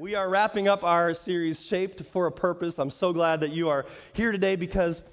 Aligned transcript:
We 0.00 0.14
are 0.14 0.30
wrapping 0.30 0.66
up 0.66 0.82
our 0.82 1.12
series, 1.12 1.62
Shaped 1.62 2.06
for 2.06 2.24
a 2.24 2.32
Purpose. 2.32 2.78
I'm 2.78 2.88
so 2.88 3.12
glad 3.12 3.42
that 3.42 3.52
you 3.52 3.68
are 3.68 3.84
here 4.14 4.32
today 4.32 4.56
because 4.56 5.04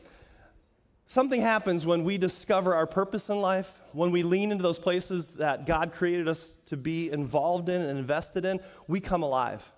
something 1.08 1.42
happens 1.42 1.86
when 1.86 2.06
we 2.06 2.17
discover 2.17 2.74
our 2.74 2.87
purpose 2.87 3.29
in 3.29 3.42
life, 3.42 3.73
when 3.92 4.11
we 4.11 4.23
lean 4.23 4.50
into 4.50 4.63
those 4.63 4.79
places 4.79 5.27
that 5.27 5.65
God 5.65 5.92
created 5.92 6.29
us 6.29 6.58
to 6.67 6.77
be 6.77 7.11
involved 7.11 7.67
in 7.67 7.81
and 7.81 8.00
invested 8.00 8.45
in, 8.45 8.61
we 8.88 9.02
come 9.02 9.23
alive. 9.23 9.70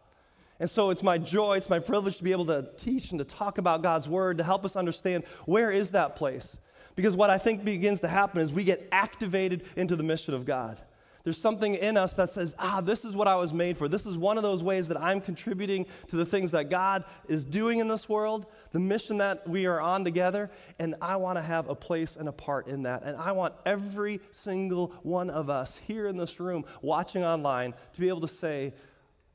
And 0.59 0.69
so 0.69 0.91
it's 0.91 1.01
my 1.01 1.17
joy, 1.17 1.57
it's 1.57 1.71
my 1.71 1.79
privilege 1.79 2.17
to 2.17 2.23
be 2.23 2.31
able 2.31 2.45
to 2.45 2.69
teach 2.77 3.09
and 3.09 3.17
to 3.17 3.25
talk 3.25 3.57
about 3.57 3.81
God's 3.81 4.07
word 4.07 4.37
to 4.37 4.43
help 4.43 4.63
us 4.63 4.75
understand 4.75 5.23
where 5.45 5.71
is 5.71 5.89
that 5.89 6.17
place. 6.17 6.59
Because 6.95 7.15
what 7.15 7.31
I 7.31 7.39
think 7.39 7.65
begins 7.65 7.99
to 8.01 8.07
happen 8.07 8.41
is 8.41 8.53
we 8.53 8.63
get 8.63 8.87
activated 8.91 9.63
into 9.75 9.95
the 9.95 10.03
mission 10.03 10.35
of 10.35 10.45
God. 10.45 10.79
There's 11.23 11.37
something 11.37 11.75
in 11.75 11.97
us 11.97 12.13
that 12.13 12.29
says, 12.29 12.55
ah, 12.59 12.81
this 12.81 13.03
is 13.03 13.15
what 13.15 13.27
I 13.27 13.35
was 13.35 13.53
made 13.53 13.77
for. 13.77 13.87
This 13.87 14.05
is 14.05 14.17
one 14.17 14.37
of 14.37 14.43
those 14.43 14.63
ways 14.63 14.87
that 14.87 14.99
I'm 14.99 15.19
contributing 15.19 15.85
to 16.07 16.15
the 16.15 16.25
things 16.25 16.51
that 16.51 16.69
God 16.69 17.03
is 17.27 17.43
doing 17.43 17.79
in 17.79 17.87
this 17.87 18.07
world, 18.07 18.45
the 18.71 18.79
mission 18.79 19.17
that 19.17 19.47
we 19.47 19.65
are 19.65 19.81
on 19.81 20.03
together, 20.03 20.49
and 20.79 20.95
I 21.01 21.17
want 21.17 21.37
to 21.37 21.41
have 21.41 21.67
a 21.67 21.75
place 21.75 22.15
and 22.15 22.29
a 22.29 22.31
part 22.31 22.67
in 22.67 22.83
that. 22.83 23.03
And 23.03 23.17
I 23.17 23.33
want 23.33 23.53
every 23.65 24.21
single 24.31 24.93
one 25.03 25.29
of 25.29 25.49
us 25.49 25.77
here 25.77 26.07
in 26.07 26.15
this 26.15 26.39
room, 26.39 26.63
watching 26.81 27.23
online, 27.23 27.73
to 27.93 27.99
be 27.99 28.07
able 28.07 28.21
to 28.21 28.27
say, 28.27 28.73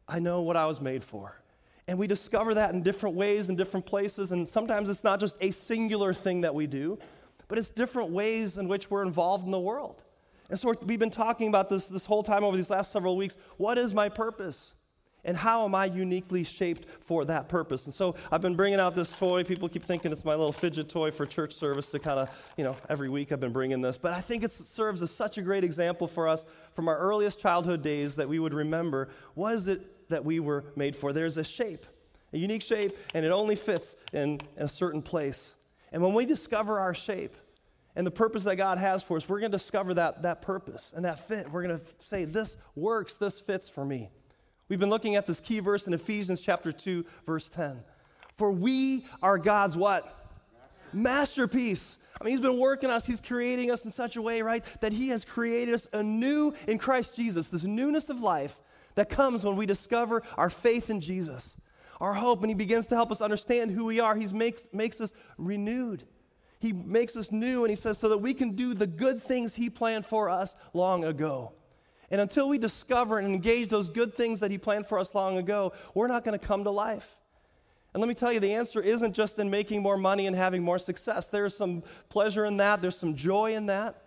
I 0.08 0.19
know 0.19 0.41
what 0.41 0.56
I 0.56 0.66
was 0.66 0.80
made 0.80 1.05
for. 1.05 1.41
And 1.86 1.98
we 1.98 2.06
discover 2.06 2.55
that 2.55 2.72
in 2.72 2.82
different 2.82 3.14
ways, 3.14 3.50
in 3.50 3.56
different 3.56 3.84
places, 3.84 4.32
and 4.32 4.48
sometimes 4.48 4.88
it's 4.88 5.05
not 5.05 5.20
just 5.20 5.36
a 5.42 5.50
singular 5.50 6.14
thing 6.14 6.41
that 6.41 6.55
we 6.55 6.66
do, 6.66 6.98
but 7.46 7.58
it's 7.58 7.69
different 7.69 8.10
ways 8.10 8.56
in 8.56 8.69
which 8.69 8.91
we're 8.91 9.02
involved 9.02 9.44
in 9.44 9.50
the 9.50 9.60
world. 9.60 10.02
And 10.50 10.58
so 10.58 10.74
we've 10.82 10.98
been 10.98 11.10
talking 11.10 11.48
about 11.48 11.68
this 11.68 11.88
this 11.88 12.04
whole 12.04 12.22
time 12.22 12.44
over 12.44 12.56
these 12.56 12.70
last 12.70 12.92
several 12.92 13.16
weeks. 13.16 13.38
What 13.56 13.78
is 13.78 13.94
my 13.94 14.08
purpose? 14.08 14.74
And 15.24 15.36
how 15.36 15.64
am 15.64 15.74
I 15.74 15.86
uniquely 15.86 16.44
shaped 16.44 16.86
for 17.00 17.24
that 17.24 17.48
purpose? 17.48 17.86
And 17.86 17.94
so 17.94 18.14
I've 18.30 18.42
been 18.42 18.54
bringing 18.54 18.78
out 18.78 18.94
this 18.94 19.12
toy. 19.12 19.42
People 19.42 19.69
keep 19.69 19.82
thinking 19.82 20.12
it's 20.12 20.24
my 20.24 20.34
little 20.34 20.52
fidget 20.52 20.88
toy 20.88 21.10
for 21.10 21.24
church 21.24 21.54
service 21.54 21.91
to 21.92 21.98
kind 21.98 22.19
of, 22.19 22.30
you 22.58 22.64
know, 22.64 22.77
every 22.91 23.08
week 23.08 23.32
I've 23.32 23.41
been 23.41 23.52
bringing 23.52 23.80
this. 23.80 23.96
But 23.96 24.12
I 24.12 24.20
think 24.20 24.44
it 24.44 24.52
serves 24.52 25.02
as 25.02 25.10
such 25.10 25.38
a 25.38 25.42
great 25.42 25.64
example 25.64 26.06
for 26.06 26.28
us 26.28 26.44
from 26.74 26.88
our 26.88 26.98
earliest 26.98 27.41
childhood 27.41 27.82
days 27.82 28.16
that 28.16 28.28
we 28.28 28.38
would 28.38 28.52
remember 28.52 29.08
what 29.34 29.54
is 29.54 29.66
it 29.66 30.08
that 30.10 30.22
we 30.22 30.41
were 30.41 30.66
made 30.76 30.94
for? 30.94 31.14
There's 31.14 31.38
a 31.38 31.44
shape, 31.44 31.86
a 32.34 32.38
unique 32.38 32.62
shape, 32.62 32.94
and 33.14 33.24
it 33.24 33.30
only 33.30 33.56
fits 33.56 33.97
in, 34.12 34.41
in 34.58 34.64
a 34.64 34.69
certain 34.69 35.00
place. 35.00 35.54
And 35.92 36.02
when 36.02 36.12
we 36.12 36.26
discover 36.26 36.78
our 36.78 36.92
shape, 36.92 37.34
and 37.97 38.06
the 38.06 38.11
purpose 38.11 38.45
that 38.45 38.56
God 38.56 38.78
has 38.78 39.03
for 39.03 39.17
us, 39.17 39.28
we're 39.28 39.41
going 39.41 39.53
to 39.53 39.59
discover 39.59 39.95
that, 39.95 40.23
that 40.23 40.42
purpose 40.42 40.92
and 40.95 41.05
that 41.05 41.28
fit. 41.28 41.50
We're 41.50 41.62
going 41.62 41.78
to 41.78 41.84
say, 41.98 42.25
This 42.25 42.56
works, 42.75 43.17
this 43.17 43.41
fits 43.41 43.69
for 43.69 43.84
me. 43.84 44.11
We've 44.69 44.81
been 44.81 44.91
looking 44.91 45.17
at 45.17 45.27
this 45.27 45.41
key 45.41 45.61
verse 45.61 45.87
in 45.87 45.92
Ephesians 45.92 46.41
chapter 46.41 46.72
2, 46.72 47.05
verse 47.27 47.48
10. 47.48 47.83
For 48.37 48.50
we 48.50 49.06
are 49.22 49.39
God's 49.39 49.77
what? 49.77 50.33
Masterpiece. 50.92 51.98
I 52.20 52.25
mean, 52.25 52.33
He's 52.33 52.41
been 52.41 52.59
working 52.59 52.91
us, 52.91 53.05
He's 53.06 53.20
creating 53.20 53.70
us 53.70 53.84
in 53.84 53.91
such 53.91 54.17
a 54.17 54.22
way, 54.22 54.42
right, 54.42 54.65
that 54.81 54.92
He 54.92 55.09
has 55.09 55.25
created 55.25 55.75
us 55.75 55.89
anew 55.92 56.55
in 56.67 56.78
Christ 56.78 57.15
Jesus, 57.15 57.48
this 57.48 57.65
newness 57.65 58.09
of 58.09 58.20
life 58.20 58.61
that 58.95 59.09
comes 59.09 59.45
when 59.45 59.56
we 59.56 59.67
discover 59.67 60.22
our 60.37 60.50
faith 60.50 60.91
in 60.91 61.00
Jesus, 61.00 61.56
our 62.00 62.15
hope, 62.15 62.42
and 62.42 62.50
He 62.50 62.55
begins 62.55 62.87
to 62.87 62.95
help 62.95 63.12
us 63.12 63.20
understand 63.20 63.70
who 63.70 63.84
we 63.84 64.00
are. 64.00 64.17
He 64.17 64.27
makes, 64.33 64.69
makes 64.72 65.00
us 65.00 65.12
renewed. 65.39 66.05
He 66.64 66.72
makes 66.72 67.14
us 67.14 67.30
new, 67.30 67.62
and 67.62 67.68
He 67.68 67.76
says, 67.76 67.98
so 67.98 68.08
that 68.08 68.16
we 68.16 68.32
can 68.32 68.52
do 68.52 68.72
the 68.72 68.86
good 68.86 69.22
things 69.22 69.54
He 69.54 69.68
planned 69.68 70.06
for 70.06 70.30
us 70.30 70.56
long 70.72 71.04
ago. 71.04 71.52
And 72.10 72.22
until 72.22 72.48
we 72.48 72.56
discover 72.56 73.18
and 73.18 73.26
engage 73.26 73.68
those 73.68 73.90
good 73.90 74.14
things 74.14 74.40
that 74.40 74.50
He 74.50 74.56
planned 74.56 74.86
for 74.86 74.98
us 74.98 75.14
long 75.14 75.36
ago, 75.36 75.74
we're 75.92 76.08
not 76.08 76.24
going 76.24 76.38
to 76.38 76.42
come 76.42 76.64
to 76.64 76.70
life. 76.70 77.18
And 77.92 78.00
let 78.00 78.08
me 78.08 78.14
tell 78.14 78.32
you, 78.32 78.40
the 78.40 78.54
answer 78.54 78.80
isn't 78.80 79.12
just 79.12 79.38
in 79.38 79.50
making 79.50 79.82
more 79.82 79.98
money 79.98 80.26
and 80.26 80.34
having 80.34 80.62
more 80.62 80.78
success. 80.78 81.28
There's 81.28 81.54
some 81.54 81.82
pleasure 82.08 82.46
in 82.46 82.56
that, 82.56 82.80
there's 82.80 82.96
some 82.96 83.14
joy 83.14 83.54
in 83.54 83.66
that. 83.66 84.03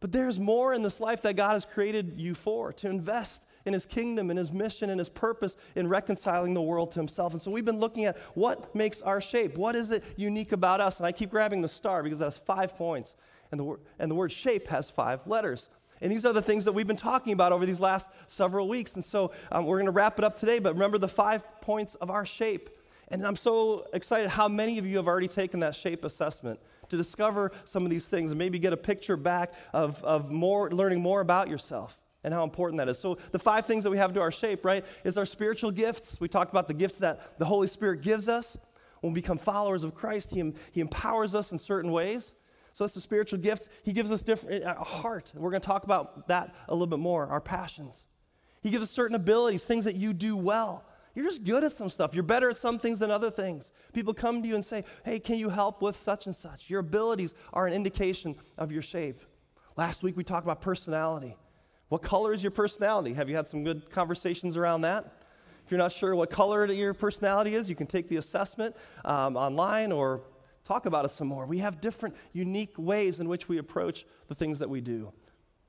But 0.00 0.10
there's 0.10 0.40
more 0.40 0.74
in 0.74 0.82
this 0.82 0.98
life 0.98 1.22
that 1.22 1.36
God 1.36 1.52
has 1.52 1.64
created 1.64 2.14
you 2.16 2.34
for 2.34 2.72
to 2.72 2.90
invest 2.90 3.44
in 3.68 3.72
his 3.72 3.86
kingdom 3.86 4.30
and 4.30 4.38
his 4.38 4.50
mission 4.50 4.90
and 4.90 4.98
his 4.98 5.08
purpose 5.08 5.56
in 5.76 5.86
reconciling 5.86 6.54
the 6.54 6.62
world 6.62 6.90
to 6.92 6.98
himself. 6.98 7.32
And 7.32 7.40
so 7.40 7.50
we've 7.52 7.64
been 7.64 7.78
looking 7.78 8.06
at 8.06 8.18
what 8.34 8.74
makes 8.74 9.00
our 9.02 9.20
shape. 9.20 9.56
What 9.56 9.76
is 9.76 9.92
it 9.92 10.02
unique 10.16 10.50
about 10.50 10.80
us? 10.80 10.98
And 10.98 11.06
I 11.06 11.12
keep 11.12 11.30
grabbing 11.30 11.62
the 11.62 11.68
star 11.68 12.02
because 12.02 12.18
that 12.18 12.24
has 12.24 12.38
five 12.38 12.76
points. 12.76 13.16
And 13.52 13.60
the, 13.60 13.78
and 14.00 14.10
the 14.10 14.14
word 14.16 14.32
shape 14.32 14.66
has 14.68 14.90
five 14.90 15.24
letters. 15.26 15.70
And 16.00 16.10
these 16.10 16.24
are 16.24 16.32
the 16.32 16.42
things 16.42 16.64
that 16.64 16.72
we've 16.72 16.86
been 16.86 16.96
talking 16.96 17.32
about 17.32 17.52
over 17.52 17.66
these 17.66 17.80
last 17.80 18.10
several 18.26 18.68
weeks. 18.68 18.94
And 18.94 19.04
so 19.04 19.32
um, 19.52 19.66
we're 19.66 19.76
going 19.76 19.86
to 19.86 19.92
wrap 19.92 20.18
it 20.18 20.24
up 20.24 20.36
today, 20.36 20.58
but 20.58 20.74
remember 20.74 20.98
the 20.98 21.08
five 21.08 21.44
points 21.60 21.94
of 21.96 22.10
our 22.10 22.26
shape. 22.26 22.70
And 23.08 23.26
I'm 23.26 23.36
so 23.36 23.86
excited 23.92 24.28
how 24.28 24.48
many 24.48 24.78
of 24.78 24.86
you 24.86 24.96
have 24.96 25.08
already 25.08 25.28
taken 25.28 25.60
that 25.60 25.74
shape 25.74 26.04
assessment 26.04 26.60
to 26.90 26.96
discover 26.96 27.52
some 27.64 27.84
of 27.84 27.90
these 27.90 28.06
things 28.06 28.30
and 28.30 28.38
maybe 28.38 28.58
get 28.58 28.72
a 28.72 28.76
picture 28.76 29.16
back 29.16 29.52
of, 29.72 30.02
of 30.04 30.30
more, 30.30 30.70
learning 30.70 31.00
more 31.00 31.20
about 31.20 31.48
yourself 31.48 31.98
and 32.24 32.34
how 32.34 32.44
important 32.44 32.78
that 32.78 32.88
is. 32.88 32.98
So, 32.98 33.18
the 33.32 33.38
five 33.38 33.66
things 33.66 33.84
that 33.84 33.90
we 33.90 33.98
have 33.98 34.12
to 34.14 34.20
our 34.20 34.32
shape, 34.32 34.64
right, 34.64 34.84
is 35.04 35.16
our 35.16 35.26
spiritual 35.26 35.70
gifts. 35.70 36.16
We 36.20 36.28
talked 36.28 36.50
about 36.50 36.68
the 36.68 36.74
gifts 36.74 36.98
that 36.98 37.38
the 37.38 37.44
Holy 37.44 37.66
Spirit 37.66 38.02
gives 38.02 38.28
us. 38.28 38.58
When 39.00 39.12
we 39.12 39.20
become 39.20 39.38
followers 39.38 39.84
of 39.84 39.94
Christ, 39.94 40.30
He, 40.30 40.52
he 40.72 40.80
empowers 40.80 41.34
us 41.34 41.52
in 41.52 41.58
certain 41.58 41.92
ways. 41.92 42.34
So, 42.72 42.84
that's 42.84 42.94
the 42.94 43.00
spiritual 43.00 43.38
gifts. 43.38 43.68
He 43.84 43.92
gives 43.92 44.10
us 44.10 44.22
different, 44.22 44.64
a 44.64 44.74
heart. 44.74 45.32
We're 45.34 45.50
going 45.50 45.62
to 45.62 45.66
talk 45.66 45.84
about 45.84 46.28
that 46.28 46.54
a 46.68 46.72
little 46.72 46.86
bit 46.86 46.98
more, 46.98 47.26
our 47.26 47.40
passions. 47.40 48.08
He 48.62 48.70
gives 48.70 48.84
us 48.84 48.90
certain 48.90 49.14
abilities, 49.14 49.64
things 49.64 49.84
that 49.84 49.94
you 49.96 50.12
do 50.12 50.36
well. 50.36 50.84
You're 51.14 51.26
just 51.26 51.44
good 51.44 51.64
at 51.64 51.72
some 51.72 51.88
stuff. 51.88 52.14
You're 52.14 52.22
better 52.22 52.50
at 52.50 52.56
some 52.56 52.78
things 52.78 52.98
than 52.98 53.10
other 53.10 53.30
things. 53.30 53.72
People 53.92 54.14
come 54.14 54.42
to 54.42 54.48
you 54.48 54.54
and 54.54 54.64
say, 54.64 54.84
Hey, 55.04 55.18
can 55.18 55.36
you 55.36 55.48
help 55.48 55.82
with 55.82 55.96
such 55.96 56.26
and 56.26 56.34
such? 56.34 56.70
Your 56.70 56.80
abilities 56.80 57.34
are 57.52 57.66
an 57.66 57.72
indication 57.72 58.36
of 58.56 58.70
your 58.70 58.82
shape. 58.82 59.20
Last 59.76 60.02
week 60.02 60.16
we 60.16 60.24
talked 60.24 60.46
about 60.46 60.60
personality. 60.60 61.36
What 61.88 62.02
color 62.02 62.32
is 62.32 62.42
your 62.42 62.50
personality? 62.50 63.14
Have 63.14 63.28
you 63.28 63.36
had 63.36 63.46
some 63.46 63.64
good 63.64 63.90
conversations 63.90 64.56
around 64.56 64.82
that? 64.82 65.22
If 65.64 65.72
you're 65.72 65.78
not 65.78 65.92
sure 65.92 66.14
what 66.14 66.30
color 66.30 66.66
your 66.66 66.94
personality 66.94 67.54
is, 67.54 67.68
you 67.68 67.76
can 67.76 67.86
take 67.86 68.08
the 68.08 68.16
assessment 68.16 68.76
um, 69.04 69.36
online 69.36 69.92
or 69.92 70.22
talk 70.64 70.86
about 70.86 71.04
it 71.04 71.10
some 71.10 71.28
more. 71.28 71.46
We 71.46 71.58
have 71.58 71.80
different, 71.80 72.14
unique 72.32 72.74
ways 72.78 73.20
in 73.20 73.28
which 73.28 73.48
we 73.48 73.58
approach 73.58 74.06
the 74.28 74.34
things 74.34 74.58
that 74.58 74.68
we 74.68 74.80
do. 74.80 75.12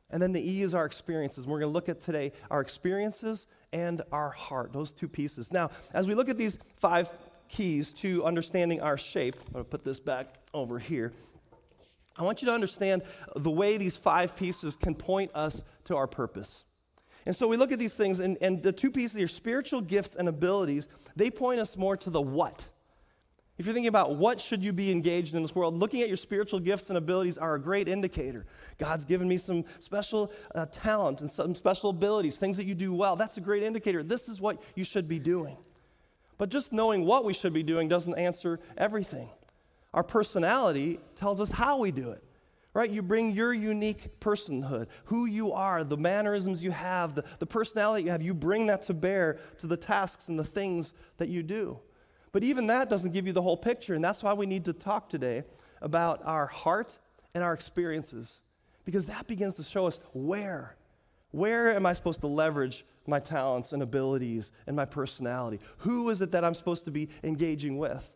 And 0.10 0.22
then 0.22 0.32
the 0.34 0.42
E 0.42 0.62
is 0.62 0.74
our 0.74 0.86
experiences. 0.86 1.46
We're 1.46 1.60
going 1.60 1.70
to 1.70 1.74
look 1.74 1.88
at 1.88 2.02
today 2.02 2.34
our 2.50 2.62
experiences 2.62 3.48
and 3.72 4.02
our 4.12 4.32
heart, 4.32 4.74
those 4.74 4.92
two 4.92 5.08
pieces. 5.08 5.54
Now, 5.54 5.70
as 5.94 6.08
we 6.08 6.16
look 6.16 6.30
at 6.30 6.38
these 6.38 6.60
five 6.78 7.10
keys 7.48 7.94
to 7.96 8.26
understanding 8.26 8.82
our 8.82 8.98
shape, 8.98 9.36
I'm 9.48 9.54
going 9.54 9.66
to 9.66 9.70
put 9.70 9.84
this 9.84 10.00
back 10.00 10.36
over 10.54 10.80
here. 10.80 11.14
I 12.20 12.24
want 12.24 12.42
you 12.42 12.48
to 12.48 12.54
understand 12.54 13.04
the 13.36 13.50
way 13.50 13.78
these 13.78 13.96
five 13.96 14.36
pieces 14.36 14.76
can 14.76 14.94
point 14.94 15.32
us 15.34 15.64
to 15.86 15.96
our 15.96 16.06
purpose. 16.06 16.66
And 17.26 17.36
so 17.36 17.48
we 17.48 17.58
look 17.58 17.72
at 17.72 17.80
these 17.80 17.96
things, 17.96 18.20
and, 18.20 18.38
and 18.42 18.62
the 18.62 18.72
two 18.72 18.92
pieces, 18.92 19.18
your 19.18 19.28
spiritual 19.28 19.82
gifts 19.82 20.16
and 20.16 20.28
abilities, 20.28 20.90
they 21.16 21.32
point 21.32 21.60
us 21.60 21.78
more 21.78 21.96
to 21.98 22.10
the 22.10 22.22
what. 22.22 22.68
If 23.58 23.66
you're 23.66 23.74
thinking 23.74 23.90
about 23.90 24.16
what 24.16 24.40
should 24.40 24.64
you 24.64 24.72
be 24.72 24.90
engaged 24.90 25.34
in 25.34 25.42
this 25.42 25.54
world, 25.54 25.78
looking 25.78 26.02
at 26.02 26.08
your 26.08 26.18
spiritual 26.18 26.60
gifts 26.60 26.90
and 26.90 26.98
abilities 26.98 27.38
are 27.38 27.56
a 27.56 27.62
great 27.62 27.90
indicator. 27.90 28.46
God's 28.78 29.04
given 29.04 29.28
me 29.28 29.38
some 29.38 29.66
special 29.80 30.32
uh, 30.56 30.66
talent 30.72 31.22
and 31.22 31.30
some 31.30 31.54
special 31.56 31.90
abilities, 31.90 32.38
things 32.38 32.56
that 32.56 32.66
you 32.66 32.76
do 32.76 32.94
well. 32.94 33.18
That's 33.18 33.38
a 33.38 33.42
great 33.42 33.64
indicator. 33.64 34.02
This 34.02 34.30
is 34.30 34.40
what 34.40 34.62
you 34.76 34.86
should 34.86 35.10
be 35.10 35.20
doing. 35.20 35.58
But 36.38 36.50
just 36.50 36.72
knowing 36.72 37.06
what 37.06 37.26
we 37.26 37.34
should 37.34 37.52
be 37.52 37.64
doing 37.64 37.90
doesn't 37.90 38.18
answer 38.18 38.62
everything. 38.78 39.30
Our 39.94 40.04
personality 40.04 41.00
tells 41.16 41.42
us 41.42 41.52
how 41.52 41.80
we 41.80 41.92
do 41.92 42.12
it, 42.12 42.24
right? 42.74 42.90
You 42.90 43.02
bring 43.02 43.32
your 43.32 43.54
unique 43.54 44.20
personhood, 44.20 44.88
who 45.06 45.26
you 45.26 45.52
are, 45.52 45.84
the 45.84 45.98
mannerisms 45.98 46.64
you 46.64 46.72
have, 46.72 47.16
the, 47.16 47.24
the 47.40 47.46
personality 47.46 48.06
you 48.06 48.12
have, 48.12 48.22
you 48.22 48.34
bring 48.34 48.68
that 48.68 48.84
to 48.84 48.94
bear 48.94 49.40
to 49.58 49.68
the 49.68 49.78
tasks 49.78 50.30
and 50.30 50.38
the 50.38 50.44
things 50.44 50.94
that 51.18 51.30
you 51.30 51.42
do. 51.42 51.80
But 52.32 52.44
even 52.44 52.68
that 52.68 52.90
doesn't 52.90 53.12
give 53.12 53.26
you 53.26 53.34
the 53.34 53.42
whole 53.42 53.58
picture, 53.58 53.96
and 53.96 54.04
that's 54.04 54.22
why 54.22 54.34
we 54.34 54.46
need 54.46 54.66
to 54.66 54.74
talk 54.74 55.10
today 55.10 55.44
about 55.82 56.22
our 56.26 56.46
heart 56.46 56.98
and 57.34 57.44
our 57.44 57.54
experiences, 57.54 58.42
because 58.86 59.08
that 59.08 59.26
begins 59.28 59.56
to 59.56 59.64
show 59.64 59.88
us 59.88 60.00
where. 60.14 60.76
Where 61.32 61.76
am 61.76 61.86
I 61.86 61.94
supposed 61.94 62.22
to 62.22 62.28
leverage 62.28 62.86
my 63.08 63.20
talents 63.20 63.74
and 63.74 63.82
abilities 63.82 64.52
and 64.68 64.76
my 64.76 64.86
personality? 64.86 65.60
Who 65.80 66.10
is 66.10 66.22
it 66.22 66.32
that 66.32 66.44
I'm 66.44 66.56
supposed 66.56 66.86
to 66.86 66.92
be 66.92 67.10
engaging 67.24 67.78
with? 67.78 68.10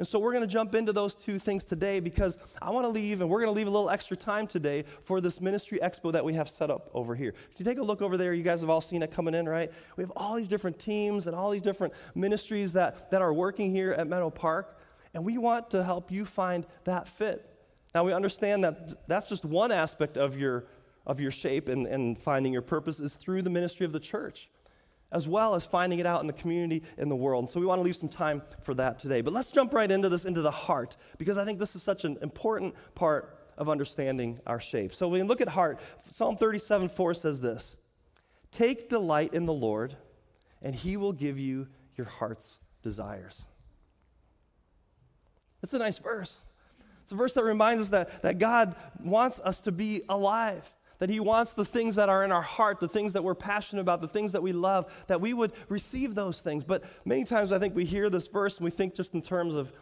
And 0.00 0.08
so 0.08 0.18
we're 0.18 0.32
going 0.32 0.40
to 0.40 0.46
jump 0.46 0.74
into 0.74 0.94
those 0.94 1.14
two 1.14 1.38
things 1.38 1.66
today 1.66 2.00
because 2.00 2.38
I 2.62 2.70
want 2.70 2.86
to 2.86 2.88
leave, 2.88 3.20
and 3.20 3.28
we're 3.28 3.40
going 3.40 3.52
to 3.52 3.54
leave 3.54 3.66
a 3.66 3.70
little 3.70 3.90
extra 3.90 4.16
time 4.16 4.46
today 4.46 4.82
for 5.04 5.20
this 5.20 5.42
ministry 5.42 5.78
expo 5.82 6.10
that 6.10 6.24
we 6.24 6.32
have 6.32 6.48
set 6.48 6.70
up 6.70 6.88
over 6.94 7.14
here. 7.14 7.34
If 7.52 7.60
you 7.60 7.66
take 7.66 7.76
a 7.76 7.82
look 7.82 8.00
over 8.00 8.16
there, 8.16 8.32
you 8.32 8.42
guys 8.42 8.62
have 8.62 8.70
all 8.70 8.80
seen 8.80 9.02
it 9.02 9.12
coming 9.12 9.34
in, 9.34 9.46
right? 9.46 9.70
We 9.98 10.02
have 10.02 10.12
all 10.16 10.36
these 10.36 10.48
different 10.48 10.78
teams 10.78 11.26
and 11.26 11.36
all 11.36 11.50
these 11.50 11.60
different 11.60 11.92
ministries 12.14 12.72
that, 12.72 13.10
that 13.10 13.20
are 13.20 13.34
working 13.34 13.70
here 13.70 13.92
at 13.92 14.08
Meadow 14.08 14.30
Park, 14.30 14.80
and 15.12 15.22
we 15.22 15.36
want 15.36 15.68
to 15.72 15.84
help 15.84 16.10
you 16.10 16.24
find 16.24 16.66
that 16.84 17.06
fit. 17.06 17.54
Now, 17.94 18.02
we 18.02 18.14
understand 18.14 18.64
that 18.64 19.06
that's 19.06 19.26
just 19.26 19.44
one 19.44 19.70
aspect 19.70 20.16
of 20.16 20.34
your, 20.34 20.64
of 21.06 21.20
your 21.20 21.30
shape 21.30 21.68
and, 21.68 21.86
and 21.86 22.18
finding 22.18 22.54
your 22.54 22.62
purpose 22.62 23.00
is 23.00 23.16
through 23.16 23.42
the 23.42 23.50
ministry 23.50 23.84
of 23.84 23.92
the 23.92 24.00
church. 24.00 24.48
As 25.12 25.26
well 25.26 25.54
as 25.54 25.64
finding 25.64 25.98
it 25.98 26.06
out 26.06 26.20
in 26.20 26.26
the 26.26 26.32
community, 26.32 26.82
in 26.98 27.08
the 27.08 27.16
world. 27.16 27.44
And 27.44 27.50
so 27.50 27.60
we 27.60 27.66
want 27.66 27.78
to 27.80 27.82
leave 27.82 27.96
some 27.96 28.08
time 28.08 28.42
for 28.62 28.74
that 28.74 28.98
today. 28.98 29.20
But 29.20 29.32
let's 29.32 29.50
jump 29.50 29.74
right 29.74 29.90
into 29.90 30.08
this, 30.08 30.24
into 30.24 30.42
the 30.42 30.50
heart, 30.50 30.96
because 31.18 31.38
I 31.38 31.44
think 31.44 31.58
this 31.58 31.74
is 31.74 31.82
such 31.82 32.04
an 32.04 32.16
important 32.22 32.74
part 32.94 33.36
of 33.58 33.68
understanding 33.68 34.40
our 34.46 34.60
shape. 34.60 34.94
So 34.94 35.08
when 35.08 35.22
we 35.22 35.28
look 35.28 35.40
at 35.40 35.48
heart, 35.48 35.80
Psalm 36.08 36.36
37 36.36 36.88
4 36.88 37.14
says 37.14 37.40
this 37.40 37.76
Take 38.50 38.88
delight 38.88 39.34
in 39.34 39.46
the 39.46 39.52
Lord, 39.52 39.96
and 40.62 40.74
he 40.74 40.96
will 40.96 41.12
give 41.12 41.38
you 41.38 41.68
your 41.96 42.06
heart's 42.06 42.58
desires. 42.82 43.44
It's 45.62 45.74
a 45.74 45.78
nice 45.78 45.98
verse. 45.98 46.38
It's 47.02 47.12
a 47.12 47.16
verse 47.16 47.34
that 47.34 47.44
reminds 47.44 47.82
us 47.82 47.88
that, 47.90 48.22
that 48.22 48.38
God 48.38 48.76
wants 49.02 49.40
us 49.40 49.60
to 49.62 49.72
be 49.72 50.02
alive 50.08 50.70
that 51.00 51.10
He 51.10 51.18
wants 51.18 51.54
the 51.54 51.64
things 51.64 51.96
that 51.96 52.08
are 52.08 52.24
in 52.24 52.30
our 52.30 52.42
heart, 52.42 52.78
the 52.78 52.88
things 52.88 53.14
that 53.14 53.24
we're 53.24 53.34
passionate 53.34 53.80
about, 53.82 54.00
the 54.00 54.08
things 54.08 54.32
that 54.32 54.42
we 54.42 54.52
love, 54.52 54.90
that 55.08 55.20
we 55.20 55.34
would 55.34 55.52
receive 55.68 56.14
those 56.14 56.40
things. 56.40 56.62
But 56.62 56.84
many 57.04 57.24
times 57.24 57.52
I 57.52 57.58
think 57.58 57.74
we 57.74 57.84
hear 57.84 58.08
this 58.08 58.28
verse 58.28 58.58
and 58.58 58.64
we 58.64 58.70
think 58.70 58.94
just 58.94 59.14
in 59.14 59.22
terms 59.22 59.56
of 59.56 59.72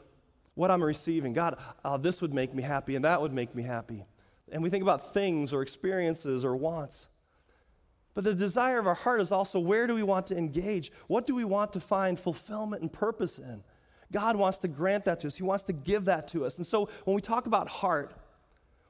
what 0.55 0.70
I'm 0.70 0.82
receiving. 0.82 1.32
God, 1.32 1.59
uh, 1.85 1.97
this 1.99 2.23
would 2.23 2.32
make 2.32 2.55
me 2.55 2.62
happy 2.62 2.97
and 2.97 3.05
that 3.05 3.20
would 3.20 3.32
make 3.32 3.55
me 3.55 3.62
happy. 3.62 4.05
And 4.50 4.62
we 4.62 4.70
think 4.70 4.82
about 4.82 5.12
things 5.12 5.53
or 5.53 5.61
experiences 5.62 6.44
or 6.44 6.56
wants. 6.56 7.09
But 8.15 8.25
the 8.25 8.35
desire 8.35 8.79
of 8.79 8.87
our 8.87 8.94
heart 8.94 9.20
is 9.20 9.31
also 9.31 9.61
where 9.61 9.87
do 9.87 9.94
we 9.94 10.03
want 10.03 10.26
to 10.29 10.37
engage? 10.37 10.91
What 11.06 11.26
do 11.26 11.35
we 11.35 11.44
want 11.44 11.73
to 11.75 11.81
find 11.81 12.19
fulfillment 12.19 12.82
and 12.82 12.93
purpose 12.93 13.38
in? 13.38 13.62
God 14.11 14.37
wants 14.37 14.59
to 14.59 14.69
grant 14.69 15.05
that 15.05 15.20
to 15.20 15.26
us. 15.26 15.37
He 15.37 15.43
wants 15.43 15.65
to 15.65 15.73
give 15.73 16.06
that 16.06 16.29
to 16.29 16.44
us. 16.44 16.59
And 16.59 16.67
so 16.67 16.88
when 17.05 17.15
we 17.15 17.20
talk 17.20 17.47
about 17.47 17.69
heart, 17.69 18.15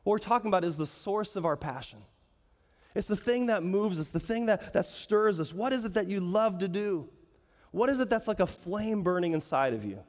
what 0.04 0.12
we're 0.12 0.18
talking 0.18 0.48
about 0.48 0.64
is 0.64 0.76
the 0.76 0.86
source 0.86 1.36
of 1.36 1.44
our 1.44 1.56
passion. 1.56 1.98
It's 2.98 3.06
the 3.06 3.14
thing 3.14 3.46
that 3.46 3.62
moves 3.62 4.00
us, 4.00 4.08
the 4.08 4.18
thing 4.18 4.46
that, 4.46 4.72
that 4.72 4.84
stirs 4.84 5.38
us. 5.38 5.54
What 5.54 5.72
is 5.72 5.84
it 5.84 5.94
that 5.94 6.08
you 6.08 6.18
love 6.18 6.58
to 6.58 6.66
do? 6.66 7.08
What 7.70 7.90
is 7.90 8.00
it 8.00 8.10
that's 8.10 8.26
like 8.26 8.40
a 8.40 8.46
flame 8.46 9.04
burning 9.04 9.34
inside 9.34 9.72
of 9.72 9.84
you? 9.84 10.00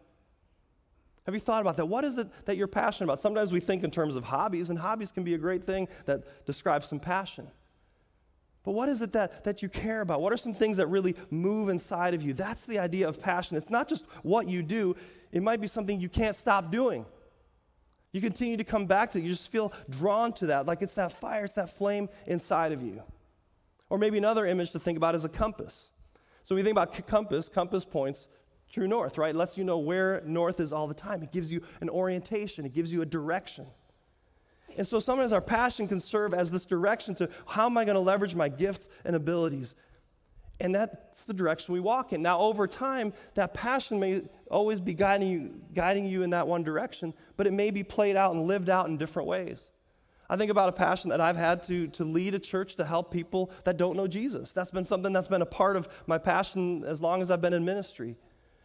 Have 1.27 1.35
you 1.35 1.39
thought 1.39 1.61
about 1.61 1.77
that? 1.77 1.85
What 1.85 2.03
is 2.03 2.17
it 2.17 2.27
that 2.45 2.57
you're 2.57 2.65
passionate 2.65 3.05
about? 3.05 3.19
Sometimes 3.19 3.51
we 3.51 3.59
think 3.59 3.83
in 3.83 3.91
terms 3.91 4.15
of 4.15 4.23
hobbies, 4.23 4.71
and 4.71 4.79
hobbies 4.79 5.11
can 5.11 5.23
be 5.23 5.35
a 5.35 5.37
great 5.37 5.67
thing 5.67 5.87
that 6.05 6.47
describes 6.47 6.87
some 6.87 6.99
passion. 6.99 7.47
But 8.63 8.71
what 8.71 8.89
is 8.89 9.03
it 9.03 9.13
that, 9.13 9.43
that 9.43 9.61
you 9.61 9.69
care 9.69 10.01
about? 10.01 10.21
What 10.21 10.33
are 10.33 10.37
some 10.37 10.55
things 10.55 10.77
that 10.77 10.87
really 10.87 11.15
move 11.29 11.69
inside 11.69 12.15
of 12.15 12.23
you? 12.23 12.33
That's 12.33 12.65
the 12.65 12.79
idea 12.79 13.07
of 13.07 13.21
passion. 13.21 13.55
It's 13.55 13.69
not 13.69 13.87
just 13.87 14.05
what 14.23 14.47
you 14.47 14.63
do, 14.63 14.95
it 15.31 15.43
might 15.43 15.61
be 15.61 15.67
something 15.67 16.01
you 16.01 16.09
can't 16.09 16.35
stop 16.35 16.71
doing. 16.71 17.05
You 18.11 18.21
continue 18.21 18.57
to 18.57 18.63
come 18.63 18.85
back 18.85 19.11
to 19.11 19.19
it. 19.19 19.23
You 19.23 19.29
just 19.29 19.51
feel 19.51 19.71
drawn 19.89 20.33
to 20.33 20.47
that, 20.47 20.65
like 20.65 20.81
it's 20.81 20.95
that 20.95 21.11
fire, 21.13 21.45
it's 21.45 21.53
that 21.53 21.77
flame 21.77 22.09
inside 22.25 22.71
of 22.71 22.81
you. 22.81 23.01
Or 23.89 23.97
maybe 23.97 24.17
another 24.17 24.45
image 24.45 24.71
to 24.71 24.79
think 24.79 24.97
about 24.97 25.15
is 25.15 25.25
a 25.25 25.29
compass. 25.29 25.89
So 26.43 26.55
we 26.55 26.63
think 26.63 26.71
about 26.71 27.05
compass, 27.07 27.49
compass 27.49 27.85
points 27.85 28.27
true 28.71 28.87
north, 28.87 29.17
right? 29.17 29.33
It 29.33 29.37
lets 29.37 29.57
you 29.57 29.63
know 29.63 29.79
where 29.79 30.21
north 30.25 30.59
is 30.59 30.71
all 30.71 30.87
the 30.87 30.93
time. 30.93 31.23
It 31.23 31.31
gives 31.31 31.51
you 31.51 31.61
an 31.81 31.89
orientation, 31.89 32.65
it 32.65 32.73
gives 32.73 32.93
you 32.93 33.01
a 33.01 33.05
direction. 33.05 33.65
And 34.77 34.85
so 34.85 34.99
sometimes 34.99 35.33
our 35.33 35.41
passion 35.41 35.87
can 35.87 35.99
serve 35.99 36.33
as 36.33 36.51
this 36.51 36.65
direction 36.65 37.15
to 37.15 37.29
how 37.47 37.65
am 37.65 37.77
I 37.77 37.85
going 37.85 37.95
to 37.95 38.01
leverage 38.01 38.35
my 38.35 38.47
gifts 38.47 38.87
and 39.03 39.15
abilities 39.15 39.75
and 40.59 40.75
that's 40.75 41.23
the 41.23 41.33
direction 41.33 41.73
we 41.73 41.79
walk 41.79 42.11
in. 42.11 42.21
Now, 42.21 42.39
over 42.39 42.67
time, 42.67 43.13
that 43.35 43.53
passion 43.53 43.99
may 43.99 44.23
always 44.51 44.79
be 44.79 44.93
guiding 44.93 45.29
you, 45.29 45.61
guiding 45.73 46.05
you 46.05 46.23
in 46.23 46.31
that 46.31 46.47
one 46.47 46.63
direction, 46.63 47.13
but 47.37 47.47
it 47.47 47.53
may 47.53 47.71
be 47.71 47.83
played 47.83 48.15
out 48.15 48.33
and 48.33 48.45
lived 48.45 48.69
out 48.69 48.87
in 48.87 48.97
different 48.97 49.27
ways. 49.27 49.71
I 50.29 50.37
think 50.37 50.51
about 50.51 50.69
a 50.69 50.73
passion 50.73 51.09
that 51.09 51.21
I've 51.21 51.37
had 51.37 51.63
to, 51.63 51.87
to 51.87 52.03
lead 52.03 52.35
a 52.35 52.39
church 52.39 52.75
to 52.75 52.85
help 52.85 53.11
people 53.11 53.51
that 53.63 53.77
don't 53.77 53.95
know 53.95 54.05
Jesus. 54.05 54.51
That's 54.51 54.69
been 54.69 54.85
something 54.85 55.11
that's 55.11 55.27
been 55.27 55.41
a 55.41 55.45
part 55.45 55.75
of 55.75 55.89
my 56.05 56.19
passion 56.19 56.83
as 56.83 57.01
long 57.01 57.21
as 57.21 57.31
I've 57.31 57.41
been 57.41 57.53
in 57.53 57.65
ministry. 57.65 58.15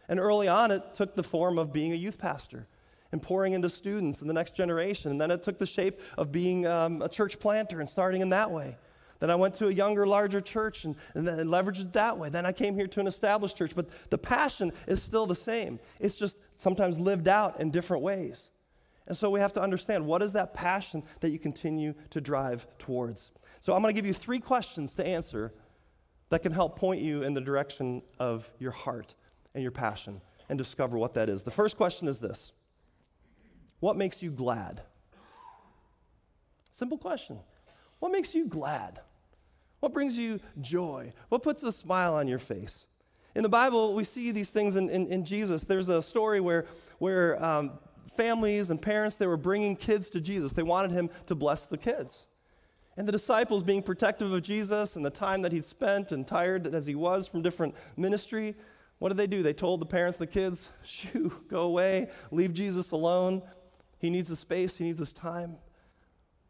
And 0.07 0.19
early 0.19 0.47
on, 0.47 0.69
it 0.69 0.93
took 0.93 1.15
the 1.15 1.23
form 1.23 1.57
of 1.57 1.73
being 1.73 1.91
a 1.91 1.95
youth 1.95 2.19
pastor 2.19 2.67
and 3.11 3.21
pouring 3.21 3.53
into 3.53 3.69
students 3.69 4.21
and 4.21 4.29
the 4.29 4.33
next 4.33 4.55
generation. 4.55 5.09
And 5.09 5.19
then 5.19 5.31
it 5.31 5.41
took 5.41 5.57
the 5.57 5.65
shape 5.65 6.01
of 6.17 6.31
being 6.31 6.67
um, 6.67 7.01
a 7.01 7.09
church 7.09 7.39
planter 7.39 7.79
and 7.79 7.89
starting 7.89 8.21
in 8.21 8.29
that 8.29 8.51
way. 8.51 8.77
Then 9.19 9.29
I 9.29 9.35
went 9.35 9.55
to 9.55 9.67
a 9.67 9.71
younger, 9.71 10.05
larger 10.05 10.41
church 10.41 10.85
and, 10.85 10.95
and 11.13 11.27
then 11.27 11.47
leveraged 11.47 11.81
it 11.81 11.93
that 11.93 12.17
way. 12.17 12.29
Then 12.29 12.45
I 12.45 12.51
came 12.51 12.75
here 12.75 12.87
to 12.87 12.99
an 12.99 13.07
established 13.07 13.57
church. 13.57 13.75
But 13.75 13.89
the 14.09 14.17
passion 14.17 14.73
is 14.87 15.01
still 15.01 15.25
the 15.25 15.35
same. 15.35 15.79
It's 15.99 16.17
just 16.17 16.37
sometimes 16.57 16.99
lived 16.99 17.27
out 17.27 17.59
in 17.59 17.71
different 17.71 18.03
ways. 18.03 18.49
And 19.07 19.15
so 19.15 19.29
we 19.29 19.39
have 19.39 19.53
to 19.53 19.61
understand 19.61 20.05
what 20.05 20.21
is 20.21 20.33
that 20.33 20.53
passion 20.53 21.03
that 21.19 21.29
you 21.29 21.39
continue 21.39 21.93
to 22.09 22.19
drive 22.19 22.67
towards. 22.79 23.31
So 23.59 23.73
I'm 23.73 23.81
going 23.81 23.93
to 23.93 23.97
give 23.99 24.07
you 24.07 24.13
three 24.13 24.39
questions 24.39 24.95
to 24.95 25.05
answer 25.05 25.53
that 26.29 26.41
can 26.41 26.51
help 26.51 26.77
point 26.77 27.01
you 27.01 27.23
in 27.23 27.33
the 27.33 27.41
direction 27.41 28.01
of 28.19 28.49
your 28.59 28.71
heart 28.71 29.13
and 29.53 29.61
your 29.61 29.71
passion 29.71 30.21
and 30.49 30.57
discover 30.57 30.97
what 30.97 31.13
that 31.13 31.29
is. 31.29 31.43
The 31.43 31.51
first 31.51 31.77
question 31.77 32.07
is 32.07 32.19
this 32.19 32.51
What 33.79 33.95
makes 33.95 34.23
you 34.23 34.31
glad? 34.31 34.81
Simple 36.71 36.97
question. 36.97 37.39
What 37.99 38.11
makes 38.11 38.35
you 38.35 38.47
glad? 38.47 38.99
What 39.79 39.93
brings 39.93 40.17
you 40.17 40.39
joy? 40.61 41.13
What 41.29 41.43
puts 41.43 41.63
a 41.63 41.71
smile 41.71 42.15
on 42.15 42.27
your 42.27 42.39
face? 42.39 42.87
In 43.35 43.43
the 43.43 43.49
Bible, 43.49 43.93
we 43.93 44.03
see 44.03 44.31
these 44.31 44.49
things 44.49 44.75
in, 44.75 44.89
in, 44.89 45.07
in 45.07 45.25
Jesus. 45.25 45.65
There's 45.65 45.89
a 45.89 46.01
story 46.01 46.39
where, 46.39 46.65
where 46.99 47.43
um, 47.43 47.73
families 48.15 48.69
and 48.69 48.81
parents, 48.81 49.17
they 49.17 49.27
were 49.27 49.37
bringing 49.37 49.75
kids 49.75 50.09
to 50.11 50.21
Jesus. 50.21 50.53
They 50.53 50.63
wanted 50.63 50.91
him 50.91 51.09
to 51.27 51.35
bless 51.35 51.65
the 51.65 51.77
kids. 51.77 52.27
And 52.97 53.07
the 53.07 53.11
disciples, 53.11 53.61
being 53.61 53.83
protective 53.83 54.31
of 54.31 54.41
Jesus 54.41 54.95
and 54.95 55.05
the 55.05 55.09
time 55.09 55.41
that 55.41 55.51
he'd 55.51 55.65
spent 55.65 56.13
and 56.13 56.25
tired 56.25 56.73
as 56.73 56.85
he 56.85 56.95
was 56.95 57.27
from 57.27 57.41
different 57.41 57.75
ministry, 57.97 58.55
what 58.99 59.09
did 59.09 59.17
they 59.17 59.27
do? 59.27 59.43
They 59.43 59.53
told 59.53 59.81
the 59.81 59.85
parents, 59.85 60.17
the 60.17 60.27
kids, 60.27 60.71
shoo, 60.83 61.33
go 61.49 61.61
away, 61.63 62.07
leave 62.31 62.53
Jesus 62.53 62.91
alone. 62.91 63.41
He 63.99 64.09
needs 64.09 64.29
his 64.29 64.39
space, 64.39 64.77
he 64.77 64.85
needs 64.85 64.99
his 64.99 65.11
time. 65.11 65.57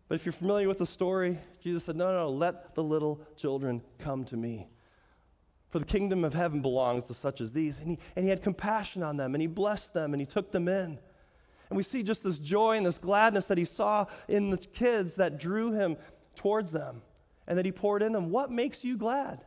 But 0.08 0.16
if 0.16 0.26
you're 0.26 0.34
familiar 0.34 0.68
with 0.68 0.78
the 0.78 0.86
story, 0.86 1.40
Jesus 1.62 1.84
said, 1.86 1.96
No, 1.96 2.14
no, 2.14 2.30
let 2.30 2.76
the 2.76 2.84
little 2.84 3.20
children 3.36 3.82
come 4.00 4.24
to 4.26 4.38
me. 4.38 4.68
For 5.70 5.80
the 5.80 5.86
kingdom 5.86 6.24
of 6.24 6.34
heaven 6.34 6.62
belongs 6.62 7.06
to 7.06 7.14
such 7.14 7.42
as 7.42 7.52
these. 7.52 7.80
And 7.80 7.92
he, 7.92 8.00
and 8.16 8.24
he 8.24 8.30
had 8.30 8.42
compassion 8.42 9.04
on 9.04 9.18
them, 9.18 9.34
and 9.36 9.42
he 9.42 9.48
blessed 9.48 9.94
them, 9.94 10.14
and 10.14 10.22
he 10.22 10.26
took 10.26 10.52
them 10.52 10.68
in. 10.68 11.00
And 11.70 11.78
we 11.78 11.84
see 11.84 12.04
just 12.04 12.24
this 12.24 12.40
joy 12.40 12.78
and 12.78 12.86
this 12.86 12.98
gladness 12.98 13.46
that 13.46 13.58
he 13.58 13.66
saw 13.66 14.06
in 14.28 14.52
the 14.52 14.58
kids 14.58 15.16
that 15.16 15.40
drew 15.40 15.72
him 15.72 15.98
towards 16.36 16.72
them 16.72 17.02
and 17.48 17.58
that 17.58 17.66
he 17.66 17.72
poured 17.72 18.02
in 18.02 18.12
them. 18.12 18.30
What 18.30 18.52
makes 18.52 18.84
you 18.84 18.98
glad? 18.98 19.44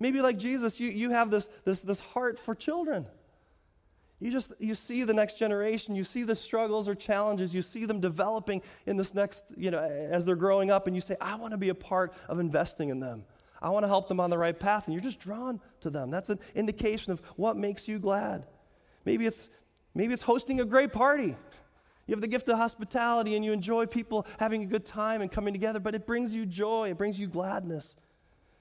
Maybe 0.00 0.20
like 0.20 0.38
Jesus, 0.38 0.80
you, 0.80 0.88
you 0.88 1.10
have 1.10 1.30
this, 1.30 1.48
this, 1.64 1.82
this 1.82 2.00
heart 2.00 2.38
for 2.38 2.54
children. 2.54 3.06
You 4.22 4.30
just 4.30 4.52
you 4.60 4.76
see 4.76 5.02
the 5.02 5.12
next 5.12 5.36
generation, 5.36 5.96
you 5.96 6.04
see 6.04 6.22
the 6.22 6.36
struggles 6.36 6.86
or 6.86 6.94
challenges, 6.94 7.52
you 7.52 7.60
see 7.60 7.86
them 7.86 7.98
developing 7.98 8.62
in 8.86 8.96
this 8.96 9.14
next, 9.14 9.44
you 9.56 9.72
know, 9.72 9.80
as 9.80 10.24
they're 10.24 10.36
growing 10.36 10.70
up, 10.70 10.86
and 10.86 10.94
you 10.94 11.00
say, 11.00 11.16
I 11.20 11.34
want 11.34 11.50
to 11.50 11.58
be 11.58 11.70
a 11.70 11.74
part 11.74 12.14
of 12.28 12.38
investing 12.38 12.90
in 12.90 13.00
them. 13.00 13.24
I 13.60 13.70
want 13.70 13.82
to 13.82 13.88
help 13.88 14.06
them 14.06 14.20
on 14.20 14.30
the 14.30 14.38
right 14.38 14.58
path, 14.58 14.86
and 14.86 14.94
you're 14.94 15.02
just 15.02 15.18
drawn 15.18 15.60
to 15.80 15.90
them. 15.90 16.08
That's 16.08 16.30
an 16.30 16.38
indication 16.54 17.12
of 17.12 17.20
what 17.34 17.56
makes 17.56 17.88
you 17.88 17.98
glad. 17.98 18.46
Maybe 19.04 19.26
it's 19.26 19.50
maybe 19.92 20.12
it's 20.12 20.22
hosting 20.22 20.60
a 20.60 20.64
great 20.64 20.92
party. 20.92 21.34
You 22.06 22.14
have 22.14 22.20
the 22.20 22.28
gift 22.28 22.48
of 22.48 22.58
hospitality 22.58 23.36
and 23.36 23.44
you 23.44 23.52
enjoy 23.52 23.86
people 23.86 24.26
having 24.38 24.62
a 24.62 24.66
good 24.66 24.84
time 24.84 25.20
and 25.22 25.30
coming 25.30 25.52
together, 25.52 25.80
but 25.80 25.94
it 25.94 26.06
brings 26.06 26.32
you 26.34 26.46
joy, 26.46 26.90
it 26.90 26.98
brings 26.98 27.18
you 27.18 27.26
gladness. 27.26 27.96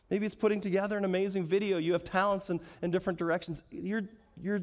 Maybe 0.10 0.26
it's 0.26 0.36
putting 0.36 0.60
together 0.60 0.98
an 0.98 1.06
amazing 1.06 1.46
video. 1.46 1.78
You 1.78 1.94
have 1.94 2.04
talents 2.04 2.50
in, 2.50 2.60
in 2.82 2.92
different 2.92 3.18
directions. 3.18 3.64
You're, 3.72 4.04
you're 4.42 4.62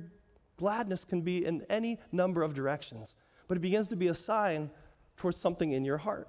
Gladness 0.58 1.04
can 1.04 1.22
be 1.22 1.46
in 1.46 1.64
any 1.70 1.98
number 2.12 2.42
of 2.42 2.52
directions, 2.52 3.16
but 3.46 3.56
it 3.56 3.60
begins 3.60 3.88
to 3.88 3.96
be 3.96 4.08
a 4.08 4.14
sign 4.14 4.70
towards 5.16 5.38
something 5.38 5.72
in 5.72 5.84
your 5.84 5.96
heart 5.96 6.28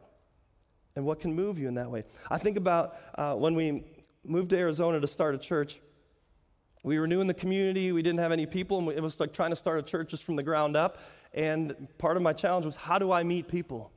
and 0.96 1.06
what 1.06 1.20
can 1.20 1.34
move 1.34 1.60
you 1.60 1.68
in 1.68 1.74
that 1.76 1.90
way. 1.90 2.04
I 2.30 2.38
think 2.38 2.56
about 2.56 2.96
uh, 3.16 3.36
when 3.36 3.56
we 3.56 3.84
moved 4.24 4.52
to 4.52 4.58
Arizona 4.58 5.00
to 5.00 5.08
start 5.08 5.36
a 5.36 5.38
church. 5.38 5.80
We 6.84 7.00
were 7.00 7.08
new 7.08 7.22
in 7.22 7.28
the 7.28 7.34
community. 7.34 7.92
We 7.92 8.02
didn't 8.02 8.20
have 8.20 8.32
any 8.32 8.46
people. 8.46 8.80
And 8.80 8.90
it 8.90 9.02
was 9.02 9.20
like 9.20 9.34
trying 9.34 9.50
to 9.50 9.56
start 9.56 9.80
a 9.80 9.84
church 9.84 10.10
just 10.10 10.24
from 10.24 10.36
the 10.36 10.44
ground 10.44 10.78
up. 10.78 11.00
And 11.34 11.88
part 11.98 12.16
of 12.16 12.24
my 12.24 12.34
challenge 12.34 12.66
was 12.66 12.76
how 12.76 13.00
do 13.00 13.12
I 13.12 13.24
meet 13.24 13.48
people? 13.48 13.92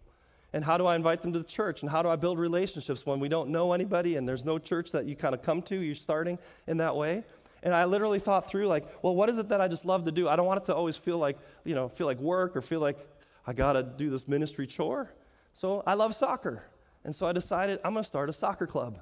And 0.53 0.65
how 0.65 0.77
do 0.77 0.87
I 0.87 0.97
invite 0.97 1.23
them 1.23 1.33
to 1.33 1.39
the 1.39 1.45
church? 1.45 1.83
And 1.83 1.91
how 1.91 2.03
do 2.03 2.09
I 2.09 2.17
build 2.17 2.39
relationships 2.39 3.07
when 3.07 3.21
we 3.21 3.29
don't 3.29 3.51
know 3.51 3.73
anybody 3.73 4.17
and 4.17 4.29
there's 4.29 4.45
no 4.45 4.59
church 4.59 4.93
that 4.93 5.07
you 5.07 5.17
kind 5.17 5.35
of 5.35 5.43
come 5.43 5.63
to? 5.63 5.77
You're 5.77 5.95
starting 5.95 6.39
in 6.67 6.77
that 6.79 6.95
way. 6.95 7.25
And 7.63 7.75
I 7.75 7.85
literally 7.85 8.19
thought 8.19 8.51
through, 8.51 8.67
like, 8.67 8.85
well, 9.03 9.15
what 9.15 9.29
is 9.29 9.39
it 9.39 9.49
that 9.51 9.61
I 9.61 9.69
just 9.69 9.85
love 9.85 10.05
to 10.07 10.13
do? 10.13 10.29
I 10.29 10.37
don't 10.37 10.47
want 10.47 10.61
it 10.61 10.65
to 10.67 10.75
always 10.75 10.97
feel 10.97 11.19
like, 11.19 11.39
you 11.65 11.75
know, 11.75 11.89
feel 11.89 12.07
like 12.07 12.19
work 12.19 12.57
or 12.57 12.61
feel 12.61 12.81
like 12.81 12.99
I 13.47 13.53
got 13.53 13.75
to 13.75 13.83
do 13.83 14.11
this 14.11 14.27
ministry 14.27 14.67
chore. 14.67 15.13
So 15.55 15.83
I 15.87 15.95
love 15.95 16.15
soccer. 16.15 16.65
And 17.05 17.15
so 17.15 17.27
I 17.27 17.33
decided 17.33 17.81
I'm 17.85 17.93
going 17.93 18.03
to 18.03 18.09
start 18.09 18.29
a 18.29 18.33
soccer 18.33 18.67
club. 18.67 18.99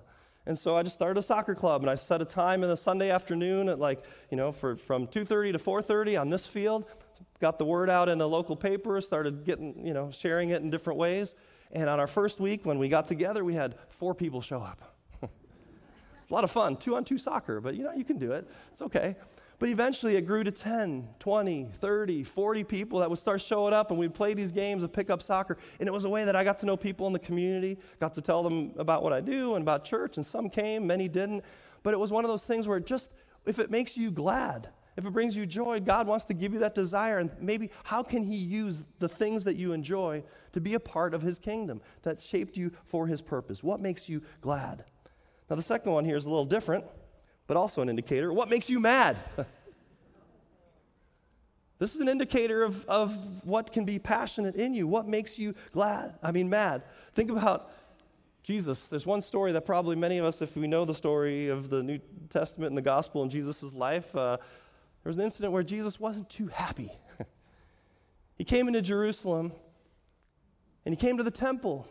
And 0.47 0.59
so 0.59 0.77
I 0.77 0.83
just 0.83 0.95
started 0.95 1.19
a 1.19 1.23
soccer 1.23 1.55
club, 1.55 1.83
and 1.83 1.91
I 1.91 1.95
set 1.95 2.23
a 2.23 2.25
time 2.25 2.63
in 2.63 2.71
the 2.71 2.77
Sunday 2.77 3.11
afternoon 3.11 3.69
at 3.69 3.79
like, 3.79 4.01
you 4.31 4.37
know, 4.37 4.53
for, 4.53 4.77
from 4.77 5.07
2.30 5.07 5.53
to 5.53 5.59
4.30 5.59 6.21
on 6.21 6.31
this 6.31 6.47
field. 6.47 6.87
Got 7.41 7.59
the 7.59 7.65
word 7.65 7.91
out 7.91 8.09
in 8.09 8.19
the 8.19 8.29
local 8.29 8.57
paper, 8.57 9.01
started 9.01 9.45
getting, 9.45 9.87
you 9.87 9.95
know, 9.95 10.11
sharing 10.11 10.51
it 10.51 10.63
in 10.63 10.71
different 10.71 10.99
ways. 10.99 11.35
And 11.73 11.89
on 11.89 12.01
our 12.01 12.07
first 12.07 12.41
week, 12.41 12.67
when 12.67 12.79
we 12.79 12.89
got 12.89 13.07
together, 13.07 13.45
we 13.45 13.55
had 13.55 13.77
four 13.91 14.15
people 14.15 14.41
show 14.41 14.61
up. 14.61 14.90
A 16.31 16.35
lot 16.35 16.45
of 16.45 16.51
fun, 16.51 16.77
two 16.77 16.95
on 16.97 17.05
two 17.05 17.19
soccer, 17.19 17.61
but 17.61 17.75
you 17.75 17.83
know, 17.83 17.93
you 17.93 18.05
can 18.05 18.19
do 18.19 18.33
it. 18.33 18.49
It's 18.71 18.83
okay. 18.83 19.17
But 19.59 19.69
eventually 19.69 20.17
it 20.17 20.23
grew 20.23 20.43
to 20.43 20.51
10, 20.51 21.07
20, 21.19 21.69
30, 21.81 22.25
40 22.25 22.65
people 22.65 22.99
that 23.01 23.11
would 23.11 23.19
start 23.19 23.43
showing 23.43 23.75
up 23.75 23.91
and 23.91 24.01
we'd 24.01 24.15
play 24.15 24.33
these 24.33 24.53
games 24.53 24.83
of 24.83 24.91
pickup 24.91 25.21
soccer. 25.21 25.59
And 25.79 25.87
it 25.87 25.93
was 25.93 26.07
a 26.07 26.09
way 26.09 26.25
that 26.25 26.35
I 26.35 26.45
got 26.45 26.59
to 26.61 26.67
know 26.67 26.79
people 26.79 27.07
in 27.07 27.13
the 27.13 27.19
community, 27.19 27.79
got 27.99 28.15
to 28.15 28.23
tell 28.23 28.43
them 28.43 28.73
about 28.79 29.03
what 29.03 29.13
I 29.13 29.21
do 29.21 29.57
and 29.57 29.63
about 29.63 29.85
church. 29.85 30.17
And 30.17 30.25
some 30.25 30.49
came, 30.49 30.87
many 30.87 31.09
didn't. 31.09 31.45
But 31.83 31.93
it 31.93 31.99
was 31.99 32.11
one 32.11 32.25
of 32.25 32.31
those 32.31 32.47
things 32.47 32.67
where 32.67 32.81
just, 32.81 33.13
if 33.45 33.59
it 33.59 33.71
makes 33.71 33.99
you 33.99 34.11
glad, 34.11 34.71
if 34.97 35.05
it 35.05 35.11
brings 35.11 35.37
you 35.37 35.45
joy, 35.45 35.79
God 35.81 36.07
wants 36.07 36.25
to 36.27 36.35
give 36.35 36.55
you 36.55 36.59
that 36.61 36.75
desire. 36.75 37.19
And 37.19 37.31
maybe 37.39 37.71
how 37.85 38.03
can 38.03 38.23
He 38.23 38.37
use 38.37 38.85
the 38.99 39.09
things 39.09 39.45
that 39.45 39.57
you 39.57 39.73
enjoy 39.73 40.23
to 40.53 40.61
be 40.61 40.73
a 40.73 40.81
part 40.81 41.13
of 41.13 41.21
His 41.21 41.39
kingdom 41.39 41.83
that 42.03 42.19
shaped 42.19 42.57
you 42.57 42.73
for 42.87 43.07
His 43.07 43.21
purpose? 43.21 43.63
What 43.63 43.81
makes 43.81 44.09
you 44.09 44.23
glad? 44.41 44.85
Now, 45.51 45.57
the 45.57 45.63
second 45.63 45.91
one 45.91 46.05
here 46.05 46.17
is 46.17 46.27
a 46.27 46.31
little 46.31 46.45
different, 46.45 46.85
but 47.49 47.57
also 47.57 47.83
an 47.83 47.89
indicator. 47.89 48.33
What 48.33 48.49
makes 48.49 48.71
you 48.71 48.79
mad? 48.79 49.17
this 51.81 51.97
is 51.97 52.01
an 52.01 52.09
indicator 52.09 52.63
of, 52.63 52.85
of 52.87 53.45
what 53.45 53.73
can 53.73 53.85
be 53.85 53.99
passionate 53.99 54.55
in 54.55 54.73
you. 54.75 54.87
What 54.87 55.09
makes 55.09 55.41
you 55.41 55.57
glad? 55.73 56.15
I 56.23 56.31
mean, 56.31 56.49
mad. 56.49 56.85
Think 57.17 57.33
about 57.33 57.73
Jesus. 58.45 58.87
There's 58.87 59.07
one 59.07 59.21
story 59.21 59.51
that 59.51 59.67
probably 59.67 59.97
many 59.97 60.19
of 60.19 60.25
us, 60.25 60.41
if 60.41 60.57
we 60.57 60.69
know 60.69 60.85
the 60.85 60.95
story 60.95 61.49
of 61.49 61.69
the 61.69 61.83
New 61.83 61.99
Testament 62.29 62.71
and 62.71 62.79
the 62.79 62.83
gospel 62.83 63.23
and 63.23 63.31
Jesus' 63.31 63.75
life, 63.75 64.15
uh, 64.15 64.37
there 65.03 65.11
was 65.11 65.17
an 65.17 65.25
incident 65.25 65.53
where 65.53 65.65
Jesus 65.65 65.99
wasn't 65.99 66.31
too 66.31 66.47
happy. 66.47 66.93
he 68.39 68.45
came 68.45 68.69
into 68.69 68.83
Jerusalem 68.83 69.53
and 70.87 70.95
he 70.95 70.97
came 70.97 71.17
to 71.17 71.25
the 71.25 71.31
temple, 71.31 71.89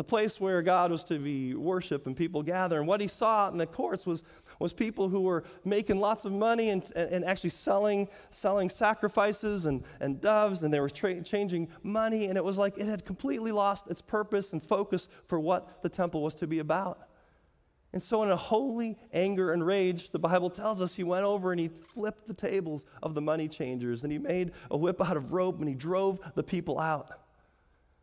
the 0.00 0.04
place 0.04 0.40
where 0.40 0.62
God 0.62 0.90
was 0.90 1.04
to 1.04 1.18
be 1.18 1.54
worshiped 1.54 2.06
and 2.06 2.16
people 2.16 2.42
gather. 2.42 2.78
And 2.78 2.88
what 2.88 3.02
he 3.02 3.06
saw 3.06 3.50
in 3.50 3.58
the 3.58 3.66
courts 3.66 4.06
was, 4.06 4.24
was 4.58 4.72
people 4.72 5.10
who 5.10 5.20
were 5.20 5.44
making 5.62 6.00
lots 6.00 6.24
of 6.24 6.32
money 6.32 6.70
and, 6.70 6.90
and 6.96 7.22
actually 7.22 7.50
selling, 7.50 8.08
selling 8.30 8.70
sacrifices 8.70 9.66
and, 9.66 9.84
and 10.00 10.18
doves, 10.18 10.62
and 10.62 10.72
they 10.72 10.80
were 10.80 10.88
tra- 10.88 11.22
changing 11.22 11.68
money. 11.82 12.28
And 12.28 12.38
it 12.38 12.42
was 12.42 12.56
like 12.56 12.78
it 12.78 12.86
had 12.86 13.04
completely 13.04 13.52
lost 13.52 13.88
its 13.88 14.00
purpose 14.00 14.54
and 14.54 14.62
focus 14.62 15.10
for 15.26 15.38
what 15.38 15.82
the 15.82 15.90
temple 15.90 16.22
was 16.22 16.34
to 16.36 16.46
be 16.46 16.60
about. 16.60 17.06
And 17.92 18.02
so, 18.02 18.22
in 18.22 18.30
a 18.30 18.36
holy 18.36 18.96
anger 19.12 19.52
and 19.52 19.66
rage, 19.66 20.12
the 20.12 20.18
Bible 20.18 20.48
tells 20.48 20.80
us 20.80 20.94
he 20.94 21.04
went 21.04 21.24
over 21.24 21.52
and 21.52 21.60
he 21.60 21.68
flipped 21.68 22.26
the 22.26 22.32
tables 22.32 22.86
of 23.02 23.12
the 23.12 23.20
money 23.20 23.48
changers 23.48 24.02
and 24.02 24.10
he 24.10 24.18
made 24.18 24.52
a 24.70 24.78
whip 24.78 25.06
out 25.06 25.18
of 25.18 25.34
rope 25.34 25.58
and 25.58 25.68
he 25.68 25.74
drove 25.74 26.20
the 26.36 26.42
people 26.42 26.78
out. 26.78 27.20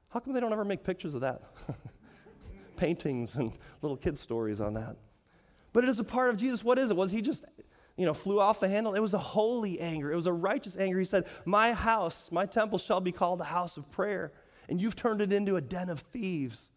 How 0.09 0.19
come 0.19 0.33
they 0.33 0.39
don't 0.39 0.53
ever 0.53 0.65
make 0.65 0.83
pictures 0.83 1.13
of 1.13 1.21
that? 1.21 1.41
Paintings 2.77 3.35
and 3.35 3.51
little 3.81 3.97
kid 3.97 4.17
stories 4.17 4.61
on 4.61 4.73
that. 4.75 4.95
But 5.73 5.83
it 5.83 5.89
is 5.89 5.99
a 5.99 6.03
part 6.03 6.29
of 6.29 6.37
Jesus. 6.37 6.63
What 6.63 6.79
is 6.79 6.91
it? 6.91 6.97
Was 6.97 7.11
he 7.11 7.21
just, 7.21 7.45
you 7.97 8.05
know, 8.05 8.13
flew 8.13 8.39
off 8.39 8.59
the 8.59 8.67
handle? 8.67 8.93
It 8.93 8.99
was 8.99 9.13
a 9.13 9.19
holy 9.19 9.79
anger. 9.79 10.11
It 10.11 10.15
was 10.15 10.27
a 10.27 10.33
righteous 10.33 10.77
anger. 10.77 10.97
He 10.97 11.05
said, 11.05 11.25
My 11.45 11.73
house, 11.73 12.31
my 12.31 12.45
temple 12.45 12.79
shall 12.79 13.01
be 13.01 13.11
called 13.11 13.41
a 13.41 13.45
house 13.45 13.77
of 13.77 13.89
prayer, 13.91 14.31
and 14.69 14.81
you've 14.81 14.95
turned 14.95 15.21
it 15.21 15.33
into 15.33 15.55
a 15.55 15.61
den 15.61 15.89
of 15.89 15.99
thieves. 15.99 16.69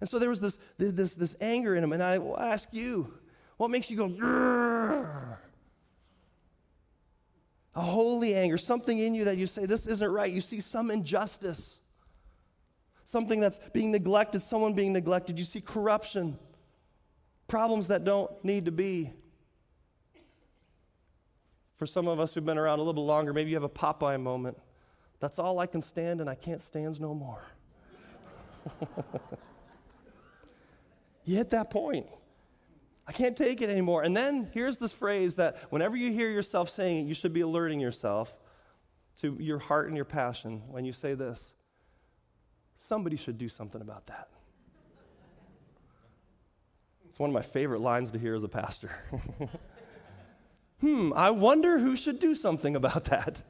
And 0.00 0.08
so 0.08 0.18
there 0.18 0.28
was 0.28 0.40
this, 0.40 0.58
this, 0.78 1.14
this 1.14 1.36
anger 1.40 1.76
in 1.76 1.84
him. 1.84 1.92
And 1.92 2.02
I 2.02 2.18
will 2.18 2.38
ask 2.38 2.68
you, 2.72 3.12
what 3.56 3.70
makes 3.70 3.90
you 3.90 3.96
go, 3.96 4.08
Grr? 4.08 5.36
a 7.74 7.80
holy 7.80 8.34
anger, 8.34 8.58
something 8.58 8.98
in 8.98 9.14
you 9.14 9.24
that 9.24 9.38
you 9.38 9.46
say, 9.46 9.64
this 9.66 9.86
isn't 9.86 10.10
right. 10.10 10.30
You 10.30 10.40
see 10.40 10.60
some 10.60 10.90
injustice, 10.90 11.80
something 13.04 13.40
that's 13.40 13.58
being 13.72 13.90
neglected, 13.90 14.42
someone 14.42 14.74
being 14.74 14.92
neglected. 14.92 15.38
You 15.38 15.44
see 15.44 15.60
corruption, 15.60 16.38
problems 17.48 17.88
that 17.88 18.04
don't 18.04 18.30
need 18.44 18.64
to 18.66 18.72
be. 18.72 19.12
For 21.76 21.86
some 21.86 22.06
of 22.06 22.20
us 22.20 22.32
who've 22.32 22.44
been 22.44 22.58
around 22.58 22.78
a 22.78 22.82
little 22.82 22.92
bit 22.92 23.00
longer, 23.00 23.32
maybe 23.32 23.50
you 23.50 23.56
have 23.56 23.64
a 23.64 23.68
Popeye 23.68 24.20
moment. 24.20 24.56
That's 25.18 25.38
all 25.38 25.58
I 25.58 25.66
can 25.66 25.82
stand, 25.82 26.20
and 26.20 26.30
I 26.30 26.34
can't 26.34 26.60
stand 26.60 27.00
no 27.00 27.14
more. 27.14 27.42
You 31.24 31.36
hit 31.36 31.50
that 31.50 31.70
point. 31.70 32.06
I 33.06 33.12
can't 33.12 33.36
take 33.36 33.62
it 33.62 33.68
anymore. 33.68 34.02
And 34.02 34.16
then 34.16 34.48
here's 34.52 34.78
this 34.78 34.92
phrase 34.92 35.34
that 35.36 35.56
whenever 35.70 35.96
you 35.96 36.12
hear 36.12 36.30
yourself 36.30 36.68
saying 36.68 37.06
it, 37.06 37.08
you 37.08 37.14
should 37.14 37.32
be 37.32 37.40
alerting 37.40 37.80
yourself 37.80 38.34
to 39.16 39.36
your 39.40 39.58
heart 39.58 39.88
and 39.88 39.96
your 39.96 40.04
passion 40.04 40.62
when 40.68 40.84
you 40.84 40.92
say 40.92 41.14
this 41.14 41.52
somebody 42.76 43.16
should 43.16 43.38
do 43.38 43.48
something 43.48 43.80
about 43.80 44.06
that. 44.06 44.28
It's 47.06 47.18
one 47.18 47.28
of 47.28 47.34
my 47.34 47.42
favorite 47.42 47.80
lines 47.80 48.10
to 48.12 48.18
hear 48.18 48.34
as 48.34 48.42
a 48.42 48.48
pastor. 48.48 48.90
hmm, 50.80 51.12
I 51.14 51.30
wonder 51.30 51.78
who 51.78 51.94
should 51.94 52.20
do 52.20 52.34
something 52.34 52.74
about 52.74 53.04
that. 53.04 53.42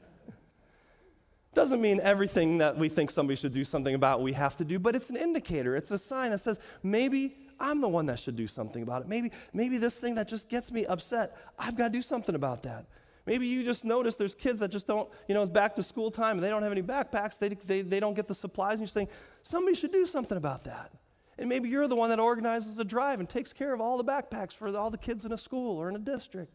Doesn't 1.54 1.80
mean 1.80 2.00
everything 2.02 2.58
that 2.58 2.78
we 2.78 2.88
think 2.88 3.10
somebody 3.10 3.36
should 3.36 3.52
do 3.52 3.62
something 3.62 3.94
about 3.94 4.22
we 4.22 4.32
have 4.32 4.56
to 4.56 4.64
do, 4.64 4.78
but 4.78 4.96
it's 4.96 5.10
an 5.10 5.16
indicator. 5.16 5.76
It's 5.76 5.90
a 5.90 5.98
sign 5.98 6.30
that 6.30 6.38
says 6.38 6.58
maybe 6.82 7.36
I'm 7.60 7.80
the 7.80 7.88
one 7.88 8.06
that 8.06 8.18
should 8.18 8.36
do 8.36 8.46
something 8.46 8.82
about 8.82 9.02
it. 9.02 9.08
Maybe, 9.08 9.30
maybe 9.52 9.78
this 9.78 9.98
thing 9.98 10.16
that 10.16 10.28
just 10.28 10.48
gets 10.48 10.72
me 10.72 10.84
upset, 10.86 11.36
I've 11.58 11.76
got 11.76 11.88
to 11.88 11.92
do 11.92 12.02
something 12.02 12.34
about 12.34 12.62
that. 12.64 12.86
Maybe 13.26 13.46
you 13.46 13.62
just 13.62 13.84
notice 13.84 14.16
there's 14.16 14.34
kids 14.34 14.60
that 14.60 14.70
just 14.70 14.86
don't, 14.86 15.08
you 15.28 15.34
know, 15.34 15.42
it's 15.42 15.50
back 15.50 15.76
to 15.76 15.82
school 15.82 16.10
time 16.10 16.36
and 16.36 16.44
they 16.44 16.48
don't 16.48 16.62
have 16.62 16.72
any 16.72 16.82
backpacks, 16.82 17.38
they, 17.38 17.50
they, 17.50 17.82
they 17.82 18.00
don't 18.00 18.14
get 18.14 18.26
the 18.26 18.34
supplies, 18.34 18.74
and 18.74 18.80
you're 18.80 18.88
saying, 18.88 19.08
somebody 19.42 19.76
should 19.76 19.92
do 19.92 20.06
something 20.06 20.36
about 20.36 20.64
that. 20.64 20.92
And 21.38 21.48
maybe 21.48 21.68
you're 21.68 21.88
the 21.88 21.96
one 21.96 22.10
that 22.10 22.20
organizes 22.20 22.78
a 22.78 22.84
drive 22.84 23.20
and 23.20 23.28
takes 23.28 23.52
care 23.52 23.72
of 23.72 23.80
all 23.80 23.96
the 23.96 24.04
backpacks 24.04 24.52
for 24.52 24.76
all 24.76 24.90
the 24.90 24.98
kids 24.98 25.24
in 25.24 25.32
a 25.32 25.38
school 25.38 25.78
or 25.78 25.88
in 25.88 25.96
a 25.96 26.00
district. 26.00 26.52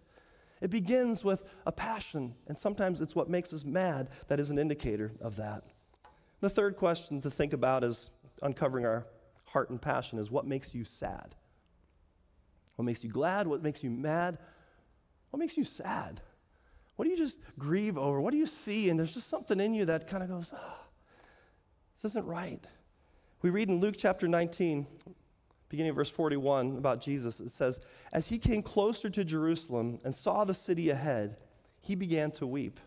It 0.62 0.69
begins 0.69 1.24
with 1.24 1.43
a 1.65 1.71
passion, 1.71 2.33
and 2.47 2.57
sometimes 2.57 3.01
it's 3.01 3.15
what 3.15 3.29
makes 3.29 3.53
us 3.53 3.63
mad 3.63 4.09
that 4.27 4.39
is 4.39 4.50
an 4.50 4.57
indicator 4.57 5.13
of 5.21 5.36
that. 5.38 5.63
The 6.41 6.50
third 6.50 6.75
question 6.77 7.21
to 7.21 7.31
think 7.31 7.53
about 7.53 7.83
is 7.83 8.12
uncovering 8.41 8.86
our 8.86 9.05
heart 9.45 9.69
and 9.69 9.81
passion 9.81 10.19
is 10.19 10.29
what 10.29 10.45
makes 10.45 10.75
you 10.75 10.83
sad? 10.83 11.36
What 12.75 12.86
makes 12.86 13.03
you 13.03 13.09
glad? 13.09 13.47
What 13.47 13.63
makes 13.63 13.83
you 13.83 13.89
mad? 13.89 14.38
What 15.31 15.39
makes 15.39 15.57
you 15.57 15.63
sad? 15.63 16.21
What 16.98 17.06
do 17.06 17.12
you 17.12 17.18
just 17.18 17.39
grieve 17.58 17.98
over? 17.98 18.20
What 18.20 18.32
do 18.32 18.38
you 18.38 18.46
see? 18.46 18.89
And 18.89 19.00
there's 19.00 19.13
just 19.13 19.30
something 19.30 19.60
in 19.60 19.74
you 19.74 19.86
that 19.86 20.08
kind 20.08 20.22
of 20.22 20.30
goes, 20.30 20.51
oh, 20.54 20.80
this 21.96 22.12
isn't 22.12 22.25
right. 22.25 22.63
We 23.42 23.50
read 23.50 23.70
in 23.70 23.80
Luke 23.80 23.96
chapter 23.98 24.27
19, 24.27 24.86
beginning 25.70 25.92
of 25.92 25.96
verse 25.96 26.10
41, 26.10 26.77
about 26.77 27.00
Jesus. 27.00 27.39
It 27.39 27.51
says, 27.51 27.80
As 28.12 28.27
he 28.27 28.38
came 28.38 28.62
closer 28.62 29.10
to 29.10 29.24
Jerusalem 29.24 30.00
and 30.04 30.13
saw 30.13 30.44
the 30.44 30.54
city 30.54 30.89
ahead, 30.89 31.38
he 31.80 31.96
began 31.96 32.32
to 32.32 32.46
weep. 32.46 32.80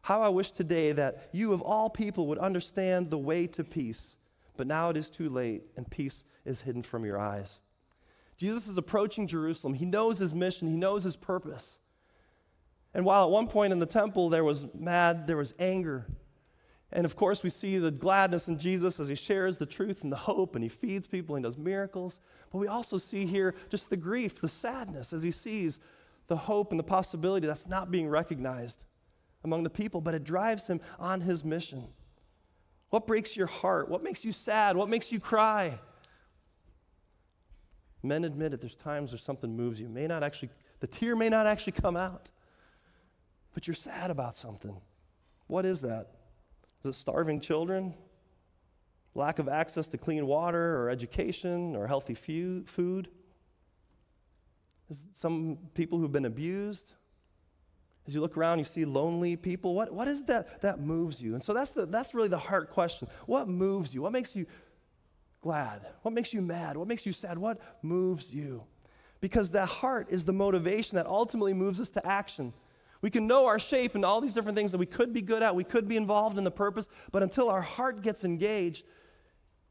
How 0.00 0.22
I 0.22 0.30
wish 0.30 0.52
today 0.52 0.92
that 0.92 1.28
you 1.32 1.52
of 1.52 1.60
all 1.60 1.90
people 1.90 2.28
would 2.28 2.38
understand 2.38 3.10
the 3.10 3.18
way 3.18 3.46
to 3.48 3.62
peace 3.62 4.16
but 4.56 4.66
now 4.66 4.90
it 4.90 4.96
is 4.96 5.10
too 5.10 5.28
late, 5.28 5.64
and 5.76 5.88
peace 5.88 6.24
is 6.44 6.60
hidden 6.60 6.82
from 6.82 7.04
your 7.04 7.18
eyes. 7.18 7.60
Jesus 8.36 8.68
is 8.68 8.76
approaching 8.76 9.26
Jerusalem. 9.26 9.74
He 9.74 9.86
knows 9.86 10.18
his 10.18 10.34
mission, 10.34 10.68
he 10.68 10.76
knows 10.76 11.04
his 11.04 11.16
purpose. 11.16 11.78
And 12.94 13.04
while 13.04 13.24
at 13.24 13.30
one 13.30 13.48
point 13.48 13.72
in 13.72 13.78
the 13.78 13.86
temple 13.86 14.28
there 14.28 14.44
was 14.44 14.66
mad, 14.74 15.26
there 15.26 15.36
was 15.36 15.54
anger. 15.58 16.06
And 16.92 17.04
of 17.04 17.16
course, 17.16 17.42
we 17.42 17.50
see 17.50 17.78
the 17.78 17.90
gladness 17.90 18.48
in 18.48 18.58
Jesus 18.58 19.00
as 19.00 19.08
he 19.08 19.14
shares 19.14 19.58
the 19.58 19.66
truth 19.66 20.02
and 20.02 20.10
the 20.10 20.16
hope 20.16 20.54
and 20.54 20.62
he 20.62 20.68
feeds 20.68 21.06
people 21.06 21.36
and 21.36 21.42
does 21.42 21.58
miracles. 21.58 22.20
But 22.50 22.58
we 22.58 22.68
also 22.68 22.96
see 22.96 23.26
here 23.26 23.54
just 23.68 23.90
the 23.90 23.96
grief, 23.96 24.40
the 24.40 24.48
sadness 24.48 25.12
as 25.12 25.22
he 25.22 25.30
sees 25.30 25.80
the 26.28 26.36
hope 26.36 26.70
and 26.70 26.78
the 26.78 26.84
possibility 26.84 27.46
that's 27.46 27.68
not 27.68 27.90
being 27.90 28.08
recognized 28.08 28.84
among 29.44 29.62
the 29.62 29.70
people, 29.70 30.00
but 30.00 30.14
it 30.14 30.24
drives 30.24 30.66
him 30.66 30.80
on 30.98 31.20
his 31.20 31.44
mission. 31.44 31.86
What 32.90 33.06
breaks 33.06 33.36
your 33.36 33.46
heart? 33.46 33.88
What 33.88 34.02
makes 34.02 34.24
you 34.24 34.32
sad? 34.32 34.76
What 34.76 34.88
makes 34.88 35.10
you 35.10 35.20
cry? 35.20 35.78
Men 38.02 38.24
admit 38.24 38.54
it. 38.54 38.60
There's 38.60 38.76
times 38.76 39.12
where 39.12 39.18
something 39.18 39.56
moves 39.56 39.80
you. 39.80 39.88
May 39.88 40.06
not 40.06 40.22
actually, 40.22 40.50
the 40.80 40.86
tear 40.86 41.16
may 41.16 41.28
not 41.28 41.46
actually 41.46 41.72
come 41.72 41.96
out, 41.96 42.30
but 43.56 43.66
you're 43.66 43.74
sad 43.74 44.10
about 44.10 44.34
something. 44.34 44.78
What 45.46 45.64
is 45.64 45.80
that? 45.80 46.08
Is 46.84 46.90
it 46.90 46.94
starving 46.94 47.40
children? 47.40 47.94
Lack 49.14 49.38
of 49.38 49.48
access 49.48 49.88
to 49.88 49.96
clean 49.96 50.26
water 50.26 50.76
or 50.76 50.90
education 50.90 51.74
or 51.74 51.86
healthy 51.86 52.12
food? 52.12 53.08
Is 54.90 55.06
some 55.12 55.56
people 55.72 55.98
who've 55.98 56.12
been 56.12 56.26
abused? 56.26 56.92
As 58.06 58.14
you 58.14 58.20
look 58.20 58.36
around, 58.36 58.58
you 58.58 58.64
see 58.64 58.84
lonely 58.84 59.36
people. 59.36 59.74
What, 59.74 59.90
what 59.90 60.06
is 60.06 60.24
that 60.24 60.60
that 60.60 60.80
moves 60.80 61.22
you? 61.22 61.32
And 61.32 61.42
so 61.42 61.54
that's, 61.54 61.70
the, 61.70 61.86
that's 61.86 62.12
really 62.12 62.28
the 62.28 62.36
heart 62.36 62.68
question. 62.68 63.08
What 63.24 63.48
moves 63.48 63.94
you? 63.94 64.02
What 64.02 64.12
makes 64.12 64.36
you 64.36 64.44
glad? 65.40 65.80
What 66.02 66.12
makes 66.12 66.34
you 66.34 66.42
mad? 66.42 66.76
What 66.76 66.88
makes 66.88 67.06
you 67.06 67.12
sad? 67.12 67.38
What 67.38 67.58
moves 67.80 68.34
you? 68.34 68.64
Because 69.22 69.48
that 69.52 69.64
heart 69.64 70.08
is 70.10 70.26
the 70.26 70.34
motivation 70.34 70.96
that 70.96 71.06
ultimately 71.06 71.54
moves 71.54 71.80
us 71.80 71.88
to 71.92 72.06
action. 72.06 72.52
We 73.02 73.10
can 73.10 73.26
know 73.26 73.46
our 73.46 73.58
shape 73.58 73.94
and 73.94 74.04
all 74.04 74.20
these 74.20 74.34
different 74.34 74.56
things 74.56 74.72
that 74.72 74.78
we 74.78 74.86
could 74.86 75.12
be 75.12 75.22
good 75.22 75.42
at, 75.42 75.54
we 75.54 75.64
could 75.64 75.86
be 75.88 75.96
involved 75.96 76.38
in 76.38 76.44
the 76.44 76.50
purpose, 76.50 76.88
but 77.12 77.22
until 77.22 77.48
our 77.48 77.62
heart 77.62 78.02
gets 78.02 78.24
engaged, 78.24 78.84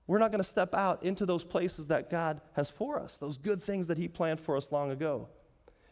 we're 0.08 0.20
not 0.20 0.32
going 0.32 0.44
to 0.44 0.48
step 0.48 0.76
out 0.76 1.04
into 1.04 1.26
those 1.26 1.44
places 1.44 1.88
that 1.88 2.10
God 2.10 2.42
has 2.54 2.70
for 2.70 3.00
us, 3.00 3.18
those 3.18 3.38
good 3.38 3.64
things 3.64 3.88
that 3.88 3.98
He 3.98 4.08
planned 4.08 4.40
for 4.40 4.56
us 4.56 4.72
long 4.72 4.92
ago. 4.92 5.30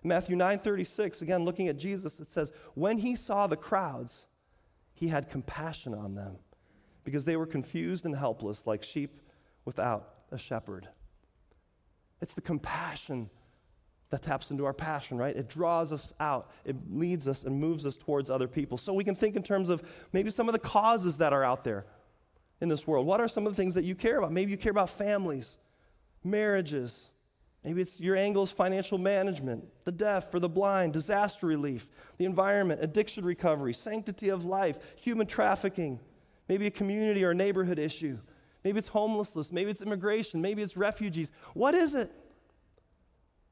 In 0.03 0.09
Matthew 0.09 0.35
9:36, 0.35 1.21
again 1.21 1.45
looking 1.45 1.67
at 1.67 1.77
Jesus, 1.77 2.19
it 2.19 2.29
says, 2.29 2.51
"When 2.75 2.97
he 2.97 3.15
saw 3.15 3.47
the 3.47 3.57
crowds, 3.57 4.27
he 4.93 5.07
had 5.07 5.29
compassion 5.29 5.93
on 5.93 6.13
them, 6.13 6.37
because 7.03 7.25
they 7.25 7.37
were 7.37 7.47
confused 7.47 8.05
and 8.05 8.15
helpless 8.15 8.67
like 8.67 8.83
sheep 8.83 9.21
without 9.65 10.25
a 10.29 10.37
shepherd." 10.37 10.89
It's 12.21 12.33
the 12.33 12.41
compassion 12.41 13.29
that 14.13 14.21
taps 14.21 14.51
into 14.51 14.63
our 14.63 14.73
passion, 14.73 15.17
right? 15.17 15.35
It 15.35 15.49
draws 15.49 15.91
us 15.91 16.13
out, 16.19 16.51
it 16.65 16.75
leads 16.91 17.27
us 17.27 17.45
and 17.45 17.59
moves 17.59 17.83
us 17.83 17.97
towards 17.97 18.29
other 18.29 18.47
people. 18.47 18.77
So 18.77 18.93
we 18.93 19.03
can 19.03 19.15
think 19.15 19.35
in 19.35 19.41
terms 19.41 19.71
of 19.71 19.81
maybe 20.11 20.29
some 20.29 20.47
of 20.47 20.53
the 20.53 20.59
causes 20.59 21.17
that 21.17 21.33
are 21.33 21.43
out 21.43 21.63
there 21.63 21.87
in 22.61 22.69
this 22.69 22.85
world. 22.85 23.07
What 23.07 23.19
are 23.19 23.27
some 23.27 23.47
of 23.47 23.53
the 23.53 23.57
things 23.57 23.73
that 23.73 23.85
you 23.85 23.95
care 23.95 24.19
about? 24.19 24.31
Maybe 24.31 24.51
you 24.51 24.57
care 24.57 24.69
about 24.69 24.91
families, 24.91 25.57
marriages. 26.23 27.09
Maybe 27.63 27.81
it's 27.81 27.99
your 27.99 28.15
angles 28.15 28.51
financial 28.51 28.99
management, 28.99 29.65
the 29.83 29.91
deaf 29.91 30.31
or 30.31 30.39
the 30.39 30.47
blind, 30.47 30.93
disaster 30.93 31.47
relief, 31.47 31.87
the 32.19 32.25
environment, 32.25 32.81
addiction 32.83 33.25
recovery, 33.25 33.73
sanctity 33.73 34.29
of 34.29 34.45
life, 34.45 34.77
human 34.95 35.25
trafficking, 35.25 35.99
maybe 36.47 36.67
a 36.67 36.71
community 36.71 37.23
or 37.23 37.31
a 37.31 37.35
neighborhood 37.35 37.79
issue. 37.79 38.19
Maybe 38.63 38.77
it's 38.77 38.89
homelessness, 38.89 39.51
maybe 39.51 39.71
it's 39.71 39.81
immigration, 39.81 40.39
maybe 40.39 40.61
it's 40.61 40.77
refugees. 40.77 41.31
What 41.55 41.73
is 41.73 41.95
it? 41.95 42.11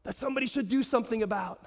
That 0.04 0.16
somebody 0.16 0.48
should 0.48 0.68
do 0.68 0.84
something 0.84 1.24
about, 1.24 1.66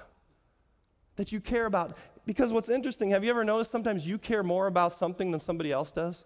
that 1.15 1.31
you 1.31 1.39
care 1.39 1.65
about. 1.65 1.97
Because 2.25 2.51
what's 2.51 2.69
interesting, 2.69 3.09
have 3.11 3.23
you 3.23 3.29
ever 3.29 3.43
noticed 3.43 3.71
sometimes 3.71 4.05
you 4.05 4.17
care 4.17 4.43
more 4.43 4.67
about 4.67 4.93
something 4.93 5.31
than 5.31 5.39
somebody 5.39 5.71
else 5.71 5.91
does? 5.91 6.25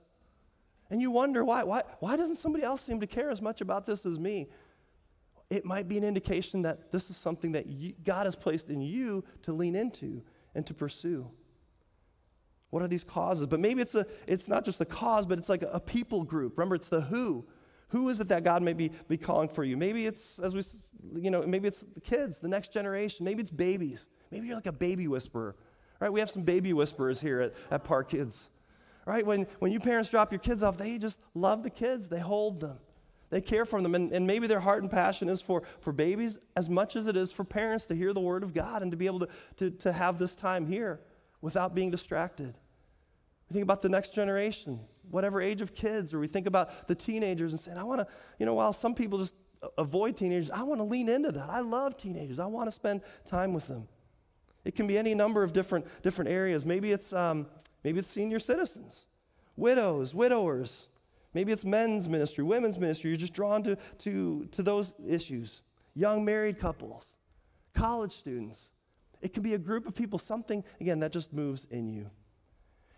And 0.90 1.02
you 1.02 1.12
wonder 1.12 1.46
why, 1.46 1.64
why, 1.64 1.84
why 2.00 2.16
doesn't 2.16 2.38
somebody 2.38 2.64
else 2.64 2.82
seem 2.82 3.00
to 3.00 3.08
care 3.08 3.30
as 3.30 3.42
much 3.42 3.62
about 3.62 3.86
this 3.86 4.06
as 4.06 4.18
me? 4.18 4.48
It 5.50 5.66
might 5.66 5.88
be 5.88 5.98
an 5.98 6.04
indication 6.04 6.62
that 6.64 6.92
this 6.92 7.10
is 7.10 7.18
something 7.18 7.52
that 7.52 7.68
you, 7.68 7.94
God 8.04 8.26
has 8.26 8.36
placed 8.36 8.70
in 8.70 8.82
you 8.82 9.24
to 9.44 9.54
lean 9.54 9.76
into 9.76 10.24
and 10.56 10.66
to 10.66 10.74
pursue. 10.74 11.30
What 12.72 12.84
are 12.84 12.88
these 12.88 13.04
causes? 13.04 13.48
But 13.48 13.60
maybe 13.60 13.82
it's, 13.82 13.96
a, 13.96 14.06
it's 14.28 14.48
not 14.48 14.64
just 14.64 14.80
a 14.82 14.86
cause, 14.86 15.26
but 15.26 15.38
it's 15.38 15.50
like 15.50 15.64
a, 15.64 15.68
a 15.68 15.80
people 15.80 16.24
group. 16.24 16.58
Remember, 16.58 16.76
it's 16.76 16.90
the 16.90 17.02
who. 17.02 17.46
Who 17.90 18.10
is 18.10 18.20
it 18.20 18.28
that 18.30 18.44
God 18.44 18.62
may 18.62 18.74
be, 18.74 18.92
be 19.08 19.18
calling 19.18 19.50
for 19.50 19.64
you? 19.64 19.76
Maybe 19.76 20.06
it's, 20.06 20.40
as 20.40 20.54
we, 20.54 21.22
you 21.22 21.32
know, 21.32 21.42
maybe 21.42 21.68
it's 21.68 21.86
the 21.94 22.02
kids, 22.02 22.38
the 22.38 22.48
next 22.48 22.72
generation. 22.72 23.26
Maybe 23.26 23.42
it's 23.42 23.52
babies. 23.52 24.08
Maybe 24.32 24.48
you're 24.48 24.56
like 24.56 24.68
a 24.68 24.72
baby 24.72 25.08
whisperer. 25.08 25.56
Right? 26.00 26.14
We 26.14 26.20
have 26.20 26.30
some 26.30 26.44
baby 26.44 26.72
whisperers 26.72 27.20
here 27.20 27.42
at, 27.42 27.54
at 27.72 27.84
Park 27.84 28.10
Kids. 28.10 28.50
Right? 29.06 29.26
When, 29.26 29.48
when 29.58 29.72
you 29.72 29.80
parents 29.80 30.10
drop 30.12 30.32
your 30.32 30.40
kids 30.40 30.62
off, 30.62 30.78
they 30.78 31.00
just 31.00 31.20
love 31.34 31.64
the 31.64 31.70
kids. 31.72 32.08
They 32.08 32.20
hold 32.20 32.60
them. 32.60 32.78
They 33.32 33.42
care 33.42 33.66
for 33.66 33.82
them. 33.82 33.96
And, 33.96 34.12
and 34.12 34.26
maybe 34.26 34.46
their 34.46 34.60
heart 34.60 34.84
and 34.84 34.92
passion 34.92 35.28
is 35.28 35.42
for, 35.42 35.64
for 35.82 35.92
babies 35.92 36.38
as 36.56 36.70
much 36.70 36.96
as 36.96 37.08
it 37.08 37.18
is 37.18 37.32
for 37.32 37.44
parents 37.44 37.88
to 37.88 37.96
hear 37.96 38.14
the 38.14 38.20
word 38.20 38.44
of 38.44 38.54
God 38.54 38.84
and 38.84 38.92
to 38.92 38.98
be 38.98 39.08
able 39.08 39.22
to, 39.22 39.28
to, 39.58 39.72
to 39.72 39.92
have 39.92 40.20
this 40.20 40.36
time 40.36 40.68
here 40.68 41.00
without 41.42 41.74
being 41.74 41.90
distracted. 41.90 42.56
We 43.50 43.54
think 43.54 43.64
about 43.64 43.82
the 43.82 43.90
next 43.90 44.14
generation 44.14 44.80
whatever 45.12 45.42
age 45.42 45.62
of 45.62 45.74
kids, 45.74 46.14
or 46.14 46.20
we 46.20 46.28
think 46.28 46.48
about 46.48 46.88
the 46.88 46.96
teenagers 46.96 47.52
and 47.52 47.60
saying, 47.60 47.78
I 47.78 47.84
want 47.84 48.02
to, 48.02 48.08
you 48.40 48.46
know, 48.46 48.54
while 48.54 48.74
some 48.74 48.96
people 48.96 49.20
just 49.20 49.36
avoid 49.78 50.16
teenagers, 50.16 50.50
I 50.50 50.64
want 50.64 50.80
to 50.80 50.86
lean 50.86 51.10
into 51.10 51.32
that. 51.32 51.50
I 51.50 51.60
love 51.62 51.98
teenagers. 51.98 52.40
I 52.40 52.46
want 52.46 52.68
to 52.68 52.72
spend 52.72 53.02
time 53.26 53.54
with 53.54 53.68
them. 53.68 53.88
It 54.66 54.76
can 54.76 54.88
be 54.88 54.98
any 54.98 55.14
number 55.14 55.44
of 55.44 55.54
different, 55.54 55.86
different 56.04 56.30
areas. 56.30 56.66
Maybe 56.66 56.92
it's, 56.92 57.14
um, 57.14 57.48
maybe 57.84 58.00
it's 58.00 58.10
senior 58.10 58.40
citizens, 58.40 59.06
widows, 59.56 60.14
widowers. 60.14 60.90
Maybe 61.34 61.52
it's 61.52 61.66
men's 61.66 62.10
ministry, 62.10 62.44
women's 62.44 62.80
ministry. 62.80 63.12
You're 63.12 63.18
just 63.18 63.34
drawn 63.34 63.64
to, 63.64 63.78
to, 64.00 64.48
to 64.52 64.64
those 64.64 64.94
issues. 65.08 65.62
Young 65.96 66.26
married 66.26 66.60
couples, 66.60 67.06
college 67.74 68.12
students. 68.12 68.72
It 69.22 69.34
can 69.34 69.44
be 69.44 69.54
a 69.54 69.58
group 69.58 69.88
of 69.88 69.94
people, 69.94 70.18
something, 70.18 70.64
again, 70.80 71.00
that 71.02 71.12
just 71.12 71.34
moves 71.34 71.66
in 71.66 71.90
you. 71.90 72.10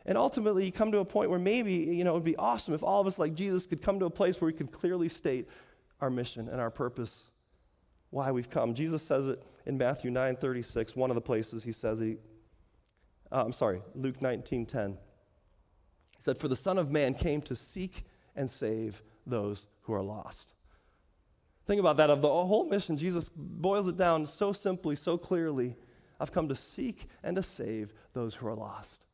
And 0.05 0.17
ultimately, 0.17 0.65
you 0.65 0.71
come 0.71 0.91
to 0.91 0.99
a 0.99 1.05
point 1.05 1.29
where 1.29 1.39
maybe, 1.39 1.73
you 1.73 2.03
know, 2.03 2.11
it 2.11 2.15
would 2.15 2.23
be 2.23 2.35
awesome 2.37 2.73
if 2.73 2.83
all 2.83 3.01
of 3.01 3.07
us, 3.07 3.19
like 3.19 3.35
Jesus, 3.35 3.65
could 3.65 3.81
come 3.81 3.99
to 3.99 4.05
a 4.05 4.09
place 4.09 4.41
where 4.41 4.47
we 4.47 4.53
could 4.53 4.71
clearly 4.71 5.09
state 5.09 5.47
our 5.99 6.09
mission 6.09 6.49
and 6.49 6.59
our 6.59 6.71
purpose, 6.71 7.29
why 8.09 8.31
we've 8.31 8.49
come. 8.49 8.73
Jesus 8.73 9.03
says 9.03 9.27
it 9.27 9.43
in 9.65 9.77
Matthew 9.77 10.09
9 10.09 10.35
36, 10.37 10.95
one 10.95 11.11
of 11.11 11.15
the 11.15 11.21
places 11.21 11.63
he 11.63 11.71
says 11.71 11.99
he, 11.99 12.17
uh, 13.31 13.43
I'm 13.45 13.53
sorry, 13.53 13.81
Luke 13.93 14.21
19 14.21 14.65
10. 14.65 14.91
He 14.91 14.97
said, 16.19 16.37
For 16.37 16.47
the 16.47 16.55
Son 16.55 16.77
of 16.77 16.89
Man 16.89 17.13
came 17.13 17.41
to 17.43 17.55
seek 17.55 18.05
and 18.35 18.49
save 18.49 19.01
those 19.27 19.67
who 19.81 19.93
are 19.93 20.01
lost. 20.01 20.53
Think 21.67 21.79
about 21.79 21.97
that. 21.97 22.09
Of 22.09 22.21
the 22.21 22.27
whole 22.27 22.67
mission, 22.67 22.97
Jesus 22.97 23.29
boils 23.29 23.87
it 23.87 23.97
down 23.97 24.25
so 24.25 24.51
simply, 24.51 24.95
so 24.95 25.17
clearly. 25.17 25.75
I've 26.19 26.31
come 26.31 26.47
to 26.49 26.55
seek 26.55 27.07
and 27.23 27.35
to 27.35 27.43
save 27.43 27.93
those 28.13 28.35
who 28.35 28.47
are 28.47 28.55
lost. 28.55 29.05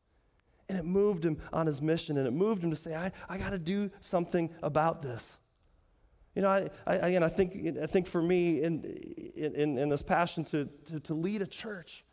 And 0.68 0.76
it 0.76 0.84
moved 0.84 1.24
him 1.24 1.38
on 1.52 1.66
his 1.66 1.80
mission, 1.80 2.18
and 2.18 2.26
it 2.26 2.32
moved 2.32 2.62
him 2.62 2.70
to 2.70 2.76
say, 2.76 2.94
I, 2.94 3.10
I 3.28 3.38
got 3.38 3.50
to 3.50 3.58
do 3.58 3.90
something 4.00 4.50
about 4.62 5.00
this. 5.02 5.38
You 6.34 6.42
know, 6.42 6.50
I, 6.50 6.70
I, 6.86 6.94
again, 6.96 7.22
I 7.22 7.28
think, 7.28 7.78
I 7.82 7.86
think 7.86 8.06
for 8.06 8.22
me, 8.22 8.62
in, 8.62 8.84
in, 9.34 9.78
in 9.78 9.88
this 9.88 10.02
passion 10.02 10.44
to, 10.44 10.66
to, 10.86 11.00
to 11.00 11.14
lead 11.14 11.42
a 11.42 11.46
church 11.46 12.04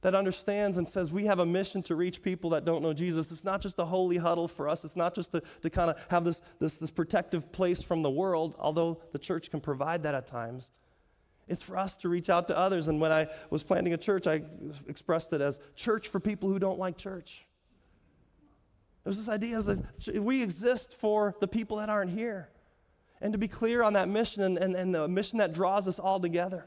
that 0.00 0.14
understands 0.14 0.76
and 0.78 0.86
says 0.86 1.10
we 1.10 1.26
have 1.26 1.40
a 1.40 1.46
mission 1.46 1.82
to 1.82 1.96
reach 1.96 2.22
people 2.22 2.50
that 2.50 2.64
don't 2.64 2.82
know 2.82 2.92
Jesus. 2.92 3.32
It's 3.32 3.44
not 3.44 3.60
just 3.60 3.78
a 3.78 3.84
holy 3.84 4.16
huddle 4.16 4.48
for 4.48 4.68
us. 4.68 4.84
It's 4.84 4.96
not 4.96 5.14
just 5.14 5.32
to, 5.32 5.42
to 5.62 5.70
kind 5.70 5.90
of 5.90 5.98
have 6.08 6.24
this, 6.24 6.40
this, 6.60 6.76
this 6.76 6.90
protective 6.90 7.50
place 7.52 7.82
from 7.82 8.02
the 8.02 8.10
world, 8.10 8.54
although 8.58 9.00
the 9.12 9.18
church 9.18 9.50
can 9.50 9.60
provide 9.60 10.04
that 10.04 10.14
at 10.14 10.26
times. 10.26 10.70
It's 11.48 11.62
for 11.62 11.76
us 11.76 11.96
to 11.98 12.08
reach 12.08 12.30
out 12.30 12.48
to 12.48 12.56
others. 12.56 12.88
And 12.88 13.00
when 13.00 13.10
I 13.10 13.28
was 13.50 13.62
planting 13.62 13.94
a 13.94 13.96
church, 13.96 14.26
I 14.26 14.42
expressed 14.86 15.32
it 15.32 15.40
as 15.40 15.58
church 15.74 16.08
for 16.08 16.20
people 16.20 16.48
who 16.48 16.58
don't 16.58 16.78
like 16.78 16.96
church. 16.96 17.44
There's 19.08 19.16
this 19.16 19.30
idea 19.30 19.58
that 19.62 20.22
we 20.22 20.42
exist 20.42 20.94
for 21.00 21.34
the 21.40 21.48
people 21.48 21.78
that 21.78 21.88
aren't 21.88 22.10
here. 22.10 22.50
And 23.22 23.32
to 23.32 23.38
be 23.38 23.48
clear 23.48 23.82
on 23.82 23.94
that 23.94 24.06
mission 24.06 24.42
and, 24.42 24.58
and, 24.58 24.76
and 24.76 24.94
the 24.94 25.08
mission 25.08 25.38
that 25.38 25.54
draws 25.54 25.88
us 25.88 25.98
all 25.98 26.20
together. 26.20 26.66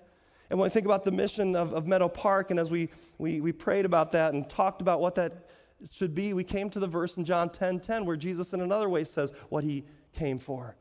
And 0.49 0.57
when 0.57 0.65
I 0.65 0.73
think 0.73 0.87
about 0.87 1.03
the 1.03 1.11
mission 1.11 1.55
of, 1.55 1.71
of 1.75 1.85
Meadow 1.85 2.07
Park, 2.07 2.49
and 2.49 2.59
as 2.59 2.71
we, 2.71 2.89
we, 3.19 3.41
we 3.41 3.51
prayed 3.51 3.85
about 3.85 4.11
that 4.13 4.33
and 4.33 4.49
talked 4.49 4.81
about 4.81 5.01
what 5.01 5.13
that 5.13 5.49
should 5.91 6.15
be, 6.15 6.33
we 6.33 6.43
came 6.43 6.71
to 6.71 6.79
the 6.79 6.87
verse 6.87 7.15
in 7.15 7.25
John 7.25 7.47
10 7.47 7.79
10 7.79 8.05
where 8.05 8.17
Jesus, 8.17 8.53
in 8.53 8.61
another 8.61 8.89
way, 8.89 9.03
says 9.03 9.33
what 9.49 9.63
he 9.63 9.85
came 10.11 10.39
for. 10.39 10.75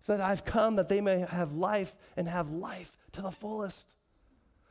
He 0.00 0.04
said, 0.04 0.20
I've 0.20 0.44
come 0.44 0.76
that 0.76 0.90
they 0.90 1.00
may 1.00 1.20
have 1.20 1.54
life 1.54 1.96
and 2.18 2.28
have 2.28 2.50
life 2.50 2.98
to 3.12 3.22
the 3.22 3.30
fullest 3.30 3.94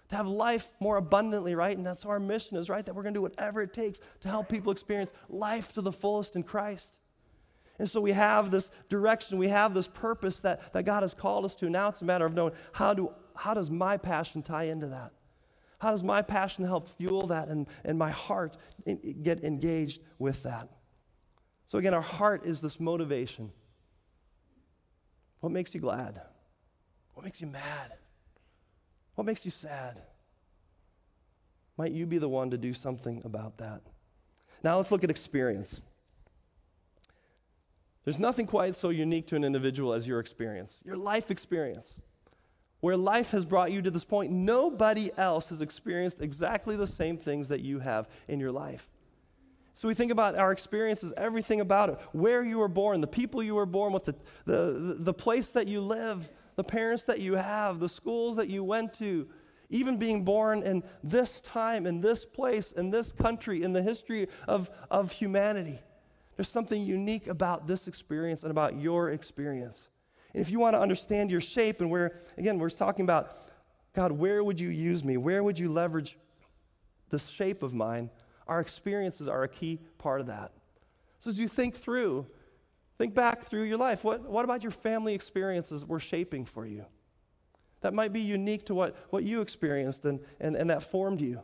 to 0.10 0.16
have 0.16 0.28
life 0.28 0.70
more 0.80 0.98
abundantly, 0.98 1.56
right? 1.56 1.76
And 1.76 1.86
that's 1.86 2.06
our 2.06 2.20
mission 2.20 2.58
is, 2.58 2.70
right? 2.70 2.86
That 2.86 2.96
we're 2.96 3.04
going 3.04 3.14
to 3.14 3.18
do 3.18 3.22
whatever 3.22 3.62
it 3.62 3.74
takes 3.74 4.00
to 4.22 4.30
help 4.30 4.48
people 4.48 4.72
experience 4.72 5.14
life 5.30 5.74
to 5.74 5.82
the 5.82 5.92
fullest 5.92 6.36
in 6.36 6.44
Christ. 6.44 7.02
And 7.80 7.90
so 7.90 8.02
we 8.02 8.12
have 8.12 8.50
this 8.50 8.72
direction, 8.90 9.38
we 9.38 9.50
have 9.50 9.74
this 9.74 9.88
purpose 9.88 10.40
that, 10.40 10.74
that 10.74 10.84
God 10.84 11.04
has 11.04 11.14
called 11.14 11.46
us 11.46 11.56
to. 11.58 11.70
Now 11.70 11.90
it's 11.90 12.02
a 12.02 12.06
matter 12.06 12.26
of 12.26 12.34
knowing 12.34 12.54
how, 12.72 12.94
do, 12.94 13.12
how 13.36 13.54
does 13.54 13.70
my 13.70 13.98
passion 13.98 14.42
tie 14.42 14.64
into 14.64 14.88
that? 14.88 15.12
How 15.80 15.92
does 15.92 16.02
my 16.02 16.24
passion 16.24 16.66
help 16.66 16.90
fuel 16.90 17.28
that 17.28 17.50
and, 17.50 17.68
and 17.86 18.00
my 18.00 18.10
heart 18.10 18.58
in, 18.86 19.22
get 19.22 19.44
engaged 19.44 20.02
with 20.18 20.42
that? 20.44 20.70
So, 21.68 21.78
again, 21.78 21.94
our 21.94 22.02
heart 22.02 22.46
is 22.46 22.62
this 22.62 22.80
motivation. 22.80 23.52
What 25.42 25.52
makes 25.52 25.76
you 25.76 25.82
glad? 25.82 26.22
What 27.14 27.26
makes 27.26 27.42
you 27.42 27.48
mad? 27.48 27.94
What 29.18 29.26
makes 29.26 29.44
you 29.46 29.50
sad? 29.50 30.00
Might 31.76 31.92
you 31.92 32.06
be 32.06 32.20
the 32.20 32.30
one 32.30 32.52
to 32.52 32.58
do 32.58 32.72
something 32.72 33.24
about 33.26 33.58
that? 33.58 33.82
Now 34.64 34.78
let's 34.78 34.92
look 34.92 35.04
at 35.04 35.10
experience. 35.10 35.82
There's 38.04 38.20
nothing 38.20 38.46
quite 38.46 38.76
so 38.76 38.90
unique 38.90 39.26
to 39.28 39.36
an 39.36 39.44
individual 39.44 39.94
as 39.94 40.08
your 40.08 40.20
experience, 40.20 40.84
your 40.86 40.98
life 40.98 41.32
experience. 41.32 42.00
Where 42.80 42.96
life 42.96 43.32
has 43.32 43.44
brought 43.44 43.72
you 43.72 43.82
to 43.82 43.90
this 43.90 44.04
point, 44.04 44.32
nobody 44.32 45.10
else 45.18 45.50
has 45.50 45.62
experienced 45.62 46.22
exactly 46.22 46.76
the 46.76 46.86
same 46.86 47.18
things 47.18 47.48
that 47.48 47.62
you 47.62 47.80
have 47.80 48.08
in 48.28 48.40
your 48.40 48.52
life. 48.52 48.88
So 49.74 49.88
we 49.88 49.96
think 49.96 50.12
about 50.12 50.38
our 50.38 50.52
experiences, 50.52 51.12
everything 51.18 51.60
about 51.60 51.90
it, 51.90 51.98
where 52.12 52.44
you 52.44 52.60
were 52.60 52.68
born, 52.68 53.02
the 53.02 53.08
people 53.08 53.42
you 53.42 53.56
were 53.56 53.66
born 53.66 53.94
with, 53.94 54.06
the, 54.06 54.16
the, 54.46 54.96
the 55.00 55.14
place 55.14 55.50
that 55.52 55.68
you 55.68 55.82
live, 55.82 56.30
the 56.58 56.64
parents 56.64 57.06
that 57.06 57.22
you 57.22 57.36
have, 57.36 57.80
the 57.80 57.88
schools 57.88 58.36
that 58.36 58.50
you 58.50 58.64
went 58.64 58.94
to, 58.96 59.28
even 59.70 59.98
being 59.98 60.26
born 60.26 60.64
in 60.64 60.84
this 61.04 61.40
time, 61.42 61.86
in 61.86 62.02
this 62.02 62.26
place, 62.26 62.74
in 62.74 62.90
this 62.90 63.12
country, 63.12 63.64
in 63.64 63.74
the 63.74 63.82
history 63.82 64.28
of, 64.48 64.70
of 64.90 65.12
humanity. 65.12 65.80
There's 66.36 66.50
something 66.50 66.84
unique 66.84 67.28
about 67.28 67.68
this 67.68 67.88
experience 67.88 68.44
and 68.44 68.52
about 68.52 68.80
your 68.80 69.12
experience. 69.12 69.90
And 70.34 70.42
if 70.42 70.50
you 70.50 70.60
want 70.60 70.74
to 70.74 70.80
understand 70.80 71.30
your 71.30 71.42
shape, 71.42 71.80
and 71.80 71.92
where, 71.92 72.22
again, 72.38 72.58
we're 72.60 72.70
talking 72.70 73.04
about, 73.04 73.38
God, 73.94 74.12
where 74.12 74.44
would 74.44 74.60
you 74.60 74.70
use 74.70 75.04
me? 75.04 75.18
Where 75.18 75.44
would 75.44 75.60
you 75.60 75.72
leverage 75.72 76.18
this 77.10 77.28
shape 77.28 77.62
of 77.62 77.74
mine? 77.74 78.10
Our 78.48 78.62
experiences 78.62 79.28
are 79.28 79.44
a 79.44 79.48
key 79.48 79.80
part 79.98 80.22
of 80.22 80.28
that. 80.28 80.52
So 81.20 81.30
as 81.30 81.40
you 81.40 81.48
think 81.48 81.76
through, 81.76 82.26
Think 82.98 83.14
back 83.14 83.44
through 83.44 83.64
your 83.64 83.78
life. 83.78 84.04
What, 84.04 84.22
what 84.28 84.44
about 84.44 84.64
your 84.64 84.72
family 84.72 85.14
experiences 85.14 85.86
were 85.86 86.00
shaping 86.00 86.46
for 86.46 86.66
you? 86.66 86.86
That 87.82 87.94
might 87.94 88.12
be 88.12 88.22
unique 88.22 88.66
to 88.68 88.76
what, 88.76 88.96
what 89.12 89.24
you 89.24 89.42
experienced 89.42 90.04
and, 90.06 90.20
and, 90.40 90.56
and 90.56 90.70
that 90.70 90.82
formed 90.82 91.22
you. 91.22 91.42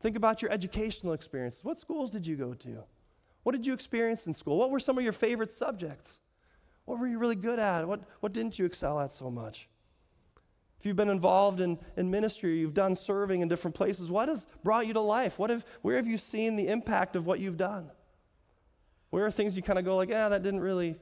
Think 0.00 0.16
about 0.16 0.42
your 0.42 0.50
educational 0.50 1.12
experiences. 1.12 1.64
What 1.64 1.78
schools 1.78 2.10
did 2.10 2.26
you 2.26 2.36
go 2.36 2.54
to? 2.54 2.84
What 3.44 3.52
did 3.52 3.66
you 3.66 3.72
experience 3.72 4.26
in 4.26 4.32
school? 4.32 4.58
What 4.58 4.70
were 4.70 4.80
some 4.80 4.98
of 4.98 5.04
your 5.04 5.12
favorite 5.12 5.52
subjects? 5.52 6.18
What 6.84 6.98
were 6.98 7.06
you 7.06 7.18
really 7.18 7.36
good 7.36 7.58
at? 7.58 7.86
What, 7.86 8.00
what 8.20 8.32
didn't 8.32 8.58
you 8.58 8.64
excel 8.64 8.98
at 9.00 9.12
so 9.12 9.30
much? 9.30 9.68
If 10.80 10.86
you've 10.86 10.96
been 10.96 11.10
involved 11.10 11.60
in, 11.60 11.78
in 11.96 12.10
ministry, 12.10 12.58
you've 12.58 12.74
done 12.74 12.94
serving 12.94 13.40
in 13.40 13.48
different 13.48 13.74
places, 13.74 14.10
what 14.10 14.28
has 14.28 14.46
brought 14.62 14.86
you 14.86 14.92
to 14.92 15.00
life? 15.00 15.38
What 15.38 15.50
have, 15.50 15.64
where 15.82 15.96
have 15.96 16.06
you 16.06 16.18
seen 16.18 16.56
the 16.56 16.68
impact 16.68 17.16
of 17.16 17.26
what 17.26 17.40
you've 17.40 17.56
done? 17.56 17.90
Where 19.10 19.24
are 19.24 19.30
things 19.30 19.56
you 19.56 19.62
kind 19.62 19.78
of 19.78 19.84
go 19.84 19.96
like, 19.96 20.10
yeah, 20.10 20.28
that 20.28 20.42
didn't 20.42 20.60
really, 20.60 20.96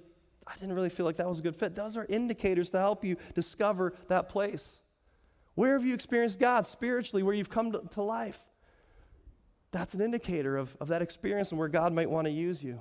I 0.46 0.54
didn't 0.54 0.74
really 0.74 0.90
feel 0.90 1.06
like 1.06 1.16
that 1.16 1.28
was 1.28 1.40
a 1.40 1.42
good 1.42 1.56
fit. 1.56 1.74
Those 1.74 1.96
are 1.96 2.06
indicators 2.08 2.70
to 2.70 2.78
help 2.78 3.04
you 3.04 3.16
discover 3.34 3.94
that 4.08 4.28
place. 4.28 4.80
Where 5.54 5.72
have 5.72 5.84
you 5.84 5.94
experienced 5.94 6.38
God 6.38 6.66
spiritually, 6.66 7.22
where 7.22 7.34
you've 7.34 7.50
come 7.50 7.72
to, 7.72 8.02
life? 8.02 8.40
That's 9.72 9.94
an 9.94 10.00
indicator 10.00 10.56
of, 10.56 10.76
of 10.80 10.88
that 10.88 11.02
experience 11.02 11.50
and 11.50 11.58
where 11.58 11.68
God 11.68 11.92
might 11.92 12.08
want 12.08 12.26
to 12.26 12.30
use 12.30 12.62
you. 12.62 12.80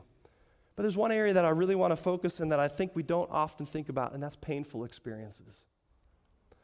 But 0.76 0.84
there's 0.84 0.98
one 0.98 1.12
area 1.12 1.34
that 1.34 1.46
I 1.46 1.50
really 1.50 1.76
want 1.76 1.92
to 1.92 1.96
focus 1.96 2.42
in 2.42 2.50
that 2.50 2.60
I 2.60 2.68
think 2.68 2.92
we 2.96 3.04
don't 3.04 3.32
often 3.32 3.66
think 3.66 3.90
about, 3.90 4.14
and 4.14 4.22
that's 4.22 4.36
painful 4.36 4.84
experiences. 4.84 5.66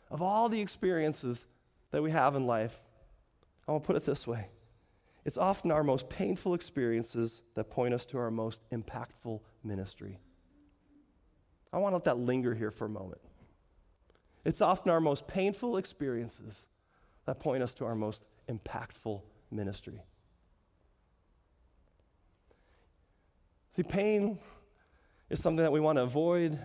Of 0.09 0.21
all 0.21 0.49
the 0.49 0.59
experiences 0.59 1.47
that 1.91 2.03
we 2.03 2.11
have 2.11 2.35
in 2.35 2.45
life, 2.45 2.77
I 3.67 3.71
want 3.71 3.83
to 3.83 3.87
put 3.87 3.95
it 3.95 4.05
this 4.05 4.27
way 4.27 4.49
it's 5.23 5.37
often 5.37 5.71
our 5.71 5.83
most 5.83 6.09
painful 6.09 6.53
experiences 6.53 7.43
that 7.55 7.69
point 7.69 7.93
us 7.93 8.05
to 8.07 8.17
our 8.17 8.31
most 8.31 8.61
impactful 8.71 9.39
ministry. 9.63 10.19
I 11.71 11.77
want 11.77 11.93
to 11.93 11.97
let 11.97 12.05
that 12.05 12.17
linger 12.17 12.53
here 12.53 12.71
for 12.71 12.85
a 12.85 12.89
moment. 12.89 13.21
It's 14.43 14.61
often 14.61 14.91
our 14.91 14.99
most 14.99 15.27
painful 15.27 15.77
experiences 15.77 16.67
that 17.25 17.39
point 17.39 17.61
us 17.61 17.73
to 17.75 17.85
our 17.85 17.95
most 17.95 18.23
impactful 18.49 19.21
ministry. 19.51 20.01
See, 23.71 23.83
pain 23.83 24.39
is 25.29 25.39
something 25.39 25.63
that 25.63 25.71
we 25.71 25.79
want 25.79 25.97
to 25.97 26.03
avoid. 26.03 26.59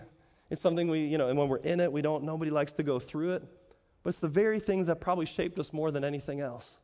It's 0.49 0.61
something 0.61 0.89
we, 0.89 1.01
you 1.01 1.17
know, 1.17 1.29
and 1.29 1.37
when 1.37 1.47
we're 1.47 1.57
in 1.57 1.79
it, 1.79 1.91
we 1.91 2.01
don't, 2.01 2.23
nobody 2.23 2.51
likes 2.51 2.71
to 2.73 2.83
go 2.83 2.99
through 2.99 3.33
it. 3.33 3.43
But 4.03 4.09
it's 4.09 4.19
the 4.19 4.27
very 4.27 4.59
things 4.59 4.87
that 4.87 4.99
probably 4.99 5.25
shaped 5.25 5.59
us 5.59 5.71
more 5.71 5.91
than 5.91 6.03
anything 6.03 6.41
else. 6.41 6.79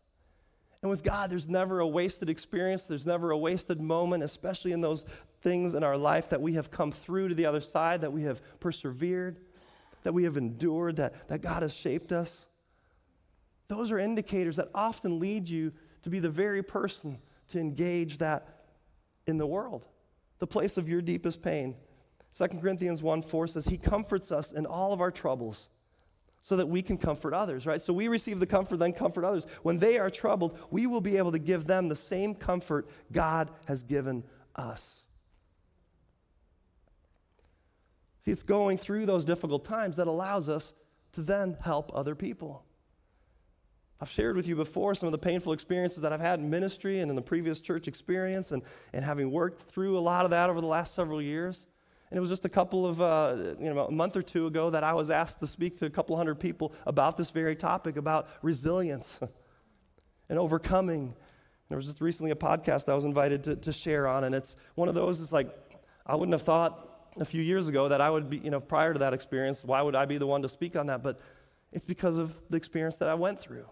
And 0.84 0.90
with 0.90 1.02
God, 1.02 1.30
there's 1.30 1.48
never 1.48 1.80
a 1.80 1.88
wasted 1.88 2.30
experience, 2.30 2.86
there's 2.86 3.06
never 3.06 3.32
a 3.32 3.38
wasted 3.38 3.80
moment, 3.80 4.22
especially 4.22 4.74
in 4.74 4.82
those 4.82 5.06
things 5.42 5.76
in 5.76 5.84
our 5.84 5.96
life 5.96 6.30
that 6.30 6.42
we 6.42 6.54
have 6.56 6.70
come 6.70 6.92
through 6.92 7.30
to 7.30 7.36
the 7.36 7.46
other 7.46 7.62
side, 7.62 8.02
that 8.02 8.12
we 8.12 8.24
have 8.24 8.42
persevered, 8.60 9.40
that 10.04 10.14
we 10.14 10.26
have 10.26 10.36
endured, 10.36 10.98
that, 10.98 11.30
that 11.30 11.42
God 11.42 11.62
has 11.62 11.74
shaped 11.74 12.12
us. 12.12 12.48
Those 13.70 13.94
are 13.94 13.98
indicators 13.98 14.58
that 14.58 14.68
often 14.76 15.20
lead 15.20 15.48
you 15.48 15.72
to 16.02 16.10
be 16.10 16.20
the 16.20 16.30
very 16.30 16.62
person 16.62 17.18
to 17.48 17.60
engage 17.62 18.18
that 18.18 18.66
in 19.26 19.38
the 19.38 19.48
world, 19.48 19.88
the 20.40 20.48
place 20.48 20.76
of 20.76 20.90
your 20.90 21.02
deepest 21.02 21.42
pain. 21.42 21.78
2 22.36 22.46
Corinthians 22.60 23.02
1 23.02 23.22
4 23.22 23.48
says, 23.48 23.66
He 23.66 23.78
comforts 23.78 24.34
us 24.34 24.52
in 24.52 24.66
all 24.66 24.92
of 24.92 25.00
our 25.00 25.12
troubles 25.12 25.70
so 26.44 26.58
that 26.58 26.68
we 26.68 26.82
can 26.82 26.98
comfort 26.98 27.34
others, 27.34 27.66
right? 27.66 27.82
So 27.82 27.94
we 27.94 28.10
receive 28.10 28.40
the 28.40 28.46
comfort, 28.46 28.78
then 28.78 28.92
comfort 28.92 29.24
others. 29.24 29.48
When 29.64 29.80
they 29.80 29.98
are 29.98 30.10
troubled, 30.10 30.60
we 30.70 30.86
will 30.86 31.00
be 31.00 31.16
able 31.16 31.32
to 31.32 31.40
give 31.40 31.66
them 31.66 31.88
the 31.88 31.96
same 31.96 32.36
comfort 32.36 32.90
God 33.14 33.50
has 33.66 33.82
given 33.82 34.26
us. 34.56 35.06
See, 38.26 38.32
it's 38.32 38.44
going 38.44 38.78
through 38.78 39.06
those 39.06 39.24
difficult 39.24 39.64
times 39.64 39.96
that 39.96 40.08
allows 40.08 40.50
us 40.50 40.74
to 41.14 41.22
then 41.22 41.56
help 41.62 41.92
other 41.96 42.14
people. 42.14 42.66
I've 44.02 44.12
shared 44.12 44.36
with 44.36 44.46
you 44.46 44.58
before 44.58 44.96
some 44.96 45.08
of 45.08 45.14
the 45.14 45.18
painful 45.18 45.54
experiences 45.54 46.02
that 46.02 46.12
I've 46.12 46.20
had 46.20 46.40
in 46.40 46.50
ministry 46.50 47.00
and 47.00 47.10
in 47.10 47.16
the 47.16 47.22
previous 47.22 47.62
church 47.62 47.88
experience, 47.88 48.52
and, 48.52 48.62
and 48.92 49.06
having 49.06 49.32
worked 49.32 49.72
through 49.72 49.98
a 49.98 50.02
lot 50.02 50.26
of 50.26 50.32
that 50.32 50.50
over 50.50 50.60
the 50.60 50.68
last 50.68 50.94
several 50.94 51.22
years. 51.22 51.68
And 52.14 52.20
it 52.20 52.22
was 52.22 52.30
just 52.30 52.46
a 52.46 52.50
couple 52.50 52.86
of, 52.86 53.02
uh, 53.02 53.56
you 53.60 53.74
know, 53.74 53.88
a 53.88 53.92
month 53.92 54.16
or 54.16 54.22
two 54.22 54.46
ago 54.46 54.70
that 54.70 54.84
I 54.84 54.94
was 54.94 55.10
asked 55.10 55.40
to 55.40 55.48
speak 55.48 55.80
to 55.80 55.88
a 55.88 55.90
couple 55.90 56.16
hundred 56.16 56.36
people 56.36 56.72
about 56.86 57.18
this 57.18 57.32
very 57.32 57.56
topic, 57.56 57.98
about 57.98 58.28
resilience 58.44 59.20
and 60.30 60.38
overcoming. 60.38 61.06
And 61.06 61.16
There 61.70 61.76
was 61.76 61.88
just 61.88 62.02
recently 62.02 62.30
a 62.30 62.36
podcast 62.36 62.88
I 62.88 62.94
was 62.94 63.06
invited 63.06 63.44
to, 63.46 63.56
to 63.56 63.74
share 63.74 64.08
on, 64.08 64.26
and 64.26 64.36
it's 64.36 64.58
one 64.76 64.90
of 64.90 64.94
those, 64.94 65.22
it's 65.22 65.34
like, 65.34 65.50
I 66.06 66.14
wouldn't 66.14 66.34
have 66.34 66.44
thought 66.44 67.10
a 67.20 67.26
few 67.26 67.42
years 67.42 67.68
ago 67.68 67.90
that 67.90 68.00
I 68.00 68.12
would 68.12 68.30
be, 68.30 68.38
you 68.38 68.52
know, 68.52 68.60
prior 68.60 68.94
to 68.94 69.00
that 69.00 69.16
experience, 69.16 69.64
why 69.64 69.82
would 69.82 69.96
I 69.96 70.06
be 70.06 70.20
the 70.20 70.28
one 70.28 70.44
to 70.44 70.50
speak 70.50 70.76
on 70.76 70.86
that? 70.86 71.02
But 71.02 71.20
it's 71.72 71.86
because 71.86 72.20
of 72.20 72.38
the 72.52 72.58
experience 72.58 72.98
that 72.98 73.10
I 73.10 73.16
went 73.16 73.42
through. 73.42 73.66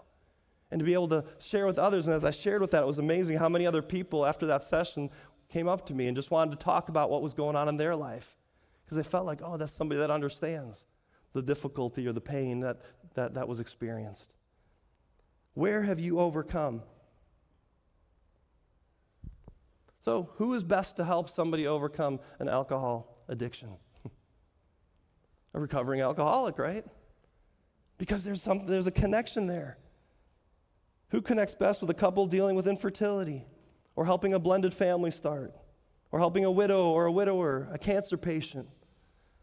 And 0.71 0.79
to 0.79 0.85
be 0.85 0.93
able 0.93 1.09
to 1.09 1.25
share 1.37 1.67
with 1.67 1.77
others, 1.77 2.07
and 2.07 2.15
as 2.15 2.25
I 2.25 2.31
shared 2.31 2.61
with 2.61 2.71
that, 2.71 2.81
it 2.81 2.87
was 2.87 2.97
amazing 2.97 3.37
how 3.37 3.49
many 3.49 3.67
other 3.67 3.83
people 3.83 4.25
after 4.25 4.47
that 4.47 4.63
session 4.63 5.11
came 5.51 5.67
up 5.67 5.85
to 5.87 5.93
me 5.93 6.07
and 6.07 6.15
just 6.15 6.31
wanted 6.31 6.57
to 6.57 6.63
talk 6.63 6.89
about 6.89 7.09
what 7.09 7.21
was 7.21 7.33
going 7.33 7.55
on 7.55 7.67
in 7.67 7.77
their 7.77 7.95
life 7.95 8.37
because 8.83 8.97
they 8.97 9.03
felt 9.03 9.25
like, 9.25 9.41
oh, 9.43 9.57
that's 9.57 9.73
somebody 9.73 9.99
that 9.99 10.09
understands 10.09 10.85
the 11.33 11.41
difficulty 11.41 12.07
or 12.07 12.13
the 12.13 12.21
pain 12.21 12.61
that, 12.61 12.81
that, 13.13 13.33
that 13.33 13.47
was 13.47 13.59
experienced. 13.59 14.33
Where 15.53 15.83
have 15.83 15.99
you 15.99 16.19
overcome? 16.19 16.81
So, 19.99 20.29
who 20.35 20.53
is 20.53 20.63
best 20.63 20.97
to 20.97 21.05
help 21.05 21.29
somebody 21.29 21.67
overcome 21.67 22.19
an 22.39 22.49
alcohol 22.49 23.23
addiction? 23.27 23.69
a 25.53 25.59
recovering 25.59 26.01
alcoholic, 26.01 26.57
right? 26.57 26.85
Because 27.97 28.23
there's, 28.23 28.41
some, 28.41 28.65
there's 28.65 28.87
a 28.87 28.91
connection 28.91 29.45
there. 29.45 29.77
Who 31.09 31.21
connects 31.21 31.53
best 31.53 31.81
with 31.81 31.89
a 31.89 31.93
couple 31.93 32.25
dealing 32.25 32.55
with 32.55 32.67
infertility? 32.67 33.45
Or 33.95 34.05
helping 34.05 34.33
a 34.33 34.39
blended 34.39 34.73
family 34.73 35.11
start, 35.11 35.53
or 36.11 36.19
helping 36.19 36.45
a 36.45 36.51
widow 36.51 36.89
or 36.89 37.05
a 37.05 37.11
widower, 37.11 37.69
a 37.71 37.77
cancer 37.77 38.17
patient, 38.17 38.67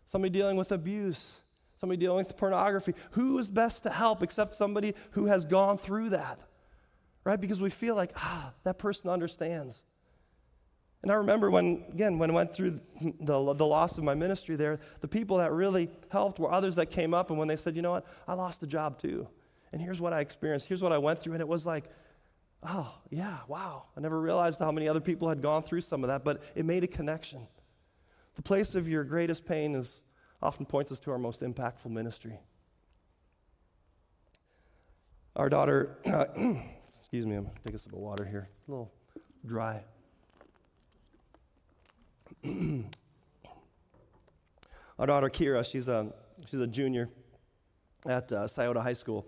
somebody 0.07 0.31
dealing 0.31 0.57
with 0.57 0.73
abuse, 0.73 1.41
somebody 1.77 1.99
dealing 1.99 2.19
with 2.19 2.37
pornography. 2.37 2.95
Who 3.13 3.39
is 3.39 3.51
best 3.51 3.85
to 3.85 3.91
help 3.91 4.23
except 4.23 4.55
somebody 4.55 4.95
who 5.13 5.27
has 5.27 5.45
gone 5.45 5.79
through 5.79 6.11
that? 6.11 6.45
Right? 7.25 7.41
Because 7.41 7.61
we 7.61 7.71
feel 7.71 7.95
like, 7.95 8.13
ah, 8.17 8.53
that 8.65 8.79
person 8.79 9.11
understands. 9.11 9.85
And 11.03 11.13
I 11.13 11.15
remember 11.15 11.51
when, 11.51 11.85
again, 11.93 12.19
when 12.19 12.31
I 12.31 12.35
went 12.35 12.53
through 12.53 12.81
the, 13.21 13.55
the 13.55 13.67
loss 13.67 13.99
of 13.99 14.05
my 14.05 14.15
ministry 14.15 14.57
there, 14.57 14.81
the 15.01 15.09
people 15.09 15.37
that 15.37 15.53
really 15.53 15.91
helped 16.09 16.41
were 16.41 16.53
others 16.53 16.75
that 16.77 16.87
came 16.87 17.15
up 17.15 17.31
and 17.31 17.39
when 17.39 17.47
they 17.47 17.57
said, 17.57 17.77
you 17.77 17.83
know 17.83 17.93
what, 17.93 18.07
I 18.27 18.35
lost 18.35 18.63
a 18.65 18.67
job 18.67 18.99
too. 18.99 19.29
And 19.73 19.81
here's 19.81 20.01
what 20.01 20.13
I 20.13 20.21
experienced, 20.21 20.67
here's 20.67 20.83
what 20.83 20.93
I 20.93 20.99
went 20.99 21.21
through. 21.21 21.35
And 21.35 21.41
it 21.41 21.49
was 21.49 21.67
like, 21.67 21.85
oh, 22.63 22.95
yeah, 23.11 23.39
wow. 23.49 23.85
I 23.97 24.01
never 24.01 24.21
realized 24.21 24.59
how 24.59 24.73
many 24.73 24.89
other 24.89 25.01
people 25.01 25.29
had 25.29 25.41
gone 25.43 25.63
through 25.63 25.83
some 25.83 26.05
of 26.05 26.09
that, 26.09 26.25
but 26.25 26.43
it 26.55 26.65
made 26.65 26.85
a 26.85 26.89
connection. 26.89 27.47
The 28.37 28.43
place 28.43 28.75
of 28.75 28.89
your 28.89 29.05
greatest 29.05 29.45
pain 29.45 29.75
is 29.75 30.03
often 30.41 30.67
points 30.67 30.93
us 30.93 31.01
to 31.01 31.11
our 31.11 31.19
most 31.19 31.43
impactful 31.43 31.91
ministry. 31.91 32.39
Our 35.37 35.49
daughter, 35.49 35.99
excuse 36.89 37.27
me, 37.27 37.37
I'm 37.37 37.49
taking 37.65 37.75
a 37.75 37.79
sip 37.79 37.93
of 37.93 37.99
water 37.99 38.25
here, 38.25 38.49
a 38.67 38.71
little 38.71 38.93
dry. 39.47 39.83
Our 44.99 45.07
daughter 45.07 45.29
Kira, 45.31 45.65
she's 45.65 45.87
a, 45.87 46.13
she's 46.51 46.59
a 46.59 46.67
junior 46.67 47.09
at 48.05 48.33
uh, 48.33 48.49
Scioto 48.49 48.81
High 48.81 48.95
School. 48.95 49.27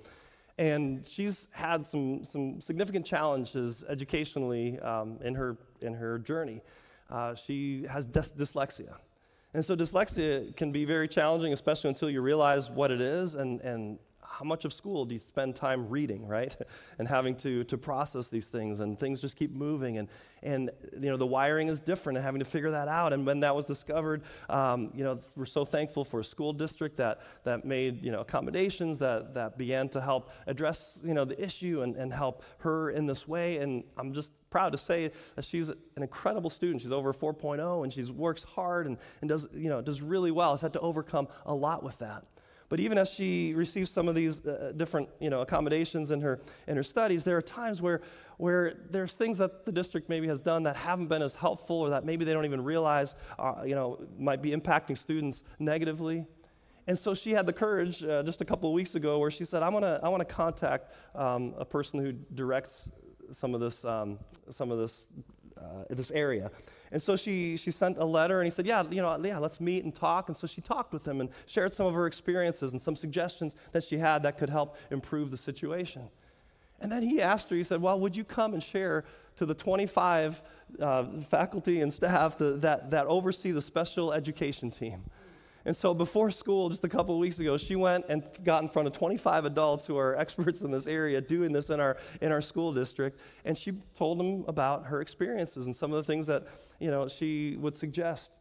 And 0.60 1.08
she's 1.08 1.48
had 1.52 1.86
some, 1.86 2.22
some 2.22 2.60
significant 2.60 3.06
challenges 3.06 3.82
educationally 3.88 4.78
um, 4.80 5.18
in, 5.24 5.34
her, 5.34 5.56
in 5.80 5.94
her 5.94 6.18
journey. 6.18 6.60
Uh, 7.08 7.34
she 7.34 7.86
has 7.88 8.06
dys- 8.06 8.36
dyslexia. 8.36 8.96
And 9.54 9.64
so 9.64 9.74
dyslexia 9.74 10.54
can 10.54 10.70
be 10.70 10.84
very 10.84 11.08
challenging, 11.08 11.54
especially 11.54 11.88
until 11.88 12.10
you 12.10 12.20
realize 12.20 12.68
what 12.68 12.90
it 12.90 13.00
is 13.00 13.36
and, 13.36 13.62
and 13.62 13.98
how 14.40 14.46
much 14.46 14.64
of 14.64 14.72
school 14.72 15.04
do 15.04 15.14
you 15.14 15.18
spend 15.18 15.54
time 15.54 15.86
reading, 15.90 16.26
right? 16.26 16.56
and 16.98 17.06
having 17.06 17.36
to, 17.36 17.62
to 17.64 17.76
process 17.76 18.28
these 18.28 18.46
things, 18.46 18.80
and 18.80 18.98
things 18.98 19.20
just 19.20 19.36
keep 19.36 19.52
moving. 19.52 19.98
And, 19.98 20.08
and, 20.42 20.70
you 20.94 21.10
know, 21.10 21.18
the 21.18 21.26
wiring 21.26 21.68
is 21.68 21.78
different, 21.78 22.16
and 22.16 22.24
having 22.24 22.38
to 22.38 22.46
figure 22.46 22.70
that 22.70 22.88
out. 22.88 23.12
And 23.12 23.26
when 23.26 23.40
that 23.40 23.54
was 23.54 23.66
discovered, 23.66 24.22
um, 24.48 24.92
you 24.94 25.04
know, 25.04 25.20
we're 25.36 25.44
so 25.44 25.66
thankful 25.66 26.06
for 26.06 26.20
a 26.20 26.24
school 26.24 26.54
district 26.54 26.96
that, 26.96 27.20
that 27.44 27.66
made, 27.66 28.02
you 28.02 28.10
know, 28.10 28.20
accommodations 28.20 28.96
that, 28.98 29.34
that 29.34 29.58
began 29.58 29.90
to 29.90 30.00
help 30.00 30.30
address, 30.46 30.98
you 31.04 31.12
know, 31.12 31.26
the 31.26 31.40
issue 31.42 31.82
and, 31.82 31.96
and 31.96 32.10
help 32.10 32.42
her 32.58 32.90
in 32.92 33.04
this 33.04 33.28
way. 33.28 33.58
And 33.58 33.84
I'm 33.98 34.14
just 34.14 34.32
proud 34.48 34.72
to 34.72 34.78
say 34.78 35.10
that 35.36 35.44
she's 35.44 35.68
an 35.68 35.76
incredible 35.98 36.48
student. 36.48 36.80
She's 36.80 36.92
over 36.92 37.12
4.0, 37.12 37.84
and 37.84 37.92
she 37.92 38.10
works 38.10 38.42
hard 38.42 38.86
and, 38.86 38.96
and 39.20 39.28
does, 39.28 39.48
you 39.52 39.68
know, 39.68 39.82
does 39.82 40.00
really 40.00 40.30
well. 40.30 40.52
Has 40.52 40.62
had 40.62 40.72
to 40.72 40.80
overcome 40.80 41.28
a 41.44 41.54
lot 41.54 41.82
with 41.82 41.98
that. 41.98 42.24
But 42.70 42.78
even 42.78 42.98
as 42.98 43.10
she 43.10 43.52
receives 43.52 43.90
some 43.90 44.08
of 44.08 44.14
these 44.14 44.46
uh, 44.46 44.72
different 44.76 45.08
you 45.18 45.28
know, 45.28 45.40
accommodations 45.40 46.12
in 46.12 46.20
her, 46.20 46.40
in 46.68 46.76
her 46.76 46.84
studies, 46.84 47.24
there 47.24 47.36
are 47.36 47.42
times 47.42 47.82
where, 47.82 48.00
where 48.38 48.74
there's 48.90 49.14
things 49.14 49.38
that 49.38 49.64
the 49.64 49.72
district 49.72 50.08
maybe 50.08 50.28
has 50.28 50.40
done 50.40 50.62
that 50.62 50.76
haven't 50.76 51.08
been 51.08 51.20
as 51.20 51.34
helpful 51.34 51.76
or 51.76 51.90
that 51.90 52.04
maybe 52.04 52.24
they 52.24 52.32
don't 52.32 52.44
even 52.44 52.62
realize 52.62 53.16
uh, 53.40 53.62
you 53.66 53.74
know, 53.74 53.98
might 54.16 54.40
be 54.40 54.52
impacting 54.52 54.96
students 54.96 55.42
negatively. 55.58 56.24
And 56.86 56.96
so 56.96 57.12
she 57.12 57.32
had 57.32 57.44
the 57.44 57.52
courage 57.52 58.04
uh, 58.04 58.22
just 58.22 58.40
a 58.40 58.44
couple 58.44 58.68
of 58.68 58.74
weeks 58.74 58.94
ago 58.94 59.18
where 59.18 59.32
she 59.32 59.44
said, 59.44 59.64
I 59.64 59.68
want 59.68 59.84
to 59.84 60.00
I 60.02 60.08
wanna 60.08 60.24
contact 60.24 60.94
um, 61.16 61.54
a 61.58 61.64
person 61.64 61.98
who 61.98 62.12
directs 62.12 62.88
some 63.32 63.52
of 63.52 63.60
this, 63.60 63.84
um, 63.84 64.20
some 64.48 64.70
of 64.70 64.78
this, 64.78 65.08
uh, 65.58 65.84
this 65.90 66.12
area. 66.12 66.52
And 66.92 67.00
so 67.00 67.16
she, 67.16 67.56
she 67.56 67.70
sent 67.70 67.98
a 67.98 68.04
letter 68.04 68.40
and 68.40 68.46
he 68.46 68.50
said, 68.50 68.66
Yeah, 68.66 68.82
you 68.90 69.00
know, 69.00 69.18
yeah, 69.22 69.38
let's 69.38 69.60
meet 69.60 69.84
and 69.84 69.94
talk. 69.94 70.28
And 70.28 70.36
so 70.36 70.46
she 70.46 70.60
talked 70.60 70.92
with 70.92 71.06
him 71.06 71.20
and 71.20 71.30
shared 71.46 71.72
some 71.72 71.86
of 71.86 71.94
her 71.94 72.06
experiences 72.06 72.72
and 72.72 72.80
some 72.80 72.96
suggestions 72.96 73.54
that 73.72 73.84
she 73.84 73.98
had 73.98 74.22
that 74.24 74.38
could 74.38 74.50
help 74.50 74.76
improve 74.90 75.30
the 75.30 75.36
situation. 75.36 76.08
And 76.80 76.90
then 76.90 77.02
he 77.02 77.20
asked 77.20 77.50
her, 77.50 77.56
he 77.56 77.62
said, 77.62 77.80
Well, 77.80 78.00
would 78.00 78.16
you 78.16 78.24
come 78.24 78.54
and 78.54 78.62
share 78.62 79.04
to 79.36 79.46
the 79.46 79.54
25 79.54 80.42
uh, 80.80 81.04
faculty 81.28 81.80
and 81.80 81.92
staff 81.92 82.38
the, 82.38 82.52
that, 82.56 82.90
that 82.90 83.06
oversee 83.06 83.52
the 83.52 83.60
special 83.60 84.12
education 84.12 84.70
team? 84.70 85.04
And 85.66 85.76
so 85.76 85.92
before 85.92 86.30
school, 86.30 86.70
just 86.70 86.84
a 86.84 86.88
couple 86.88 87.14
of 87.14 87.20
weeks 87.20 87.38
ago, 87.38 87.58
she 87.58 87.76
went 87.76 88.06
and 88.08 88.26
got 88.44 88.62
in 88.62 88.68
front 88.68 88.88
of 88.88 88.94
25 88.94 89.44
adults 89.44 89.84
who 89.86 89.96
are 89.98 90.16
experts 90.16 90.62
in 90.62 90.70
this 90.70 90.86
area 90.86 91.20
doing 91.20 91.52
this 91.52 91.68
in 91.68 91.80
our, 91.80 91.98
in 92.22 92.32
our 92.32 92.40
school 92.40 92.72
district. 92.72 93.20
And 93.44 93.56
she 93.56 93.74
told 93.94 94.18
them 94.18 94.44
about 94.48 94.86
her 94.86 95.02
experiences 95.02 95.66
and 95.66 95.76
some 95.76 95.92
of 95.92 95.98
the 95.98 96.04
things 96.04 96.26
that 96.28 96.46
you 96.80 96.90
know, 96.90 97.06
she 97.06 97.56
would 97.60 97.76
suggest. 97.76 98.36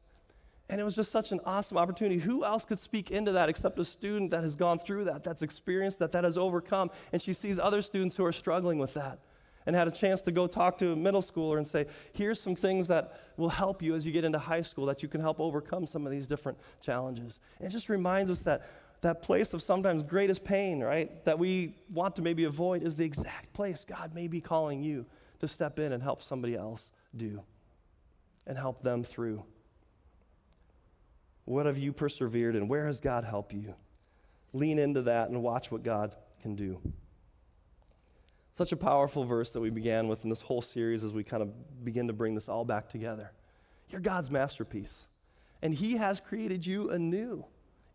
And 0.70 0.80
it 0.80 0.84
was 0.84 0.96
just 0.96 1.12
such 1.12 1.32
an 1.32 1.40
awesome 1.46 1.78
opportunity. 1.78 2.20
Who 2.20 2.46
else 2.46 2.64
could 2.64 2.80
speak 2.80 3.12
into 3.12 3.32
that 3.34 3.50
except 3.50 3.80
a 3.80 3.86
student 3.86 4.32
that 4.32 4.44
has 4.44 4.56
gone 4.56 4.80
through 4.80 5.06
that, 5.06 5.24
that's 5.24 5.42
experienced 5.42 6.00
that, 6.00 6.12
that 6.12 6.24
has 6.24 6.38
overcome? 6.38 6.92
And 7.12 7.22
she 7.22 7.34
sees 7.34 7.60
other 7.60 7.82
students 7.82 8.16
who 8.16 8.24
are 8.24 8.32
struggling 8.32 8.78
with 8.78 8.94
that 8.94 9.20
and 9.66 9.76
had 9.76 9.88
a 9.88 9.92
chance 9.92 10.22
to 10.24 10.32
go 10.32 10.48
talk 10.48 10.78
to 10.78 10.92
a 10.92 10.96
middle 10.96 11.22
schooler 11.22 11.58
and 11.58 11.68
say, 11.68 11.88
here's 12.14 12.40
some 12.40 12.56
things 12.56 12.88
that 12.88 13.20
will 13.38 13.50
help 13.50 13.82
you 13.82 13.96
as 13.96 14.06
you 14.06 14.12
get 14.12 14.24
into 14.24 14.40
high 14.40 14.62
school, 14.62 14.86
that 14.86 15.04
you 15.04 15.10
can 15.10 15.22
help 15.22 15.40
overcome 15.40 15.86
some 15.86 16.06
of 16.06 16.12
these 16.12 16.28
different 16.28 16.58
challenges. 16.82 17.40
And 17.58 17.68
it 17.68 17.72
just 17.72 17.90
reminds 17.90 18.32
us 18.32 18.42
that 18.42 18.70
that 19.02 19.22
place 19.22 19.54
of 19.54 19.64
sometimes 19.64 20.04
greatest 20.04 20.44
pain, 20.44 20.82
right, 20.82 21.24
that 21.24 21.40
we 21.40 21.74
want 21.90 22.16
to 22.18 22.22
maybe 22.22 22.44
avoid 22.44 22.84
is 22.84 22.96
the 22.96 23.06
exact 23.06 23.54
place 23.54 23.86
God 23.86 24.14
may 24.14 24.28
be 24.28 24.42
calling 24.42 24.84
you 24.84 25.06
to 25.40 25.48
step 25.48 25.80
in 25.80 25.94
and 25.94 26.04
help 26.04 26.22
somebody 26.22 26.56
else 26.56 26.92
do 27.16 27.42
and 28.50 28.58
help 28.58 28.82
them 28.82 29.04
through. 29.04 29.44
What 31.46 31.68
have 31.68 31.78
you 31.78 31.94
persevered 31.94 32.56
in? 32.56 32.68
Where 32.68 32.88
has 32.88 33.00
God 33.00 33.24
helped 33.24 33.54
you? 33.54 33.76
Lean 34.54 34.80
into 34.80 35.04
that 35.04 35.30
and 35.30 35.42
watch 35.44 35.72
what 35.72 35.84
God 35.84 36.16
can 36.42 36.56
do. 36.56 36.82
Such 38.52 38.72
a 38.72 38.76
powerful 38.78 39.24
verse 39.24 39.52
that 39.52 39.62
we 39.62 39.70
began 39.70 40.08
with 40.08 40.24
in 40.24 40.30
this 40.30 40.42
whole 40.42 40.64
series 40.64 41.04
as 41.04 41.14
we 41.14 41.24
kind 41.24 41.44
of 41.44 41.86
begin 41.86 42.08
to 42.08 42.14
bring 42.14 42.34
this 42.34 42.50
all 42.50 42.66
back 42.66 42.90
together. 42.90 43.32
You're 43.92 44.02
God's 44.02 44.32
masterpiece, 44.32 45.08
and 45.62 45.74
He 45.74 45.96
has 45.98 46.20
created 46.20 46.66
you 46.66 46.90
anew 46.90 47.46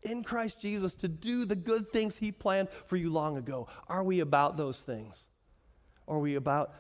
in 0.03 0.23
Christ 0.23 0.61
Jesus 0.61 0.95
to 0.97 1.09
do 1.09 1.45
the 1.45 1.57
good 1.57 1.93
things 1.93 2.17
He 2.17 2.31
planned 2.31 2.69
for 2.87 2.97
you 2.97 3.11
long 3.11 3.39
ago. 3.39 3.67
Are 3.89 4.05
we 4.05 4.21
about 4.21 4.57
those 4.57 4.81
things? 4.83 5.27
Or 6.07 6.17
are 6.17 6.21
we 6.21 6.37
about 6.37 6.75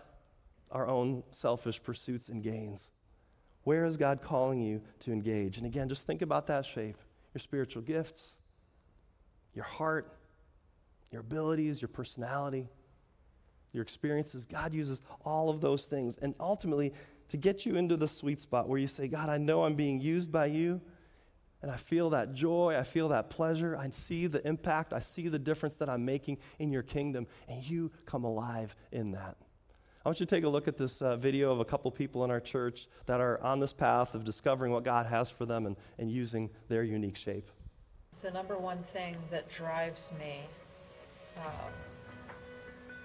our 0.70 0.86
own 0.86 1.24
selfish 1.32 1.82
pursuits 1.82 2.28
and 2.28 2.42
gains? 2.42 2.90
Where 3.64 3.84
is 3.84 3.96
God 3.96 4.22
calling 4.22 4.60
you 4.60 4.80
to 5.00 5.12
engage? 5.12 5.58
And 5.58 5.66
again, 5.66 5.88
just 5.88 6.06
think 6.06 6.22
about 6.22 6.46
that 6.48 6.64
shape 6.64 6.96
your 7.32 7.40
spiritual 7.40 7.82
gifts, 7.82 8.34
your 9.54 9.64
heart, 9.64 10.16
your 11.10 11.20
abilities, 11.20 11.82
your 11.82 11.88
personality 11.88 12.68
your 13.74 13.82
experiences. 13.82 14.46
God 14.46 14.72
uses 14.72 15.02
all 15.24 15.50
of 15.50 15.60
those 15.60 15.84
things. 15.84 16.16
And 16.22 16.34
ultimately, 16.40 16.94
to 17.28 17.36
get 17.36 17.66
you 17.66 17.76
into 17.76 17.96
the 17.96 18.08
sweet 18.08 18.40
spot 18.40 18.68
where 18.68 18.78
you 18.78 18.86
say, 18.86 19.08
God, 19.08 19.28
I 19.28 19.36
know 19.36 19.64
I'm 19.64 19.74
being 19.74 20.00
used 20.00 20.30
by 20.32 20.46
you. 20.46 20.80
And 21.60 21.70
I 21.70 21.76
feel 21.76 22.10
that 22.10 22.34
joy. 22.34 22.76
I 22.78 22.84
feel 22.84 23.08
that 23.08 23.30
pleasure. 23.30 23.76
I 23.76 23.90
see 23.90 24.26
the 24.26 24.46
impact. 24.46 24.92
I 24.92 25.00
see 25.00 25.28
the 25.28 25.38
difference 25.38 25.76
that 25.76 25.88
I'm 25.88 26.04
making 26.04 26.38
in 26.58 26.70
your 26.70 26.82
kingdom. 26.82 27.26
And 27.48 27.64
you 27.64 27.90
come 28.06 28.24
alive 28.24 28.76
in 28.92 29.12
that. 29.12 29.36
I 30.04 30.08
want 30.10 30.20
you 30.20 30.26
to 30.26 30.36
take 30.36 30.44
a 30.44 30.48
look 30.48 30.68
at 30.68 30.76
this 30.76 31.00
uh, 31.00 31.16
video 31.16 31.50
of 31.50 31.60
a 31.60 31.64
couple 31.64 31.90
people 31.90 32.24
in 32.24 32.30
our 32.30 32.40
church 32.40 32.88
that 33.06 33.22
are 33.22 33.42
on 33.42 33.58
this 33.58 33.72
path 33.72 34.14
of 34.14 34.22
discovering 34.22 34.70
what 34.70 34.84
God 34.84 35.06
has 35.06 35.30
for 35.30 35.46
them 35.46 35.64
and, 35.64 35.76
and 35.98 36.10
using 36.10 36.50
their 36.68 36.82
unique 36.82 37.16
shape. 37.16 37.50
The 38.20 38.30
number 38.30 38.58
one 38.58 38.82
thing 38.82 39.16
that 39.30 39.48
drives 39.48 40.10
me 40.18 40.40
um, 41.38 41.72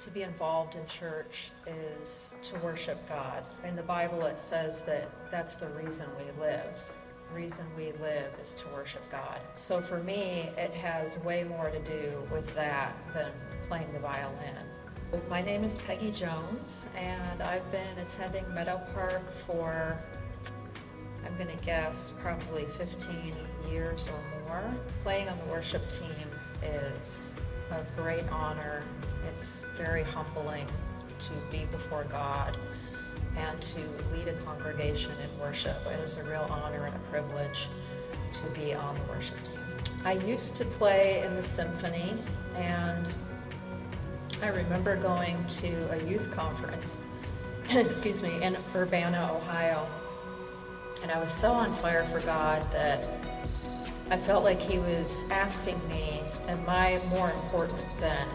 to 0.02 0.12
be 0.12 0.24
involved 0.24 0.76
in 0.76 0.86
church 0.88 1.52
is 1.66 2.34
to 2.44 2.60
worship 2.60 3.08
God. 3.08 3.46
In 3.64 3.78
the 3.78 3.84
Bible, 3.84 4.24
it 4.26 4.38
says 4.38 4.82
that 4.82 5.10
that's 5.32 5.56
the 5.56 5.68
reason 5.68 6.06
we 6.18 6.42
live. 6.42 6.74
Reason 7.34 7.66
we 7.78 7.94
live 8.02 8.34
is 8.42 8.54
to 8.56 8.68
worship 8.74 9.10
God. 9.10 9.40
So 9.56 9.80
for 9.80 10.04
me, 10.04 10.50
it 10.58 10.74
has 10.74 11.18
way 11.20 11.46
more 11.46 11.70
to 11.70 11.80
do 11.80 12.22
with 12.30 12.54
that 12.56 12.94
than 13.14 13.32
playing 13.70 13.94
the 13.94 14.00
violin. 14.00 14.69
My 15.28 15.42
name 15.42 15.64
is 15.64 15.80
Peggy 15.80 16.12
Jones, 16.12 16.86
and 16.96 17.42
I've 17.42 17.70
been 17.72 17.98
attending 17.98 18.46
Meadow 18.54 18.80
Park 18.94 19.24
for, 19.48 19.98
I'm 21.26 21.36
going 21.36 21.50
to 21.50 21.66
guess, 21.66 22.14
probably 22.22 22.66
15 22.78 23.34
years 23.72 24.08
or 24.08 24.48
more. 24.48 24.64
Playing 25.02 25.28
on 25.28 25.38
the 25.40 25.46
worship 25.46 25.82
team 25.90 26.14
is 26.62 27.34
a 27.72 27.84
great 28.00 28.30
honor. 28.32 28.84
It's 29.28 29.66
very 29.76 30.04
humbling 30.04 30.68
to 31.20 31.32
be 31.50 31.66
before 31.72 32.04
God 32.04 32.56
and 33.36 33.60
to 33.64 33.80
lead 34.14 34.28
a 34.28 34.34
congregation 34.44 35.12
in 35.24 35.40
worship. 35.40 35.78
It 35.88 36.00
is 36.02 36.18
a 36.18 36.24
real 36.24 36.48
honor 36.52 36.86
and 36.86 36.96
a 36.96 37.00
privilege 37.10 37.68
to 38.34 38.60
be 38.60 38.76
on 38.76 38.94
the 38.94 39.02
worship 39.12 39.44
team. 39.44 39.60
I 40.06 40.14
used 40.14 40.56
to 40.58 40.66
play 40.66 41.24
in 41.26 41.36
the 41.36 41.44
symphony, 41.44 42.14
and 42.56 43.08
I 44.42 44.48
remember 44.48 44.96
going 44.96 45.46
to 45.48 45.92
a 45.92 46.04
youth 46.06 46.32
conference, 46.32 47.02
excuse 47.70 48.22
me, 48.22 48.42
in 48.42 48.58
Urbana, 48.74 49.30
Ohio. 49.34 49.86
And 51.04 51.12
I 51.12 51.20
was 51.20 51.30
so 51.30 51.52
on 51.52 51.74
fire 51.76 52.06
for 52.06 52.22
God 52.22 52.62
that 52.72 53.04
I 54.10 54.18
felt 54.18 54.46
like 54.46 54.62
he 54.62 54.80
was 54.80 55.30
asking 55.30 55.80
me, 55.90 56.22
Am 56.48 56.64
I 56.68 57.02
more 57.10 57.32
important 57.32 57.82
than 58.00 58.28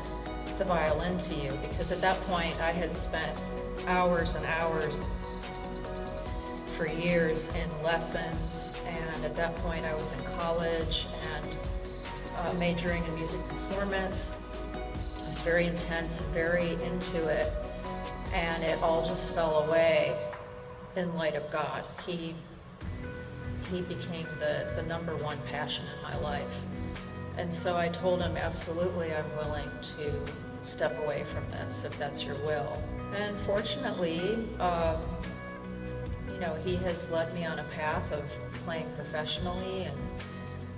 the 0.58 0.64
violin 0.64 1.18
to 1.20 1.34
you? 1.34 1.52
Because 1.62 1.90
at 1.90 2.02
that 2.02 2.20
point, 2.26 2.60
I 2.60 2.70
had 2.70 2.94
spent 2.94 3.36
hours 3.86 4.34
and 4.34 4.44
hours 4.44 5.04
for 6.76 6.86
years 6.86 7.48
in 7.48 7.82
lessons, 7.82 8.70
and 8.86 9.24
at 9.24 9.34
that 9.36 9.56
point, 9.56 9.86
I 9.86 9.94
was 9.94 10.12
in 10.12 10.22
college 10.38 11.06
and 11.32 11.46
uh, 12.36 12.52
majoring 12.54 13.04
in 13.04 13.14
music 13.14 13.40
performance. 13.48 14.38
Was 15.34 15.42
very 15.42 15.66
intense, 15.66 16.20
very 16.20 16.74
into 16.84 17.26
it, 17.26 17.52
and 18.32 18.62
it 18.62 18.80
all 18.80 19.04
just 19.04 19.32
fell 19.32 19.64
away 19.64 20.16
in 20.94 21.12
light 21.16 21.34
of 21.34 21.50
God. 21.50 21.82
He 22.06 22.36
he 23.68 23.80
became 23.80 24.28
the, 24.38 24.72
the 24.76 24.84
number 24.84 25.16
one 25.16 25.36
passion 25.50 25.86
in 25.96 26.02
my 26.04 26.16
life. 26.18 26.60
And 27.36 27.52
so 27.52 27.76
I 27.76 27.88
told 27.88 28.22
him, 28.22 28.36
absolutely, 28.36 29.12
I'm 29.12 29.28
willing 29.36 29.68
to 29.96 30.12
step 30.62 30.96
away 31.02 31.24
from 31.24 31.50
this 31.50 31.82
if 31.82 31.98
that's 31.98 32.22
your 32.22 32.36
will. 32.36 32.80
And 33.16 33.36
fortunately, 33.40 34.38
um, 34.60 35.02
you 36.32 36.38
know, 36.38 36.54
he 36.64 36.76
has 36.76 37.10
led 37.10 37.34
me 37.34 37.44
on 37.44 37.58
a 37.58 37.64
path 37.74 38.12
of 38.12 38.22
playing 38.64 38.88
professionally 38.94 39.82
and 39.82 39.98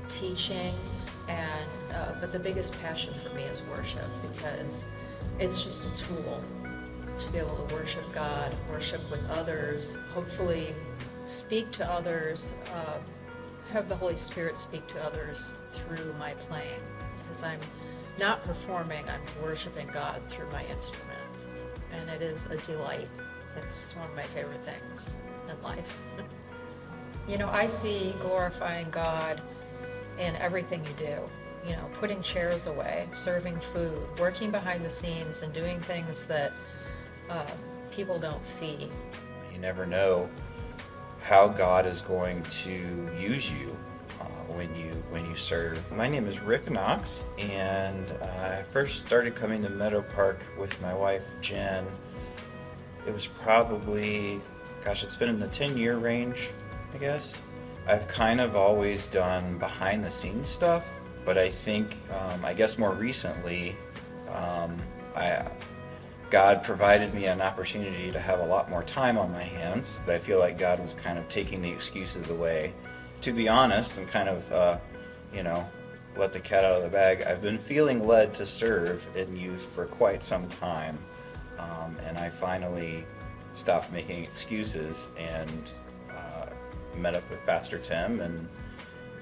teaching. 0.08 0.74
And 1.28 1.68
uh, 1.92 2.12
but 2.20 2.32
the 2.32 2.38
biggest 2.38 2.80
passion 2.82 3.14
for 3.14 3.30
me 3.30 3.42
is 3.42 3.62
worship 3.62 4.08
because 4.32 4.86
it's 5.38 5.62
just 5.62 5.84
a 5.84 5.90
tool 5.96 6.42
to 7.18 7.30
be 7.30 7.38
able 7.38 7.56
to 7.66 7.74
worship 7.74 8.04
God, 8.12 8.54
worship 8.70 9.00
with 9.10 9.24
others, 9.30 9.96
hopefully 10.12 10.74
speak 11.24 11.70
to 11.72 11.90
others, 11.90 12.54
uh, 12.74 12.98
have 13.72 13.88
the 13.88 13.96
Holy 13.96 14.16
Spirit 14.16 14.58
speak 14.58 14.86
to 14.88 15.02
others 15.02 15.52
through 15.72 16.12
my 16.18 16.34
playing. 16.34 16.80
Because 17.22 17.42
I'm 17.42 17.60
not 18.18 18.44
performing, 18.44 19.04
I'm 19.08 19.22
worshiping 19.42 19.88
God 19.92 20.22
through 20.28 20.50
my 20.50 20.64
instrument. 20.66 21.18
And 21.92 22.08
it 22.10 22.22
is 22.22 22.46
a 22.46 22.56
delight. 22.58 23.08
It's 23.56 23.94
one 23.96 24.08
of 24.08 24.14
my 24.14 24.22
favorite 24.22 24.62
things 24.62 25.16
in 25.50 25.62
life. 25.62 26.02
you 27.28 27.38
know, 27.38 27.48
I 27.48 27.66
see 27.66 28.14
glorifying 28.20 28.90
God 28.90 29.40
in 30.18 30.36
everything 30.36 30.84
you 30.84 31.06
do. 31.06 31.18
You 31.68 31.76
know, 31.76 31.90
putting 31.98 32.22
chairs 32.22 32.66
away, 32.66 33.08
serving 33.12 33.58
food, 33.58 34.06
working 34.18 34.50
behind 34.50 34.84
the 34.84 34.90
scenes, 34.90 35.42
and 35.42 35.52
doing 35.52 35.80
things 35.80 36.26
that 36.26 36.52
uh, 37.28 37.46
people 37.90 38.18
don't 38.18 38.44
see. 38.44 38.88
You 39.52 39.58
never 39.58 39.84
know 39.84 40.28
how 41.22 41.48
God 41.48 41.86
is 41.86 42.00
going 42.00 42.42
to 42.42 43.10
use 43.18 43.50
you. 43.50 43.76
Um, 44.20 44.56
when 44.56 44.74
you 44.74 44.92
when 45.10 45.26
you 45.26 45.36
serve. 45.36 45.78
My 45.92 46.08
name 46.08 46.26
is 46.26 46.40
Rick 46.40 46.70
Knox, 46.70 47.22
and 47.38 48.10
I 48.22 48.62
first 48.72 49.04
started 49.04 49.34
coming 49.34 49.62
to 49.62 49.68
Meadow 49.68 50.02
Park 50.14 50.40
with 50.58 50.80
my 50.80 50.94
wife 50.94 51.22
Jen. 51.42 51.84
It 53.06 53.14
was 53.14 53.26
probably, 53.26 54.40
gosh, 54.84 55.04
it's 55.04 55.14
been 55.14 55.28
in 55.28 55.38
the 55.38 55.48
10 55.48 55.76
year 55.76 55.96
range, 55.96 56.50
I 56.92 56.98
guess. 56.98 57.40
I've 57.88 58.08
kind 58.08 58.40
of 58.40 58.56
always 58.56 59.06
done 59.06 59.58
behind 59.58 60.04
the 60.04 60.10
scenes 60.10 60.48
stuff, 60.48 60.92
but 61.24 61.38
I 61.38 61.48
think, 61.48 61.96
um, 62.10 62.44
I 62.44 62.52
guess 62.52 62.78
more 62.78 62.92
recently, 62.92 63.76
um, 64.28 64.76
I 65.14 65.46
God 66.28 66.64
provided 66.64 67.14
me 67.14 67.26
an 67.26 67.40
opportunity 67.40 68.10
to 68.10 68.18
have 68.18 68.40
a 68.40 68.44
lot 68.44 68.68
more 68.68 68.82
time 68.82 69.16
on 69.16 69.30
my 69.30 69.44
hands, 69.44 70.00
but 70.04 70.16
I 70.16 70.18
feel 70.18 70.40
like 70.40 70.58
God 70.58 70.80
was 70.80 70.94
kind 70.94 71.18
of 71.18 71.28
taking 71.28 71.62
the 71.62 71.70
excuses 71.70 72.30
away. 72.30 72.72
To 73.22 73.32
be 73.32 73.48
honest, 73.48 73.96
and 73.96 74.08
kind 74.08 74.28
of, 74.28 74.52
uh, 74.52 74.78
you 75.32 75.44
know, 75.44 75.68
let 76.16 76.32
the 76.32 76.40
cat 76.40 76.64
out 76.64 76.76
of 76.76 76.82
the 76.82 76.88
bag, 76.88 77.22
I've 77.22 77.40
been 77.40 77.58
feeling 77.58 78.06
led 78.06 78.34
to 78.34 78.46
serve 78.46 79.04
in 79.14 79.36
youth 79.36 79.62
for 79.74 79.86
quite 79.86 80.24
some 80.24 80.48
time, 80.48 80.98
um, 81.58 81.96
and 82.04 82.18
I 82.18 82.28
finally 82.28 83.06
stopped 83.54 83.92
making 83.92 84.24
excuses 84.24 85.08
and 85.16 85.70
met 86.96 87.14
up 87.14 87.28
with 87.30 87.44
Pastor 87.46 87.78
Tim, 87.78 88.20
and 88.20 88.48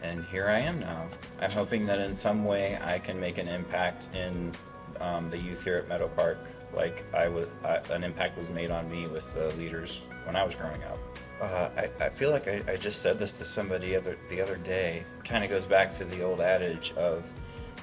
and 0.03 0.25
here 0.27 0.49
I 0.49 0.59
am 0.59 0.81
now. 0.81 1.09
I'm 1.41 1.51
hoping 1.51 1.87
that 1.87 1.99
in 1.99 2.15
some 2.15 2.45
way 2.45 2.79
I 2.83 2.99
can 2.99 3.19
make 3.19 3.39
an 3.39 3.49
impact 3.49 4.09
in 4.15 4.53
um, 5.01 5.31
the 5.31 5.39
youth 5.39 5.63
here 5.65 5.79
at 5.79 5.89
Meadow 5.89 6.09
Park 6.09 6.39
like 6.77 7.05
I 7.15 7.29
was, 7.29 7.49
an 7.91 8.05
impact 8.05 8.37
was 8.37 8.51
made 8.51 8.71
on 8.71 8.91
me 8.91 9.07
with 9.07 9.33
the 9.35 9.49
leaders 9.57 10.01
when 10.25 10.37
I 10.37 10.45
was 10.45 10.55
growing 10.55 10.83
up. 10.85 10.99
Uh, 11.41 11.69
I, 11.77 12.05
I, 12.05 12.09
feel 12.09 12.31
like 12.31 12.49
I, 12.49 12.63
I, 12.69 12.77
just 12.77 13.03
said 13.03 13.19
this 13.19 13.33
to 13.35 13.45
somebody 13.45 13.97
other, 13.97 14.17
the 14.31 14.41
other 14.41 14.57
day. 14.57 15.05
Kind 15.25 15.45
of 15.45 15.51
goes 15.51 15.67
back 15.67 15.97
to 15.99 16.05
the 16.05 16.23
old 16.23 16.41
adage 16.41 16.93
of 16.97 17.25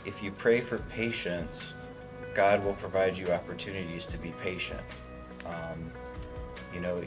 if 0.05 0.23
you 0.23 0.31
pray 0.31 0.61
for 0.61 0.79
patience, 0.89 1.73
God 2.33 2.63
will 2.63 2.73
provide 2.73 3.17
you 3.17 3.27
opportunities 3.31 4.05
to 4.07 4.17
be 4.17 4.33
patient. 4.41 4.81
Um, 5.45 5.91
you 6.73 6.79
know, 6.79 7.03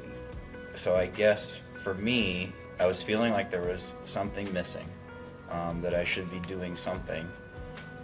so 0.77 0.97
I 0.97 1.07
guess 1.07 1.63
for 1.83 1.95
me, 1.95 2.53
I 2.81 2.87
was 2.87 3.03
feeling 3.03 3.33
like 3.33 3.51
there 3.51 3.63
was 3.63 3.93
something 4.05 4.53
missing, 4.53 4.87
um, 5.51 5.81
that 5.81 5.95
I 5.95 6.05
should 6.05 6.31
be 6.31 6.41
doing 6.41 6.77
something, 6.77 7.29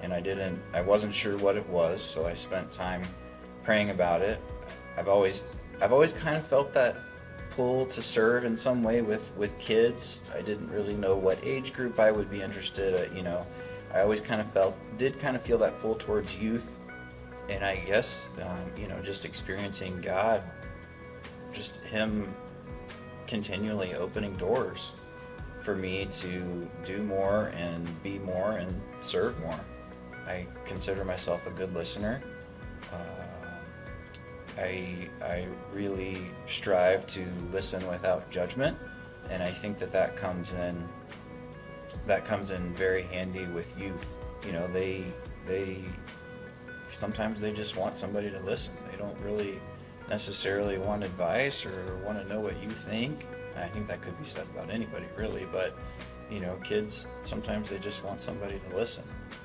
and 0.02 0.12
I 0.12 0.20
didn't. 0.20 0.60
I 0.72 0.80
wasn't 0.80 1.14
sure 1.14 1.36
what 1.38 1.56
it 1.56 1.68
was, 1.68 2.02
so 2.02 2.26
I 2.26 2.34
spent 2.34 2.70
time 2.72 3.02
praying 3.64 3.90
about 3.90 4.22
it. 4.22 4.40
I've 4.96 5.08
always 5.08 5.42
I've 5.80 5.92
always 5.92 6.12
kind 6.12 6.36
of 6.36 6.46
felt 6.46 6.72
that 6.74 6.96
pull 7.50 7.86
to 7.86 8.02
serve 8.02 8.44
in 8.44 8.56
some 8.56 8.82
way 8.82 9.02
with 9.02 9.30
with 9.36 9.58
kids. 9.58 10.20
I 10.34 10.42
didn't 10.42 10.70
really 10.70 10.94
know 10.94 11.16
what 11.16 11.38
age 11.42 11.72
group 11.72 11.98
I 11.98 12.10
would 12.10 12.30
be 12.30 12.42
interested. 12.42 12.94
At, 12.94 13.14
you 13.14 13.22
know, 13.22 13.46
I 13.92 14.00
always 14.00 14.20
kind 14.20 14.40
of 14.40 14.50
felt 14.52 14.76
did 14.98 15.18
kind 15.18 15.36
of 15.36 15.42
feel 15.42 15.58
that 15.58 15.80
pull 15.80 15.96
towards 15.96 16.34
youth, 16.36 16.70
and 17.48 17.64
I 17.64 17.76
guess 17.76 18.28
um, 18.42 18.70
you 18.76 18.86
know 18.86 19.00
just 19.02 19.24
experiencing 19.24 20.00
God, 20.00 20.42
just 21.52 21.76
Him 21.78 22.32
continually 23.30 23.94
opening 23.94 24.36
doors 24.36 24.92
for 25.62 25.76
me 25.76 26.06
to 26.10 26.68
do 26.84 27.00
more 27.04 27.52
and 27.56 28.02
be 28.02 28.18
more 28.18 28.58
and 28.58 28.82
serve 29.02 29.38
more. 29.38 29.60
I 30.26 30.48
consider 30.66 31.04
myself 31.04 31.46
a 31.46 31.50
good 31.50 31.72
listener. 31.72 32.20
Uh, 32.92 34.60
I, 34.60 35.08
I 35.22 35.46
really 35.72 36.18
strive 36.48 37.06
to 37.08 37.24
listen 37.52 37.86
without 37.86 38.28
judgment, 38.30 38.76
and 39.30 39.44
I 39.44 39.50
think 39.52 39.78
that 39.78 39.92
that 39.92 40.16
comes 40.16 40.52
in 40.52 40.86
that 42.06 42.24
comes 42.24 42.50
in 42.50 42.74
very 42.74 43.02
handy 43.04 43.46
with 43.46 43.66
youth. 43.78 44.16
You 44.44 44.52
know, 44.52 44.66
they 44.66 45.04
they 45.46 45.84
sometimes 46.90 47.40
they 47.40 47.52
just 47.52 47.76
want 47.76 47.96
somebody 47.96 48.28
to 48.30 48.40
listen. 48.40 48.74
They 48.90 48.96
don't 48.96 49.18
really 49.20 49.60
necessarily 50.10 50.76
want 50.76 51.04
advice 51.04 51.64
or 51.64 51.96
want 52.04 52.20
to 52.20 52.28
know 52.28 52.40
what 52.40 52.60
you 52.62 52.68
think. 52.68 53.24
I 53.56 53.68
think 53.68 53.88
that 53.88 54.02
could 54.02 54.18
be 54.18 54.26
said 54.26 54.46
about 54.54 54.70
anybody 54.70 55.06
really, 55.16 55.46
but 55.50 55.74
you 56.30 56.40
know, 56.40 56.56
kids 56.62 57.06
sometimes 57.22 57.70
they 57.70 57.78
just 57.78 58.04
want 58.04 58.20
somebody 58.20 58.60
to 58.68 58.76
listen. 58.76 59.04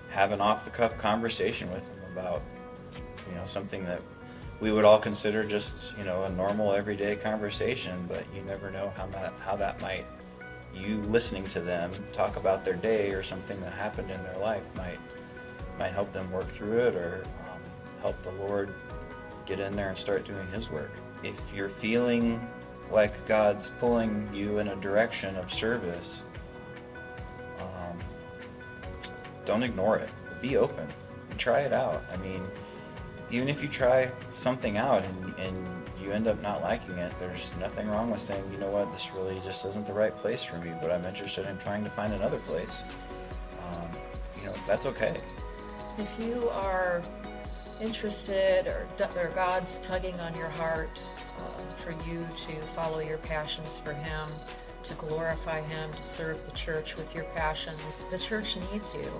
Have 0.10 0.32
an 0.32 0.41
off 0.41 0.65
the 0.65 0.71
cuff 0.71 0.97
conversation 0.97 1.71
with 1.71 1.86
them 1.88 2.12
about 2.12 2.41
you 3.30 3.36
know 3.36 3.45
something 3.45 3.86
that 3.86 4.01
we 4.60 4.71
would 4.71 4.86
all 4.86 4.99
consider 4.99 5.43
just 5.43 5.97
you 5.97 6.04
know 6.04 6.23
a 6.23 6.30
normal 6.30 6.73
everyday 6.73 7.15
conversation 7.15 8.06
but 8.08 8.23
you 8.34 8.41
never 8.43 8.71
know 8.71 8.91
how 8.95 9.06
that 9.08 9.34
how 9.39 9.56
that 9.56 9.82
might 9.82 10.06
you 10.73 11.01
listening 11.04 11.43
to 11.45 11.60
them 11.60 11.91
talk 12.13 12.36
about 12.36 12.63
their 12.63 12.75
day 12.75 13.12
or 13.12 13.23
something 13.23 13.60
that 13.62 13.73
happened 13.73 14.10
in 14.12 14.21
their 14.23 14.38
life 14.38 14.63
might 14.75 14.99
might 15.78 15.91
help 15.91 16.12
them 16.13 16.32
work 16.32 16.47
through 16.49 16.78
it 16.78 16.95
or 16.95 17.23
um, 17.51 17.60
help 18.01 18.21
the 18.23 18.32
lord 18.32 18.73
get 19.45 19.60
in 19.60 19.75
there 19.75 19.89
and 19.89 19.97
start 19.97 20.25
doing 20.25 20.47
his 20.47 20.69
work 20.69 20.91
if 21.23 21.53
you're 21.53 21.69
feeling 21.69 22.45
like 22.91 23.25
god's 23.27 23.71
pulling 23.79 24.29
you 24.34 24.60
in 24.60 24.69
a 24.69 24.75
direction 24.77 25.36
of 25.36 25.51
service 25.51 26.23
um, 27.60 27.97
don't 29.45 29.63
ignore 29.63 29.97
it 29.97 30.10
be 30.41 30.58
open 30.58 30.88
and 31.29 31.39
try 31.39 31.62
it 31.62 31.73
out 31.73 32.03
i 32.13 32.17
mean 32.17 32.45
even 33.31 33.49
if 33.49 33.62
you 33.62 33.67
try 33.67 34.12
something 34.36 34.77
out 34.77 35.03
and, 35.03 35.36
and 35.39 35.67
you 36.05 36.12
end 36.12 36.27
up 36.27 36.39
not 36.41 36.62
liking 36.62 36.97
it, 36.97 37.12
there's 37.19 37.51
nothing 37.60 37.88
wrong 37.88 38.12
with 38.12 38.21
saying, 38.21 38.43
you 38.51 38.58
know 38.60 38.69
what, 38.69 38.91
this 38.93 39.12
really 39.13 39.39
just 39.43 39.65
isn't 39.65 39.88
the 39.88 39.93
right 39.93 40.15
place 40.15 40.43
for 40.43 40.58
me, 40.58 40.71
but 40.81 40.91
I'm 40.91 41.05
interested 41.05 41.47
in 41.47 41.58
trying 41.58 41.84
to 41.84 41.89
find 41.89 42.13
another 42.13 42.38
place. 42.39 42.81
Um, 43.67 43.89
you 44.39 44.45
know, 44.45 44.53
that's 44.67 44.86
okay. 44.86 45.19
If 45.97 46.10
you 46.19 46.49
are 46.49 47.01
interested 47.81 48.67
or, 48.67 48.88
or 48.99 49.31
God's 49.35 49.79
tugging 49.79 50.19
on 50.19 50.35
your 50.35 50.49
heart 50.49 51.01
uh, 51.39 51.73
for 51.75 51.91
you 52.09 52.25
to 52.47 52.53
follow 52.67 52.99
your 52.99 53.17
passions 53.19 53.77
for 53.77 53.93
Him, 53.93 54.29
to 54.83 54.93
glorify 54.95 55.61
Him, 55.61 55.91
to 55.93 56.03
serve 56.03 56.43
the 56.45 56.51
church 56.51 56.95
with 56.95 57.13
your 57.13 57.25
passions, 57.35 58.05
the 58.11 58.17
church 58.17 58.57
needs 58.71 58.93
you. 58.93 59.11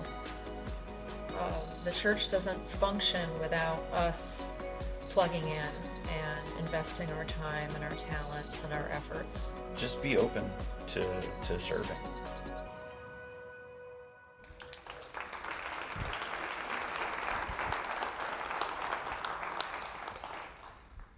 Um, 1.38 1.52
the 1.84 1.92
church 1.92 2.30
doesn't 2.30 2.58
function 2.70 3.28
without 3.40 3.84
us 3.92 4.42
plugging 5.10 5.48
in 5.48 5.68
and 6.08 6.58
investing 6.60 7.10
our 7.12 7.24
time 7.24 7.70
and 7.74 7.84
our 7.84 7.96
talents 7.96 8.64
and 8.64 8.72
our 8.72 8.88
efforts. 8.90 9.52
Just 9.74 10.02
be 10.02 10.16
open 10.16 10.48
to, 10.88 11.04
to 11.44 11.60
serving. 11.60 11.96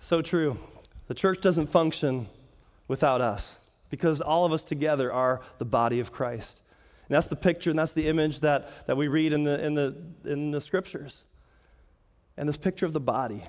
So 0.09 0.23
true. 0.23 0.57
The 1.09 1.12
church 1.12 1.42
doesn't 1.42 1.66
function 1.66 2.29
without 2.87 3.21
us 3.21 3.57
because 3.90 4.23
all 4.23 4.47
of 4.47 4.55
us 4.55 4.64
together 4.64 5.12
are 5.12 5.42
the 5.59 5.66
body 5.66 6.01
of 6.01 6.12
Christ. 6.12 6.62
And 7.07 7.14
that's 7.14 7.27
the 7.27 7.37
picture 7.37 7.68
and 7.68 7.79
that's 7.79 7.92
the 7.92 8.09
image 8.09 8.40
that, 8.40 8.87
that 8.87 8.97
we 8.97 9.09
read 9.09 9.35
in 9.35 9.44
the, 9.44 9.62
in, 9.62 9.75
the, 9.75 9.94
in 10.25 10.51
the 10.51 10.62
scriptures. 10.62 11.25
And 12.38 12.49
this 12.49 12.57
picture 12.57 12.87
of 12.87 12.94
the 12.94 13.01
body 13.01 13.44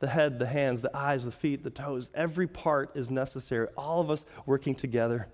the 0.00 0.06
head, 0.06 0.38
the 0.38 0.46
hands, 0.46 0.82
the 0.82 0.94
eyes, 0.94 1.24
the 1.24 1.32
feet, 1.32 1.64
the 1.64 1.70
toes 1.70 2.10
every 2.12 2.46
part 2.46 2.94
is 2.94 3.08
necessary, 3.08 3.66
all 3.74 4.02
of 4.02 4.10
us 4.10 4.26
working 4.44 4.74
together. 4.74 5.28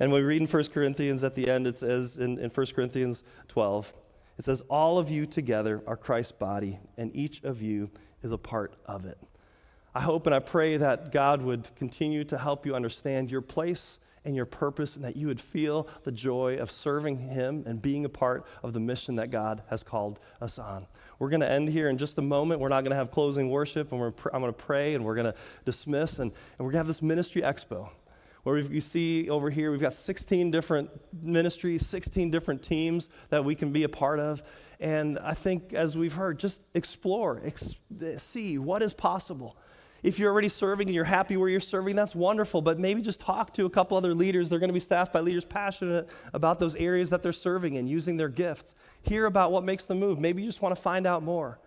And 0.00 0.10
we 0.10 0.22
read 0.22 0.42
in 0.42 0.48
1 0.48 0.64
Corinthians 0.74 1.22
at 1.22 1.36
the 1.36 1.48
end, 1.48 1.68
it 1.68 1.78
says 1.78 2.18
in, 2.18 2.40
in 2.40 2.50
1 2.50 2.66
Corinthians 2.74 3.22
12, 3.46 3.94
it 4.36 4.44
says, 4.44 4.62
All 4.62 4.98
of 4.98 5.12
you 5.12 5.26
together 5.26 5.80
are 5.86 5.96
Christ's 5.96 6.32
body, 6.32 6.80
and 6.96 7.14
each 7.14 7.44
of 7.44 7.62
you 7.62 7.88
is 8.24 8.32
a 8.32 8.38
part 8.38 8.74
of 8.84 9.04
it. 9.04 9.16
I 9.94 10.00
hope 10.00 10.26
and 10.26 10.34
I 10.34 10.38
pray 10.38 10.78
that 10.78 11.12
God 11.12 11.42
would 11.42 11.68
continue 11.76 12.24
to 12.24 12.38
help 12.38 12.64
you 12.64 12.74
understand 12.74 13.30
your 13.30 13.42
place 13.42 13.98
and 14.24 14.36
your 14.36 14.46
purpose, 14.46 14.94
and 14.94 15.04
that 15.04 15.16
you 15.16 15.26
would 15.26 15.40
feel 15.40 15.88
the 16.04 16.12
joy 16.12 16.56
of 16.58 16.70
serving 16.70 17.18
Him 17.18 17.64
and 17.66 17.82
being 17.82 18.04
a 18.04 18.08
part 18.08 18.46
of 18.62 18.72
the 18.72 18.78
mission 18.78 19.16
that 19.16 19.32
God 19.32 19.62
has 19.68 19.82
called 19.82 20.20
us 20.40 20.60
on. 20.60 20.86
We're 21.18 21.28
going 21.28 21.40
to 21.40 21.50
end 21.50 21.68
here 21.68 21.88
in 21.88 21.98
just 21.98 22.18
a 22.18 22.22
moment. 22.22 22.60
We're 22.60 22.68
not 22.68 22.82
going 22.82 22.92
to 22.92 22.96
have 22.96 23.10
closing 23.10 23.50
worship, 23.50 23.90
and 23.90 24.00
we're, 24.00 24.12
I'm 24.32 24.40
going 24.40 24.46
to 24.46 24.52
pray, 24.52 24.94
and 24.94 25.04
we're 25.04 25.16
going 25.16 25.32
to 25.32 25.34
dismiss, 25.64 26.20
and, 26.20 26.30
and 26.30 26.58
we're 26.58 26.70
going 26.70 26.74
to 26.74 26.78
have 26.78 26.86
this 26.86 27.02
ministry 27.02 27.42
expo 27.42 27.90
where 28.44 28.58
you 28.58 28.80
see 28.80 29.30
over 29.30 29.50
here, 29.50 29.70
we've 29.70 29.80
got 29.80 29.92
16 29.92 30.50
different 30.50 30.90
ministries, 31.22 31.86
16 31.86 32.30
different 32.30 32.62
teams 32.62 33.08
that 33.28 33.44
we 33.44 33.54
can 33.54 33.70
be 33.70 33.84
a 33.84 33.88
part 33.88 34.18
of. 34.18 34.42
And 34.80 35.18
I 35.20 35.34
think, 35.34 35.74
as 35.74 35.96
we've 35.96 36.12
heard, 36.12 36.40
just 36.40 36.60
explore, 36.74 37.40
ex- 37.44 37.76
see 38.16 38.58
what 38.58 38.82
is 38.82 38.92
possible. 38.92 39.56
If 40.02 40.18
you're 40.18 40.32
already 40.32 40.48
serving 40.48 40.88
and 40.88 40.94
you're 40.94 41.04
happy 41.04 41.36
where 41.36 41.48
you're 41.48 41.60
serving, 41.60 41.94
that's 41.94 42.14
wonderful. 42.14 42.60
But 42.60 42.78
maybe 42.78 43.02
just 43.02 43.20
talk 43.20 43.52
to 43.54 43.66
a 43.66 43.70
couple 43.70 43.96
other 43.96 44.14
leaders. 44.14 44.48
They're 44.48 44.58
going 44.58 44.68
to 44.68 44.74
be 44.74 44.80
staffed 44.80 45.12
by 45.12 45.20
leaders 45.20 45.44
passionate 45.44 46.08
about 46.32 46.58
those 46.58 46.74
areas 46.76 47.10
that 47.10 47.22
they're 47.22 47.32
serving 47.32 47.74
in, 47.74 47.86
using 47.86 48.16
their 48.16 48.28
gifts. 48.28 48.74
Hear 49.02 49.26
about 49.26 49.52
what 49.52 49.62
makes 49.62 49.86
them 49.86 50.00
move. 50.00 50.18
Maybe 50.18 50.42
you 50.42 50.48
just 50.48 50.60
want 50.60 50.74
to 50.74 50.80
find 50.80 51.06
out 51.06 51.22
more. 51.22 51.60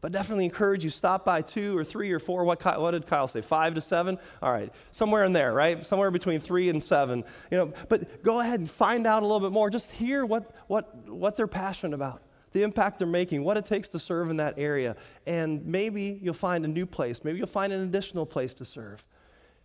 But 0.00 0.10
definitely 0.10 0.46
encourage 0.46 0.82
you, 0.82 0.90
stop 0.90 1.24
by 1.24 1.42
two 1.42 1.78
or 1.78 1.84
three 1.84 2.10
or 2.10 2.18
four. 2.18 2.42
What, 2.42 2.64
what 2.80 2.90
did 2.90 3.06
Kyle 3.06 3.28
say? 3.28 3.40
Five 3.40 3.74
to 3.74 3.80
seven? 3.80 4.18
All 4.42 4.52
right. 4.52 4.72
Somewhere 4.90 5.24
in 5.24 5.32
there, 5.32 5.52
right? 5.52 5.86
Somewhere 5.86 6.10
between 6.10 6.40
three 6.40 6.70
and 6.70 6.82
seven. 6.82 7.22
You 7.52 7.58
know, 7.58 7.72
but 7.88 8.22
go 8.24 8.40
ahead 8.40 8.58
and 8.58 8.68
find 8.68 9.06
out 9.06 9.22
a 9.22 9.26
little 9.26 9.38
bit 9.38 9.52
more. 9.52 9.70
Just 9.70 9.92
hear 9.92 10.26
what, 10.26 10.50
what, 10.66 11.08
what 11.08 11.36
they're 11.36 11.46
passionate 11.46 11.94
about, 11.94 12.20
the 12.52 12.62
impact 12.62 12.98
they're 12.98 13.06
making, 13.06 13.44
what 13.44 13.56
it 13.56 13.64
takes 13.64 13.88
to 13.90 13.98
serve 13.98 14.30
in 14.30 14.36
that 14.38 14.54
area. 14.58 14.96
And 15.26 15.64
maybe 15.66 16.18
you'll 16.22 16.34
find 16.34 16.64
a 16.64 16.68
new 16.68 16.86
place. 16.86 17.24
Maybe 17.24 17.38
you'll 17.38 17.46
find 17.46 17.72
an 17.72 17.82
additional 17.82 18.26
place 18.26 18.54
to 18.54 18.64
serve. 18.64 19.06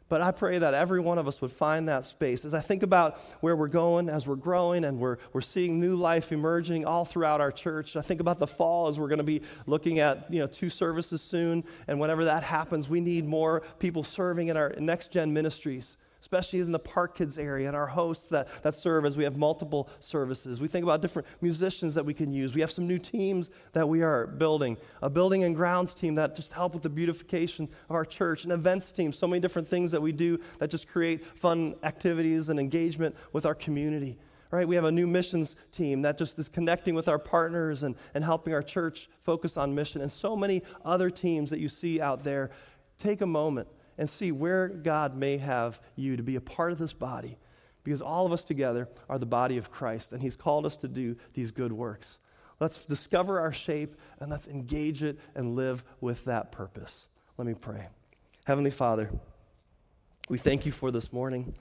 But 0.09 0.21
I 0.21 0.31
pray 0.31 0.57
that 0.57 0.73
every 0.73 1.01
one 1.01 1.17
of 1.17 1.27
us 1.27 1.41
would 1.41 1.51
find 1.51 1.89
that 1.89 2.05
space. 2.05 2.45
As 2.45 2.53
I 2.53 2.61
think 2.61 2.81
about 2.81 3.19
where 3.41 3.57
we're 3.57 3.67
going, 3.67 4.07
as 4.07 4.25
we're 4.25 4.35
growing, 4.35 4.85
and 4.85 4.99
we're, 4.99 5.17
we're 5.33 5.41
seeing 5.41 5.81
new 5.81 5.95
life 5.95 6.31
emerging 6.31 6.85
all 6.85 7.03
throughout 7.03 7.41
our 7.41 7.51
church, 7.51 7.97
I 7.97 8.01
think 8.01 8.21
about 8.21 8.39
the 8.39 8.47
fall 8.47 8.87
as 8.87 8.97
we're 8.97 9.09
going 9.09 9.17
to 9.17 9.25
be 9.25 9.41
looking 9.65 9.99
at 9.99 10.31
you 10.31 10.39
know, 10.39 10.47
two 10.47 10.69
services 10.69 11.21
soon. 11.21 11.65
And 11.89 11.99
whenever 11.99 12.23
that 12.23 12.43
happens, 12.43 12.87
we 12.87 13.01
need 13.01 13.25
more 13.25 13.63
people 13.79 14.01
serving 14.01 14.47
in 14.47 14.55
our 14.55 14.73
next 14.79 15.11
gen 15.11 15.33
ministries 15.33 15.97
especially 16.27 16.59
in 16.59 16.73
the 16.73 16.79
Park 16.79 17.15
Kids 17.15 17.37
area 17.37 17.69
and 17.69 17.75
our 17.75 17.87
hosts 17.87 18.27
that, 18.27 18.49
that 18.61 18.75
serve 18.75 19.05
as 19.05 19.15
we 19.15 19.23
have 19.23 19.37
multiple 19.37 19.87
services. 20.01 20.59
We 20.59 20.67
think 20.67 20.83
about 20.83 21.01
different 21.01 21.25
musicians 21.39 21.95
that 21.95 22.05
we 22.05 22.13
can 22.13 22.33
use. 22.33 22.53
We 22.53 22.59
have 22.59 22.69
some 22.69 22.85
new 22.85 22.97
teams 22.97 23.49
that 23.71 23.87
we 23.87 24.01
are 24.01 24.27
building 24.27 24.75
a 25.01 25.09
building 25.09 25.45
and 25.45 25.55
grounds 25.55 25.95
team 25.95 26.15
that 26.15 26.35
just 26.35 26.51
help 26.51 26.73
with 26.73 26.83
the 26.83 26.89
beautification 26.89 27.69
of 27.89 27.95
our 27.95 28.03
church, 28.03 28.43
an 28.43 28.51
events 28.51 28.91
team, 28.91 29.13
so 29.13 29.25
many 29.25 29.39
different 29.39 29.69
things 29.69 29.89
that 29.89 30.01
we 30.01 30.11
do 30.11 30.37
that 30.59 30.69
just 30.69 30.89
create 30.89 31.25
fun 31.25 31.75
activities 31.83 32.49
and 32.49 32.59
engagement 32.59 33.15
with 33.31 33.45
our 33.45 33.55
community. 33.55 34.17
Right, 34.51 34.67
we 34.67 34.75
have 34.75 34.85
a 34.85 34.91
new 34.91 35.07
missions 35.07 35.55
team 35.71 36.01
that 36.01 36.17
just 36.17 36.37
is 36.39 36.49
connecting 36.49 36.93
with 36.93 37.07
our 37.07 37.19
partners 37.19 37.83
and, 37.83 37.95
and 38.13 38.23
helping 38.23 38.53
our 38.53 38.63
church 38.63 39.09
focus 39.23 39.55
on 39.55 39.73
mission, 39.73 40.01
and 40.01 40.11
so 40.11 40.35
many 40.35 40.61
other 40.83 41.09
teams 41.09 41.49
that 41.51 41.59
you 41.59 41.69
see 41.69 42.01
out 42.01 42.25
there. 42.25 42.51
Take 42.97 43.21
a 43.21 43.25
moment 43.25 43.69
and 43.97 44.09
see 44.09 44.31
where 44.31 44.67
God 44.67 45.15
may 45.15 45.37
have 45.37 45.81
you 45.95 46.17
to 46.17 46.23
be 46.23 46.35
a 46.35 46.41
part 46.41 46.71
of 46.71 46.77
this 46.77 46.93
body. 46.93 47.37
Because 47.83 48.01
all 48.01 48.25
of 48.25 48.31
us 48.31 48.43
together 48.43 48.89
are 49.09 49.17
the 49.17 49.25
body 49.25 49.57
of 49.57 49.71
Christ, 49.71 50.11
and 50.11 50.21
He's 50.21 50.35
called 50.35 50.65
us 50.65 50.75
to 50.77 50.87
do 50.87 51.15
these 51.33 51.51
good 51.51 51.71
works. 51.71 52.19
Let's 52.59 52.77
discover 52.79 53.39
our 53.39 53.53
shape 53.53 53.95
and 54.19 54.29
let's 54.29 54.47
engage 54.47 55.03
it 55.03 55.19
and 55.35 55.55
live 55.55 55.83
with 56.01 56.25
that 56.25 56.51
purpose. 56.51 57.07
Let 57.37 57.47
me 57.47 57.53
pray. 57.53 57.87
Heavenly 58.45 58.71
Father, 58.71 59.11
we 60.27 60.37
thank 60.37 60.65
you 60.65 60.71
for 60.71 60.91
this 60.91 61.13
morning. 61.13 61.53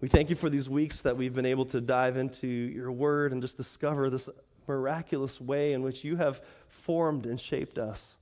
We 0.00 0.08
thank 0.08 0.30
you 0.30 0.36
for 0.36 0.50
these 0.50 0.68
weeks 0.68 1.02
that 1.02 1.16
we've 1.16 1.32
been 1.32 1.46
able 1.46 1.64
to 1.66 1.80
dive 1.80 2.16
into 2.16 2.46
your 2.46 2.92
word 2.92 3.32
and 3.32 3.40
just 3.40 3.56
discover 3.56 4.10
this 4.10 4.28
miraculous 4.68 5.40
way 5.40 5.72
in 5.72 5.82
which 5.82 6.04
you 6.04 6.16
have 6.16 6.40
formed 6.68 7.26
and 7.26 7.40
shaped 7.40 7.78
us. 7.78 8.16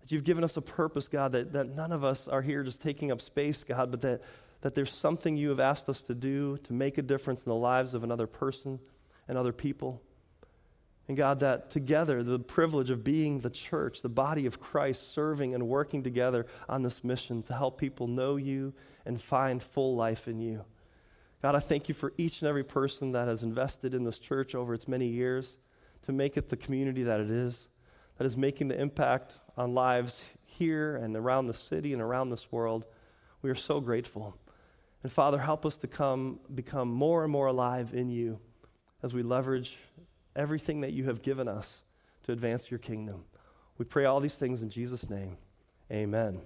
That 0.00 0.12
you've 0.12 0.24
given 0.24 0.44
us 0.44 0.56
a 0.56 0.62
purpose, 0.62 1.08
God, 1.08 1.32
that, 1.32 1.52
that 1.52 1.74
none 1.74 1.92
of 1.92 2.04
us 2.04 2.28
are 2.28 2.42
here 2.42 2.62
just 2.62 2.80
taking 2.80 3.10
up 3.10 3.20
space, 3.20 3.64
God, 3.64 3.90
but 3.90 4.00
that, 4.02 4.22
that 4.62 4.74
there's 4.74 4.92
something 4.92 5.36
you 5.36 5.50
have 5.50 5.60
asked 5.60 5.88
us 5.88 6.00
to 6.02 6.14
do 6.14 6.58
to 6.64 6.72
make 6.72 6.98
a 6.98 7.02
difference 7.02 7.44
in 7.44 7.50
the 7.50 7.56
lives 7.56 7.94
of 7.94 8.04
another 8.04 8.26
person 8.26 8.80
and 9.28 9.36
other 9.36 9.52
people. 9.52 10.02
And 11.08 11.16
God, 11.16 11.40
that 11.40 11.70
together, 11.70 12.22
the 12.22 12.38
privilege 12.38 12.90
of 12.90 13.02
being 13.02 13.40
the 13.40 13.50
church, 13.50 14.00
the 14.00 14.08
body 14.08 14.46
of 14.46 14.60
Christ, 14.60 15.12
serving 15.12 15.54
and 15.54 15.66
working 15.66 16.04
together 16.04 16.46
on 16.68 16.82
this 16.82 17.02
mission 17.02 17.42
to 17.44 17.52
help 17.52 17.78
people 17.78 18.06
know 18.06 18.36
you 18.36 18.72
and 19.04 19.20
find 19.20 19.60
full 19.60 19.96
life 19.96 20.28
in 20.28 20.38
you. 20.38 20.64
God, 21.42 21.56
I 21.56 21.60
thank 21.60 21.88
you 21.88 21.94
for 21.94 22.12
each 22.16 22.42
and 22.42 22.48
every 22.48 22.62
person 22.62 23.12
that 23.12 23.26
has 23.26 23.42
invested 23.42 23.94
in 23.94 24.04
this 24.04 24.18
church 24.18 24.54
over 24.54 24.72
its 24.72 24.86
many 24.86 25.06
years 25.06 25.56
to 26.02 26.12
make 26.12 26.36
it 26.36 26.48
the 26.48 26.56
community 26.56 27.02
that 27.02 27.18
it 27.18 27.30
is 27.30 27.68
that 28.20 28.26
is 28.26 28.36
making 28.36 28.68
the 28.68 28.78
impact 28.78 29.38
on 29.56 29.72
lives 29.72 30.26
here 30.44 30.96
and 30.96 31.16
around 31.16 31.46
the 31.46 31.54
city 31.54 31.94
and 31.94 32.02
around 32.02 32.28
this 32.28 32.52
world. 32.52 32.84
We 33.40 33.48
are 33.48 33.54
so 33.54 33.80
grateful. 33.80 34.36
And 35.02 35.10
Father, 35.10 35.38
help 35.38 35.64
us 35.64 35.78
to 35.78 35.86
come 35.86 36.38
become 36.54 36.92
more 36.92 37.22
and 37.22 37.32
more 37.32 37.46
alive 37.46 37.94
in 37.94 38.10
you 38.10 38.38
as 39.02 39.14
we 39.14 39.22
leverage 39.22 39.78
everything 40.36 40.82
that 40.82 40.92
you 40.92 41.04
have 41.04 41.22
given 41.22 41.48
us 41.48 41.82
to 42.24 42.32
advance 42.32 42.70
your 42.70 42.76
kingdom. 42.76 43.24
We 43.78 43.86
pray 43.86 44.04
all 44.04 44.20
these 44.20 44.36
things 44.36 44.62
in 44.62 44.68
Jesus' 44.68 45.08
name. 45.08 45.38
Amen. 45.90 46.42